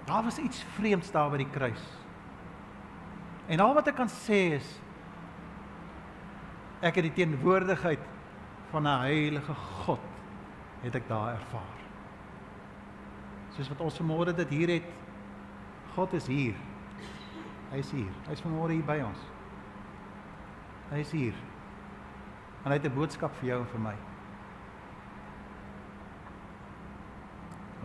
Daar 0.06 0.24
was 0.24 0.38
iets 0.38 0.62
vreemds 0.78 1.12
daar 1.12 1.32
by 1.34 1.42
die 1.42 1.50
kruis. 1.50 1.86
En 3.50 3.60
al 3.60 3.74
wat 3.78 3.90
ek 3.90 3.98
kan 3.98 4.12
sê 4.12 4.42
is 4.60 4.68
ek 6.86 7.00
het 7.00 7.10
die 7.10 7.18
teenwoordigheid 7.18 8.04
van 8.72 8.88
'n 8.88 9.02
heilige 9.10 9.56
God 9.86 10.06
het 10.84 10.96
ek 10.96 11.08
daar 11.10 11.34
ervaar. 11.34 11.75
Soos 13.56 13.70
wat 13.72 13.82
ons 13.82 14.00
vanmôre 14.02 14.34
dit 14.36 14.50
hier 14.50 14.74
het. 14.78 14.90
God 15.96 16.14
is 16.14 16.28
hier. 16.28 16.56
Hy 17.72 17.80
is 17.80 17.92
hier. 17.96 18.12
Hy 18.28 18.36
is 18.36 18.44
vanmôre 18.44 18.76
hier 18.76 18.88
by 18.88 19.00
ons. 19.06 19.22
Hy 20.92 21.00
is 21.02 21.14
hier. 21.16 21.38
En 22.66 22.72
hy 22.72 22.78
het 22.80 22.86
'n 22.86 22.96
boodskap 22.96 23.34
vir 23.40 23.50
jou 23.50 23.60
en 23.62 23.72
vir 23.72 23.80
my. 23.80 23.96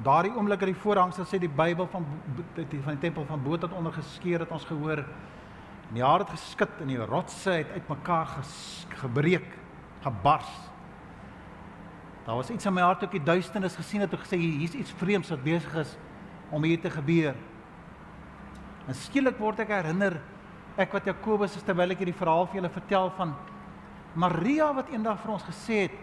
Daardie 0.02 0.32
oomblik 0.32 0.62
uit 0.62 0.72
die 0.72 0.82
voorhangsel 0.82 1.24
sê 1.24 1.38
die 1.38 1.48
Bybel 1.48 1.86
van 1.86 2.06
die 2.56 2.80
van 2.80 2.94
die 2.96 3.02
tempel 3.02 3.26
van 3.28 3.42
bo 3.42 3.56
tot 3.56 3.72
onder 3.72 3.92
geskeur 3.92 4.40
het 4.40 4.50
ons 4.50 4.64
gehoor. 4.64 5.04
En 5.88 5.94
die 5.94 6.04
aarde 6.04 6.24
het 6.24 6.38
geskit 6.38 6.80
en 6.80 6.86
die 6.86 7.04
rotse 7.04 7.50
het 7.50 7.70
uitmekaar 7.70 8.26
ges, 8.26 8.86
gebreek, 9.02 9.58
gebars. 10.00 10.70
Daar 12.24 12.36
was 12.36 12.50
iets 12.50 12.66
in 12.66 12.74
my 12.74 12.82
hart 12.84 13.04
ook 13.04 13.16
die 13.16 13.22
duisternis 13.22 13.76
gesien 13.76 14.00
het 14.04 14.12
en 14.12 14.20
gesê 14.22 14.36
hier's 14.36 14.76
iets 14.76 14.92
vreemds 14.96 15.30
wat 15.32 15.42
besig 15.42 15.74
is 15.74 15.96
om 16.50 16.62
hier 16.62 16.80
te 16.80 16.90
gebeur. 16.90 17.34
En 18.86 18.94
skielik 18.94 19.38
word 19.38 19.62
ek 19.64 19.72
herinner 19.72 20.20
ek 20.80 20.92
wat 20.94 21.08
Jakobus 21.08 21.56
is 21.58 21.64
terwyl 21.66 21.92
ek 21.92 22.02
hierdie 22.02 22.16
verhaal 22.16 22.46
vir 22.48 22.60
julle 22.60 22.72
vertel 22.72 23.10
van 23.16 23.34
Maria 24.18 24.70
wat 24.74 24.90
eendag 24.92 25.20
vir 25.22 25.34
ons 25.34 25.46
gesê 25.46 25.84
het 25.86 25.98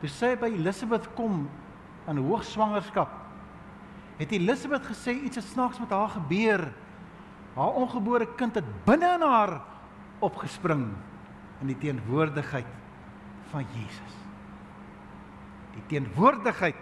toe 0.00 0.10
sy 0.12 0.34
by 0.38 0.50
Elisabeth 0.54 1.08
kom 1.18 1.46
in 2.08 2.20
hoogswangerskap 2.22 3.14
het 4.18 4.34
Elisabeth 4.34 4.86
gesê 4.88 5.16
iets 5.16 5.40
het 5.40 5.48
snaaks 5.50 5.80
met 5.82 5.92
haar 5.94 6.14
gebeur 6.14 6.68
haar 7.56 7.80
ongebore 7.82 8.28
kind 8.38 8.60
het 8.60 8.70
binne 8.86 9.10
in 9.18 9.26
haar 9.26 9.58
opgespring 10.24 10.86
in 11.62 11.72
die 11.72 11.78
teenwoordigheid 11.82 12.70
van 13.50 13.66
Jesus 13.74 14.16
die 15.78 15.86
teenwoordigheid 15.94 16.78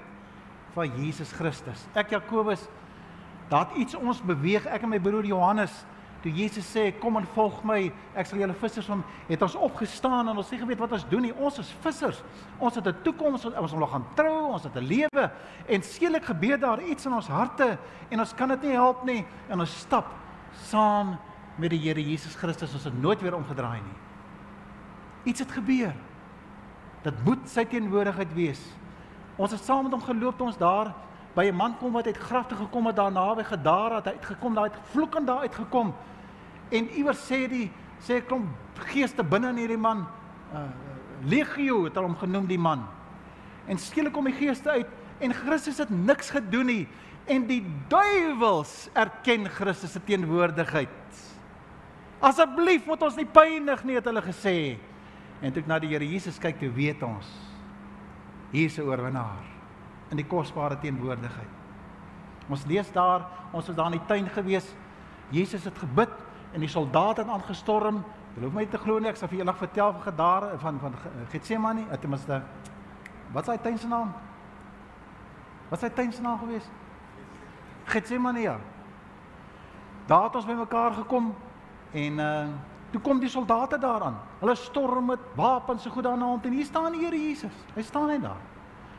van 0.75 0.97
Jesus 1.01 1.33
Christus 1.37 1.87
ek 1.95 2.17
Jakobus 2.17 2.67
daat 3.51 3.77
iets 3.79 3.95
ons 3.95 4.25
beweeg 4.27 4.67
ek 4.67 4.83
en 4.83 4.97
my 4.97 5.03
broer 5.03 5.29
Johannes 5.29 5.85
Toe 6.27 6.33
Jesus 6.35 6.67
sê 6.67 6.89
kom 6.99 7.15
en 7.21 7.27
volg 7.37 7.61
my, 7.63 7.77
ek 8.19 8.27
sal 8.27 8.41
julle 8.41 8.55
vissers 8.59 8.89
van 8.91 9.03
het 9.29 9.43
ons 9.47 9.55
opgestaan 9.63 10.27
en 10.27 10.41
ons 10.41 10.49
sê 10.51 10.57
geweet 10.59 10.81
wat 10.83 10.97
ons 10.97 11.05
doen 11.07 11.23
nie. 11.23 11.31
Ons 11.39 11.61
is 11.63 11.71
vissers. 11.85 12.19
Ons 12.59 12.75
het 12.75 12.87
'n 12.89 13.03
toekoms, 13.05 13.45
ons 13.47 13.73
wil 13.73 13.87
gaan 13.87 14.07
trou, 14.17 14.53
ons 14.53 14.65
het 14.65 14.75
'n 14.75 14.83
lewe 14.83 15.31
en 15.69 15.83
skielik 15.83 16.25
gebeur 16.25 16.59
daar 16.59 16.83
iets 16.83 17.07
in 17.07 17.13
ons 17.13 17.29
harte 17.29 17.79
en 18.11 18.21
ons 18.21 18.35
kan 18.35 18.49
dit 18.49 18.63
nie 18.63 18.73
help 18.73 19.05
nie 19.05 19.25
en 19.49 19.61
ons 19.61 19.79
stap 19.79 20.07
saam 20.53 21.17
met 21.59 21.71
die 21.71 21.79
Here 21.79 22.03
Jesus 22.03 22.35
Christus. 22.35 22.75
Ons 22.75 22.85
het 22.85 23.03
nooit 23.03 23.21
weer 23.21 23.37
omgedraai 23.37 23.81
nie. 23.81 23.97
Iets 25.31 25.41
het 25.41 25.53
gebeur. 25.53 25.95
Dit 27.03 27.25
moet 27.25 27.49
sy 27.49 27.65
teenwoordigheid 27.65 28.35
wees. 28.35 28.61
Ons 29.37 29.53
het 29.53 29.65
saam 29.65 29.85
met 29.85 29.93
hom 29.93 30.03
geloop 30.03 30.39
toe 30.39 30.49
ons 30.49 30.59
daar 30.59 30.95
by 31.37 31.45
'n 31.51 31.57
man 31.57 31.77
kom 31.79 31.93
wat 31.93 32.07
uit 32.07 32.17
grafte 32.17 32.57
gekom 32.57 32.87
het 32.87 32.97
daar 32.97 33.13
naby 33.13 33.43
Gadara, 33.45 34.01
hy 34.05 34.13
het 34.13 34.25
gekom 34.25 34.55
daar 34.55 34.65
uit 34.65 34.79
vloekend 34.91 35.27
daar 35.27 35.39
uitgekom. 35.39 35.95
En 36.71 36.89
iewers 36.89 37.27
sê 37.27 37.49
die 37.49 37.71
sê 38.01 38.27
kom 38.27 38.49
geeste 38.75 39.23
binne 39.23 39.49
in 39.49 39.57
hierdie 39.57 39.79
man. 39.79 40.07
Uh, 40.53 40.61
Legio 41.25 41.85
het 41.85 41.97
hom 41.97 42.17
genoem 42.17 42.47
die 42.47 42.59
man. 42.59 42.87
En 43.67 43.79
skielik 43.79 44.13
kom 44.13 44.25
die 44.25 44.33
geeste 44.33 44.71
uit 44.71 44.87
en 45.19 45.33
Christus 45.33 45.79
het 45.79 45.91
niks 45.91 46.31
gedoen 46.31 46.67
nie 46.67 46.89
en 47.27 47.47
die 47.47 47.65
duiwels 47.89 48.89
erken 48.93 49.49
Christus 49.49 49.93
se 49.93 50.01
teenwoordigheid. 50.05 50.89
Asseblief 52.21 52.87
moet 52.87 53.03
ons 53.03 53.17
nie 53.17 53.27
pynig 53.27 53.85
nie 53.85 53.95
het 53.95 54.05
hulle 54.05 54.23
gesê. 54.23 54.79
En 55.43 55.53
toe 55.53 55.63
ek 55.63 55.69
na 55.69 55.79
die 55.79 55.89
Here 55.89 56.07
Jesus 56.07 56.39
kyk, 56.39 56.59
toe 56.59 56.71
weet 56.71 57.03
ons 57.03 57.56
'n 58.65 58.83
oorwinnaar 58.83 59.45
in 60.09 60.17
die 60.17 60.27
kosbare 60.27 60.79
teenwoordigheid. 60.79 61.55
Ons 62.49 62.65
lees 62.67 62.93
daar, 62.93 63.27
ons 63.53 63.67
was 63.67 63.77
daar 63.77 63.93
in 63.93 63.99
die 63.99 64.07
tuin 64.07 64.29
gewees. 64.29 64.75
Jesus 65.29 65.65
het 65.65 65.79
gebid 65.79 66.13
en 66.53 66.61
die 66.61 66.69
soldate 66.69 67.21
het 67.21 67.31
aangestorm. 67.31 68.05
Jy 68.37 68.43
hoef 68.45 68.53
my 68.53 68.67
te 68.67 68.79
glo 68.79 68.99
nie, 68.99 69.09
ek 69.09 69.17
sal 69.17 69.29
vir 69.29 69.39
julle 69.39 69.55
vertel 69.55 69.93
van 69.93 70.03
gedare 70.03 70.59
van 70.59 70.79
van 70.81 70.95
Getsemane, 71.31 71.99
ten 72.01 72.11
minste 72.11 72.43
Wat 73.33 73.49
is 73.49 73.55
hy 73.55 73.59
tuin 73.59 73.79
se 73.79 73.89
naam? 73.91 74.13
Wat 75.69 75.83
is 75.83 75.89
hy 75.89 75.95
tuin 75.95 76.13
se 76.13 76.23
naam 76.23 76.39
gewees? 76.39 76.69
Getsemane. 77.85 78.41
Ja. 78.41 78.57
Daar 80.07 80.29
het 80.29 80.35
ons 80.35 80.47
bymekaar 80.47 80.93
gekom 80.93 81.35
en 81.93 82.19
uh 82.19 82.47
toe 82.91 83.01
kom 83.01 83.21
die 83.21 83.29
soldate 83.29 83.79
daaraan. 83.79 84.19
Hulle 84.41 84.55
storm 84.55 85.07
met 85.13 85.23
wapens 85.35 85.83
so 85.83 85.91
goed 85.91 86.05
daarna 86.05 86.33
om 86.33 86.41
en 86.43 86.53
hier 86.53 86.65
staan 86.65 86.93
die 86.93 87.05
Here 87.05 87.17
Jesus. 87.17 87.53
Hy 87.75 87.83
staan 87.83 88.07
net 88.07 88.23
daar. 88.23 88.41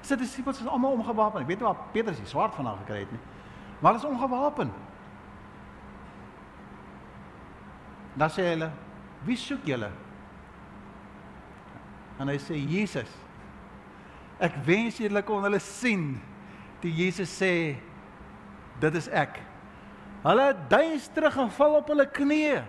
Sy 0.02 0.16
disippels 0.16 0.62
is 0.62 0.68
almal 0.68 0.98
omgewapen. 0.98 1.42
Ek 1.42 1.48
weet 1.48 1.64
waar 1.66 1.80
Petrus 1.92 2.20
die 2.22 2.30
swaard 2.30 2.56
vandaan 2.56 2.80
gekry 2.84 3.00
het 3.06 3.12
nie. 3.12 3.22
Maar 3.80 3.94
hulle 3.94 4.04
is 4.04 4.10
ongewapen. 4.10 4.72
Dan 8.18 8.30
sê 8.30 8.50
hulle, 8.54 8.72
"Wie 9.24 9.38
soek 9.38 9.66
julle?" 9.66 9.92
En 12.20 12.28
hy 12.28 12.38
sê, 12.38 12.56
"Jesus." 12.56 13.10
Ek 14.40 14.54
wens 14.66 14.98
julle 14.98 15.22
kon 15.24 15.44
hulle 15.44 15.60
sien. 15.60 16.22
Toe 16.82 16.92
Jesus 16.92 17.42
sê, 17.42 17.76
"Dit 18.80 18.96
is 18.96 19.08
ek." 19.08 19.40
Hulle 20.24 20.56
duins 20.70 21.08
terug 21.14 21.38
en 21.38 21.52
val 21.52 21.76
op 21.76 21.88
hulle 21.88 22.06
knieë. 22.06 22.64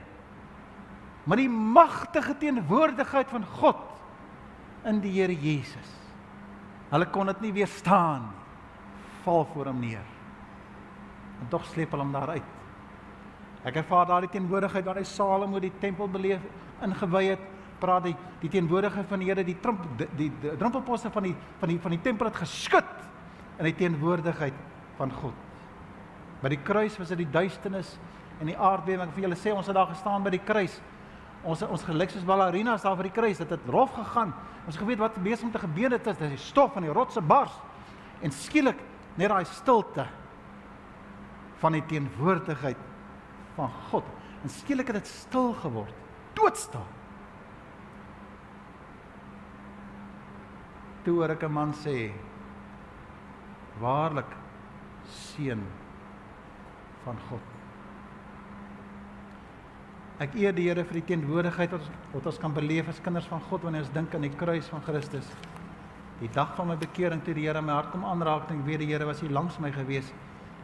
Maar 1.29 1.43
die 1.43 1.51
magtige 1.51 2.33
teenwoordigheid 2.41 3.29
van 3.29 3.45
God 3.61 3.85
in 4.89 5.03
die 5.05 5.13
Here 5.19 5.35
Jesus. 5.35 5.91
Hulle 6.89 7.09
kon 7.13 7.29
dit 7.29 7.43
nie 7.45 7.53
weerstaan 7.61 8.31
nie. 8.31 8.37
Val 9.27 9.45
voor 9.53 9.69
hom 9.69 9.83
neer. 9.83 10.07
En 11.43 11.51
tog 11.53 11.67
sleep 11.69 11.93
hulle 11.93 12.07
hom 12.07 12.15
daar 12.15 12.33
uit. 12.39 12.55
Ek 13.69 13.77
ervaar 13.83 14.07
daardie 14.09 14.31
teenwoordigheid 14.33 14.87
hy 14.97 15.05
Salomo 15.05 15.61
die 15.61 15.73
tempel 15.83 16.09
beleef 16.09 16.45
ingewy 16.87 17.25
het, 17.35 17.43
praat 17.83 18.07
die 18.07 18.15
die 18.41 18.51
teenwoordigheid 18.53 19.09
van 19.11 19.21
die 19.21 19.29
Here, 19.29 19.45
die 19.45 19.59
tromp 19.61 19.83
die, 19.99 20.07
die, 20.17 20.29
die 20.41 20.55
drempelposte 20.57 21.11
van 21.11 21.27
die 21.27 21.35
van 21.59 21.73
die 21.73 21.79
van 21.83 21.95
die 21.95 22.01
tempel 22.03 22.31
het 22.31 22.39
geskud 22.39 22.93
in 23.59 23.67
die 23.67 23.75
teenwoordigheid 23.75 24.55
van 24.97 25.13
God. 25.19 25.35
By 26.43 26.53
die 26.55 26.63
kruis 26.63 26.97
was 26.99 27.11
dit 27.11 27.25
die 27.25 27.33
duisternis 27.35 27.97
en 28.39 28.47
die 28.47 28.57
aardbewing. 28.57 29.11
Vir 29.15 29.27
julle 29.27 29.39
sê 29.39 29.53
ons 29.53 29.67
het 29.67 29.77
daar 29.77 29.91
gestaan 29.91 30.23
by 30.23 30.31
die 30.31 30.45
kruis. 30.47 30.79
Ons 31.47 31.63
ons 31.63 31.85
gelyk 31.87 32.11
soos 32.11 32.27
ballerinas 32.27 32.83
daar 32.83 32.97
vir 32.99 33.11
die 33.11 33.15
kruis. 33.15 33.39
Dit 33.39 33.51
het 33.55 33.71
rof 33.71 33.93
gegaan. 33.95 34.35
Ons 34.67 34.77
geweet 34.77 34.99
wat 34.99 35.19
besig 35.23 35.47
om 35.47 35.53
te 35.53 35.63
gebeur 35.63 35.95
het 35.95 36.07
is 36.07 36.19
dat 36.19 36.33
die 36.33 36.41
stof 36.43 36.73
van 36.75 36.85
die 36.85 36.93
rotse 36.93 37.21
bars 37.21 37.55
en 38.21 38.35
skielik 38.35 38.79
net 39.15 39.31
daai 39.31 39.45
stilte 39.47 40.07
van 41.63 41.75
die 41.75 41.85
teenwoordigheid 41.91 42.81
van 43.57 43.71
God. 43.91 44.07
En 44.43 44.51
skielik 44.51 44.91
het 44.91 45.01
dit 45.01 45.11
stil 45.11 45.53
geword. 45.63 45.95
Doodstil. 46.39 46.87
Toe 51.05 51.15
hoor 51.17 51.31
ek 51.31 51.43
'n 51.43 51.53
man 51.53 51.73
sê: 51.73 52.13
"Waarlik 53.81 54.37
seun 55.07 55.65
van 57.05 57.17
God." 57.29 57.58
Ek 60.19 60.33
eer 60.35 60.51
die 60.51 60.65
Here 60.67 60.83
vir 60.83 60.97
die 60.99 61.05
teenwoordigheid 61.13 61.71
wat 61.77 61.85
ons 61.85 62.07
wat 62.11 62.25
ons 62.27 62.39
kan 62.43 62.51
beleef 62.51 62.89
as 62.91 62.99
kinders 63.05 63.29
van 63.31 63.39
God 63.47 63.63
wanneer 63.63 63.85
ons 63.85 63.93
dink 63.95 64.17
aan 64.17 64.25
die 64.27 64.33
kruis 64.35 64.67
van 64.73 64.83
Christus. 64.83 65.29
Die 66.19 66.31
dag 66.35 66.57
van 66.57 66.67
my 66.73 66.75
bekering 66.81 67.23
toe 67.23 67.37
die 67.37 67.45
Here 67.47 67.63
my 67.63 67.77
hart 67.77 67.93
kom 67.93 68.03
aanraak 68.03 68.49
en 68.51 68.59
ek 68.59 68.67
weet 68.67 68.83
die 68.83 68.89
Here 68.91 69.07
was 69.07 69.23
hier 69.23 69.31
langs 69.31 69.61
my 69.63 69.71
gewees. 69.71 70.11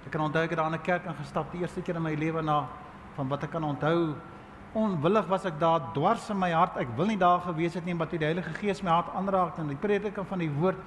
Ek 0.02 0.10
kan 0.10 0.24
onthou 0.26 0.42
ek 0.42 0.56
het 0.56 0.58
daar 0.58 0.72
in 0.72 0.74
'n 0.74 0.82
kerk 0.82 1.06
ingestap 1.06 1.52
die 1.52 1.60
eerste 1.62 1.82
keer 1.82 1.94
in 1.94 2.02
my 2.02 2.16
lewe 2.16 2.42
na 2.42 2.66
van 3.14 3.28
wat 3.28 3.44
ek 3.44 3.52
kan 3.52 3.62
onthou. 3.62 4.16
Onwillig 4.74 5.28
was 5.28 5.46
ek 5.46 5.60
daar 5.60 5.92
dwars 5.94 6.28
in 6.30 6.38
my 6.38 6.50
hart. 6.50 6.76
Ek 6.76 6.88
wil 6.96 7.06
nie 7.06 7.16
daar 7.16 7.38
gewees 7.38 7.74
het 7.74 7.84
nie, 7.84 7.94
toe 7.94 8.18
die 8.18 8.26
Heilige 8.26 8.54
Gees 8.58 8.82
my 8.82 8.90
hart 8.90 9.14
aanraak 9.14 9.58
en 9.58 9.68
die 9.68 9.76
prediking 9.76 10.26
van 10.26 10.38
die 10.38 10.50
woord 10.50 10.78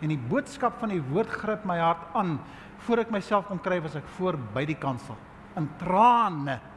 en 0.00 0.08
die 0.08 0.16
boodskap 0.30 0.80
van 0.80 0.88
die 0.88 1.02
woord 1.12 1.28
gryp 1.28 1.64
my 1.66 1.78
hart 1.78 2.00
aan. 2.14 2.40
Voor 2.78 2.98
ek 3.00 3.10
myself 3.10 3.46
kon 3.48 3.60
kry 3.60 3.82
was 3.82 3.96
ek 3.96 4.08
voor 4.16 4.38
by 4.54 4.64
die 4.64 4.78
kansel 4.78 5.16
in 5.56 5.68
trane. 5.78 6.73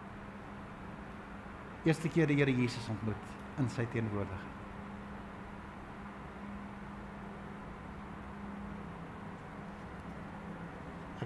Eerste 1.87 2.09
keer 2.11 2.27
die 2.27 2.35
Here 2.35 2.51
Jesus 2.51 2.89
ontmoet 2.91 3.59
in 3.61 3.69
sy 3.71 3.85
teenwoordigheid. 3.93 4.55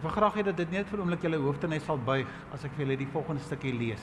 Ek 0.01 0.05
wil 0.05 0.13
graag 0.15 0.37
hê 0.37 0.43
dat 0.45 0.57
dit 0.57 0.71
net 0.73 0.87
vir 0.89 0.97
'n 0.97 1.01
oomblik 1.01 1.21
julle 1.21 1.37
hoofde 1.37 1.67
net 1.67 1.81
sal 1.81 1.97
buig 1.97 2.29
as 2.53 2.63
ek 2.65 2.71
vir 2.73 2.85
julle 2.85 2.97
die 2.97 3.11
volgende 3.13 3.41
stukkie 3.41 3.73
lees. 3.73 4.01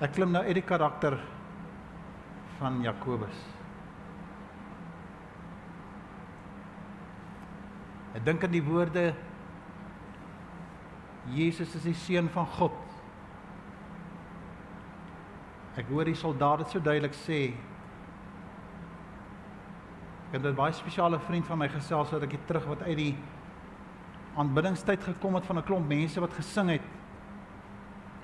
Ek 0.00 0.12
klim 0.12 0.32
nou 0.32 0.42
uit 0.42 0.54
die 0.54 0.64
karakter 0.64 1.18
van 2.58 2.82
Jakobus. 2.82 3.40
Ek 8.14 8.24
dink 8.24 8.44
aan 8.44 8.52
die 8.52 8.64
woorde 8.64 9.14
Jesus 11.28 11.74
is 11.74 11.82
die 11.82 11.94
seun 11.94 12.28
van 12.28 12.46
God. 12.46 12.89
Ek 15.80 15.88
hoor 15.88 16.04
die 16.04 16.18
soldaat 16.18 16.60
dit 16.60 16.74
so 16.74 16.82
duidelik 16.84 17.14
sê 17.16 17.54
Ek 20.30 20.36
het 20.36 20.44
'n 20.46 20.54
baie 20.54 20.72
spesiale 20.72 21.18
vriend 21.18 21.46
van 21.46 21.58
my 21.58 21.68
gesels 21.68 22.08
sodat 22.08 22.28
ek 22.28 22.36
hier 22.36 22.46
terug 22.46 22.66
wat 22.66 22.82
uit 22.82 22.96
die 22.96 23.16
aanbiddingstyd 24.36 25.02
gekom 25.02 25.34
het 25.34 25.46
van 25.46 25.58
'n 25.58 25.64
klomp 25.64 25.88
mense 25.88 26.20
wat 26.20 26.32
gesing 26.32 26.68
het 26.70 26.82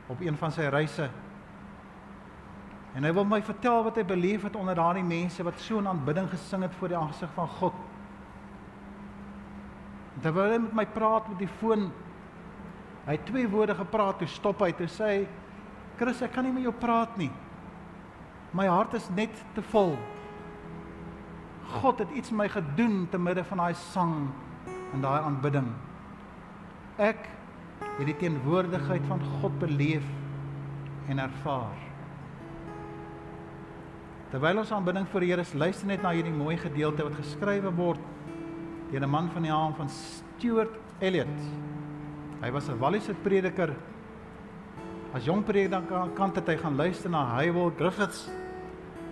op 0.06 0.20
een 0.20 0.36
van 0.36 0.52
sy 0.52 0.68
reise. 0.68 1.10
En 2.94 3.04
hy 3.04 3.12
wil 3.12 3.24
my 3.24 3.42
vertel 3.42 3.82
wat 3.84 3.96
hy 3.96 4.04
beleef 4.04 4.42
het 4.42 4.56
onder 4.56 4.74
daardie 4.74 5.04
mense 5.04 5.42
wat 5.42 5.58
so 5.58 5.80
'n 5.80 5.88
aanbidding 5.88 6.30
gesing 6.30 6.62
het 6.62 6.74
voor 6.74 6.88
die 6.88 6.96
aangesig 6.96 7.30
van 7.34 7.48
God. 7.48 7.74
En 10.14 10.20
terwyl 10.20 10.52
hy 10.52 10.58
met 10.58 10.74
my 10.74 10.86
praat 10.86 11.28
met 11.28 11.38
die 11.38 11.48
foon, 11.58 11.92
hy 13.06 13.12
het 13.12 13.26
twee 13.26 13.48
woorde 13.48 13.74
gepraat, 13.74 14.18
toe 14.18 14.28
stop 14.28 14.60
hy, 14.60 14.72
toe 14.72 14.86
sê 14.86 15.04
hy: 15.04 15.28
"Chris, 15.96 16.22
ek 16.22 16.32
kan 16.32 16.44
nie 16.44 16.52
met 16.52 16.62
jou 16.62 16.74
praat 16.74 17.16
nie. 17.16 17.30
My 18.56 18.66
hart 18.72 18.94
is 18.96 19.08
net 19.12 19.44
te 19.54 19.62
vol." 19.72 19.96
God 21.66 21.98
het 21.98 22.10
iets 22.14 22.30
met 22.30 22.38
my 22.38 22.48
gedoen 22.48 23.08
te 23.10 23.18
midde 23.18 23.44
van 23.44 23.58
daai 23.58 23.74
sang 23.74 24.14
en 24.94 25.02
daai 25.02 25.20
aanbidding. 25.20 25.66
Ek 26.96 27.26
het 27.80 28.06
die 28.06 28.16
teenwoordigheid 28.16 29.04
van 29.08 29.20
God 29.40 29.58
beleef 29.58 30.06
en 31.10 31.18
ervaar. 31.18 31.76
Terwyl 34.30 34.62
ons 34.62 34.72
aanbidding 34.74 35.06
vir 35.10 35.22
die 35.22 35.30
Here 35.30 35.44
is, 35.44 35.54
luister 35.54 35.86
net 35.86 36.02
na 36.02 36.12
hierdie 36.16 36.34
mooi 36.34 36.56
gedeelte 36.60 37.04
wat 37.06 37.18
geskrywe 37.18 37.70
word 37.76 38.00
deur 38.90 39.02
'n 39.02 39.10
man 39.10 39.30
van 39.30 39.42
die 39.42 39.50
naam 39.50 39.74
van 39.74 39.88
Stuart 39.88 40.74
Elliot. 41.00 41.36
Hy 42.42 42.50
was 42.50 42.68
'n 42.68 42.78
Walliese 42.78 43.14
prediker. 43.14 43.74
As 45.14 45.24
jong 45.24 45.44
prediker 45.44 46.08
kan 46.14 46.32
dit 46.32 46.46
hy 46.46 46.56
gaan 46.56 46.76
luister 46.76 47.10
na 47.10 47.36
Hywel 47.36 47.72
Griffiths 47.76 48.28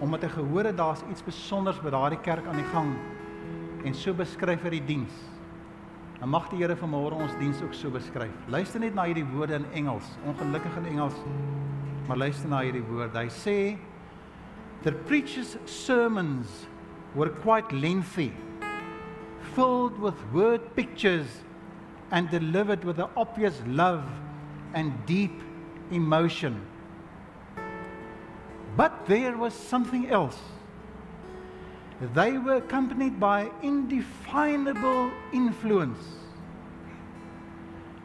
omdat 0.03 0.27
hy 0.27 0.31
gehoor 0.35 0.65
het 0.71 0.77
daar's 0.77 1.05
iets 1.11 1.23
spesiaals 1.23 1.81
by 1.83 1.93
daardie 1.95 2.21
kerk 2.25 2.47
aan 2.47 2.59
die 2.59 2.71
gang 2.73 2.95
en 3.85 3.95
so 3.95 4.15
beskryf 4.17 4.63
hy 4.65 4.71
die 4.79 4.85
diens. 4.89 5.15
En 6.23 6.31
mag 6.33 6.47
die 6.49 6.63
Here 6.63 6.77
vanmôre 6.79 7.19
ons 7.21 7.35
diens 7.37 7.61
ook 7.63 7.75
so 7.77 7.93
beskryf. 7.93 8.33
Luister 8.49 8.81
net 8.81 8.95
na 8.97 9.05
hierdie 9.05 9.27
woorde 9.35 9.59
in 9.61 9.67
Engels, 9.77 10.07
ongelukkig 10.25 10.79
in 10.81 10.87
Engels. 10.95 11.19
Maar 12.09 12.17
luister 12.25 12.49
na 12.49 12.63
hierdie 12.65 12.85
woorde. 12.89 13.19
Hy 13.19 13.29
sê 13.33 13.57
the 14.85 14.93
preacher's 15.09 15.57
sermons 15.65 16.67
were 17.15 17.31
quite 17.43 17.73
lengthy, 17.73 18.33
filled 19.55 19.99
with 20.01 20.17
word 20.33 20.65
pictures 20.75 21.45
and 22.11 22.31
delivered 22.31 22.85
with 22.85 22.99
an 22.99 23.09
obvious 23.17 23.61
love 23.67 24.05
and 24.75 24.93
deep 25.07 25.43
emotion. 25.91 26.61
But 28.77 29.07
there 29.07 29.37
was 29.37 29.55
something 29.55 30.09
else. 30.11 30.39
They 32.13 32.39
were 32.39 32.57
accompanied 32.57 33.21
by 33.21 33.51
indefinable 33.63 35.11
influence. 35.33 35.99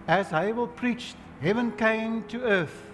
As 0.08 0.32
Abel 0.32 0.68
preached, 0.68 1.16
heaven 1.42 1.72
came 1.72 2.24
to 2.28 2.44
earth. 2.44 2.94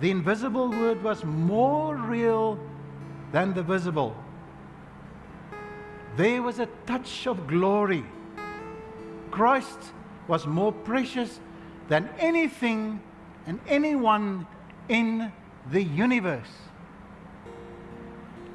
The 0.00 0.10
invisible 0.10 0.70
word 0.70 1.02
was 1.02 1.24
more 1.24 1.96
real 1.96 2.58
than 3.32 3.52
the 3.52 3.62
visible. 3.62 4.16
There 6.16 6.42
was 6.42 6.58
a 6.58 6.66
touch 6.86 7.26
of 7.26 7.46
glory. 7.46 8.04
Christ 9.30 9.92
was 10.26 10.46
more 10.46 10.72
precious 10.72 11.40
than 11.88 12.08
anything 12.18 13.00
and 13.46 13.60
anyone 13.66 14.46
in 14.88 15.32
the 15.70 15.82
universe. 15.82 16.50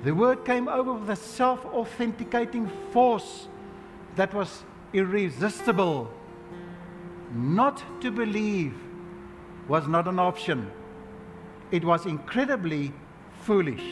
The 0.03 0.13
word 0.13 0.45
came 0.45 0.67
over 0.67 0.93
with 0.93 1.09
a 1.09 1.15
self 1.15 1.65
authenticating 1.65 2.69
force 2.91 3.47
that 4.15 4.33
was 4.33 4.63
irresistible. 4.93 6.11
Not 7.33 7.83
to 8.01 8.11
believe 8.11 8.73
was 9.67 9.87
not 9.87 10.07
an 10.07 10.19
option, 10.19 10.71
it 11.71 11.83
was 11.83 12.05
incredibly 12.05 12.93
foolish. 13.41 13.83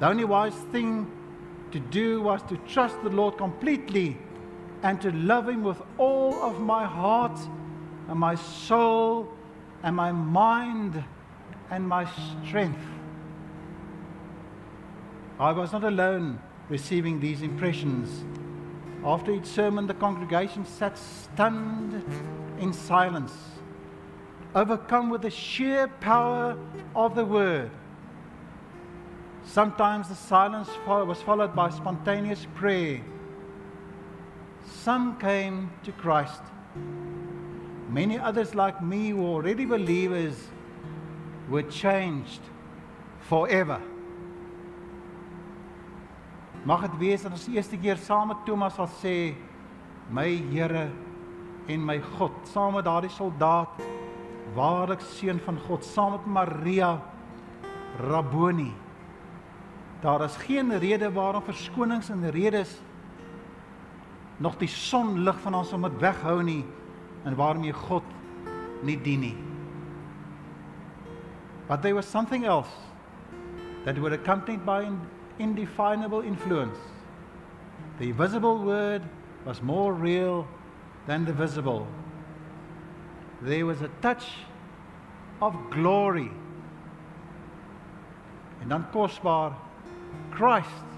The 0.00 0.06
only 0.08 0.24
wise 0.24 0.54
thing 0.72 1.10
to 1.72 1.78
do 1.78 2.22
was 2.22 2.42
to 2.44 2.56
trust 2.68 3.02
the 3.02 3.10
Lord 3.10 3.38
completely 3.38 4.16
and 4.82 5.00
to 5.00 5.12
love 5.12 5.48
Him 5.48 5.62
with 5.62 5.80
all 5.98 6.34
of 6.42 6.60
my 6.60 6.84
heart 6.84 7.38
and 8.08 8.18
my 8.18 8.34
soul 8.34 9.28
and 9.82 9.94
my 9.96 10.12
mind 10.12 11.02
and 11.70 11.86
my 11.86 12.04
strength. 12.44 12.80
I 15.38 15.52
was 15.52 15.72
not 15.72 15.84
alone 15.84 16.38
receiving 16.68 17.20
these 17.20 17.42
impressions. 17.42 18.24
After 19.04 19.32
each 19.32 19.46
sermon, 19.46 19.86
the 19.86 19.94
congregation 19.94 20.66
sat 20.66 20.98
stunned 20.98 22.04
in 22.58 22.72
silence, 22.72 23.32
overcome 24.54 25.08
with 25.08 25.22
the 25.22 25.30
sheer 25.30 25.88
power 25.88 26.58
of 26.94 27.14
the 27.14 27.24
word. 27.24 27.70
Sometimes 29.44 30.08
the 30.08 30.14
silence 30.14 30.68
was 30.86 31.22
followed 31.22 31.54
by 31.56 31.70
spontaneous 31.70 32.46
prayer. 32.54 33.00
Some 34.66 35.18
came 35.18 35.70
to 35.84 35.92
Christ. 35.92 36.42
Many 37.88 38.18
others, 38.18 38.54
like 38.54 38.82
me, 38.82 39.12
were 39.12 39.24
already 39.24 39.64
believers, 39.64 40.36
were 41.50 41.66
changed 41.68 42.40
forever. 43.26 43.80
Mag 46.62 46.84
dit 46.86 46.98
wees 47.00 47.22
dat 47.24 47.34
ons 47.34 47.46
die 47.48 47.56
eerste 47.58 47.78
keer 47.80 47.98
saam 47.98 48.30
met 48.30 48.44
Thomas 48.46 48.76
sal 48.78 48.88
sê 49.00 49.14
my 50.12 50.28
Here 50.52 50.88
en 51.70 51.84
my 51.86 51.98
God, 52.18 52.34
saam 52.50 52.76
met 52.78 52.86
daardie 52.86 53.12
soldaat, 53.14 53.80
waarlik 54.56 55.02
seun 55.14 55.40
van 55.44 55.58
God, 55.66 55.84
saam 55.86 56.16
met 56.16 56.26
Maria 56.26 56.92
Rabboni. 58.00 58.72
Daar 60.00 60.24
is 60.24 60.38
geen 60.46 60.72
rede 60.78 61.10
waarom 61.12 61.44
verskonings 61.44 62.10
en 62.10 62.30
redes 62.30 62.78
nog 64.40 64.56
die 64.56 64.70
sonlig 64.72 65.36
van 65.44 65.54
ons 65.54 65.72
om 65.76 65.84
dit 65.84 66.00
weghou 66.00 66.40
nie 66.42 66.62
en 67.28 67.36
waarmee 67.36 67.72
God 67.76 68.06
nie 68.82 68.96
dien 68.96 69.26
nie. 69.28 69.49
But 71.70 71.82
there 71.82 71.94
was 71.94 72.04
something 72.04 72.44
else 72.44 72.66
that 73.84 73.96
were 73.96 74.12
accompanied 74.12 74.66
by 74.66 74.82
an 74.82 75.00
indefinable 75.38 76.20
influence. 76.20 76.76
The 78.00 78.10
visible 78.10 78.58
word 78.58 79.02
was 79.46 79.62
more 79.62 79.94
real 79.94 80.48
than 81.06 81.24
the 81.24 81.32
visible. 81.32 81.86
There 83.40 83.66
was 83.66 83.82
a 83.82 83.88
touch 84.02 84.24
of 85.40 85.54
glory. 85.70 86.32
En 88.62 88.68
dan 88.68 88.88
kosbaar 88.92 89.54
Christ 90.32 90.88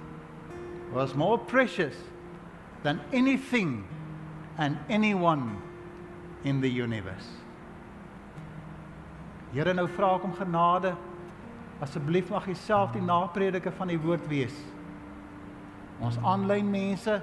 was 0.91 1.15
more 1.15 1.37
precious 1.37 1.97
than 2.83 2.99
anything 3.13 3.87
and 4.57 4.79
anyone 4.89 5.61
in 6.45 6.63
the 6.63 6.71
universe. 6.71 7.42
Here 9.53 9.75
nou 9.77 9.85
vra 9.93 10.15
ek 10.17 10.23
om 10.25 10.33
genade. 10.37 10.95
Asseblief 11.85 12.31
mag 12.33 12.47
U 12.49 12.55
self 12.57 12.95
die 12.95 13.03
naprediker 13.05 13.75
van 13.77 13.91
die 13.93 14.01
woord 14.01 14.25
wees. 14.31 14.55
Ons 16.03 16.17
aanlyn 16.27 16.71
mense, 16.73 17.19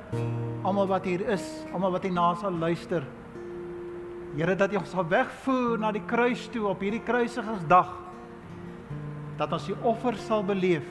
almal 0.63 0.87
wat 0.91 1.07
hier 1.09 1.23
is, 1.33 1.45
almal 1.73 1.95
wat 1.95 2.05
hierna 2.05 2.27
sal 2.39 2.53
luister. 2.53 3.07
Here 4.35 4.53
dat 4.55 4.75
U 4.75 4.77
ons 4.79 4.93
sal 4.93 5.07
wegvoer 5.09 5.81
na 5.81 5.89
die 5.95 6.03
kruis 6.05 6.45
toe 6.53 6.67
op 6.69 6.83
hierdie 6.85 7.01
kruisigingsdag. 7.07 7.89
Dat 9.39 9.55
ons 9.55 9.65
die 9.71 9.77
offer 9.87 10.19
sal 10.21 10.45
beleef. 10.45 10.85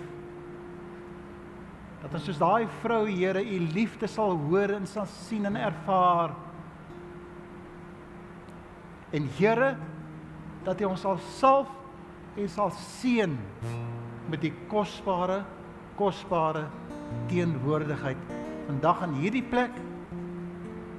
Dat 2.03 2.17
ons 2.19 2.27
soos 2.27 2.41
daai 2.41 2.67
vrou, 2.83 3.05
Here, 3.07 3.45
U 3.45 3.61
liefde 3.77 4.11
sal 4.11 4.35
hoor 4.49 4.75
en 4.75 4.91
sal 4.91 5.07
sien 5.29 5.47
en 5.47 5.61
ervaar. 5.61 6.35
En 9.15 9.31
Here, 9.39 9.77
dat 10.69 10.81
U 10.85 10.91
ons 10.91 11.01
sal 11.01 11.21
salf 11.39 11.71
en 12.37 12.49
sal 12.53 12.73
seën 12.77 13.33
met 14.29 14.43
die 14.43 14.53
kosbare 14.69 15.41
kosbare 15.99 16.67
teenwoordigheid 17.31 18.21
vandag 18.67 19.01
in 19.09 19.17
hierdie 19.23 19.45
plek 19.49 19.73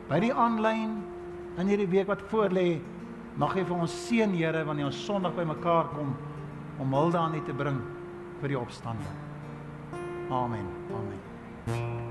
by 0.09 0.17
die 0.23 0.33
aanlyn 0.33 0.97
in 1.61 1.69
hierdie 1.69 1.89
week 1.91 2.09
wat 2.09 2.25
voorlê 2.33 2.79
mag 3.39 3.55
jy 3.55 3.63
vir 3.69 3.85
ons 3.85 3.95
seën 4.07 4.33
Here 4.35 4.65
wanneer 4.65 4.89
ons 4.89 5.05
Sondag 5.05 5.37
bymekaar 5.37 5.93
kom 5.93 6.15
om 6.81 6.93
hulde 6.97 7.21
aan 7.21 7.37
U 7.37 7.45
te 7.45 7.55
bring 7.55 7.79
vir 8.41 8.55
die 8.55 8.59
opstanding. 8.59 9.17
Amen. 10.31 10.69
Amen. 10.95 12.08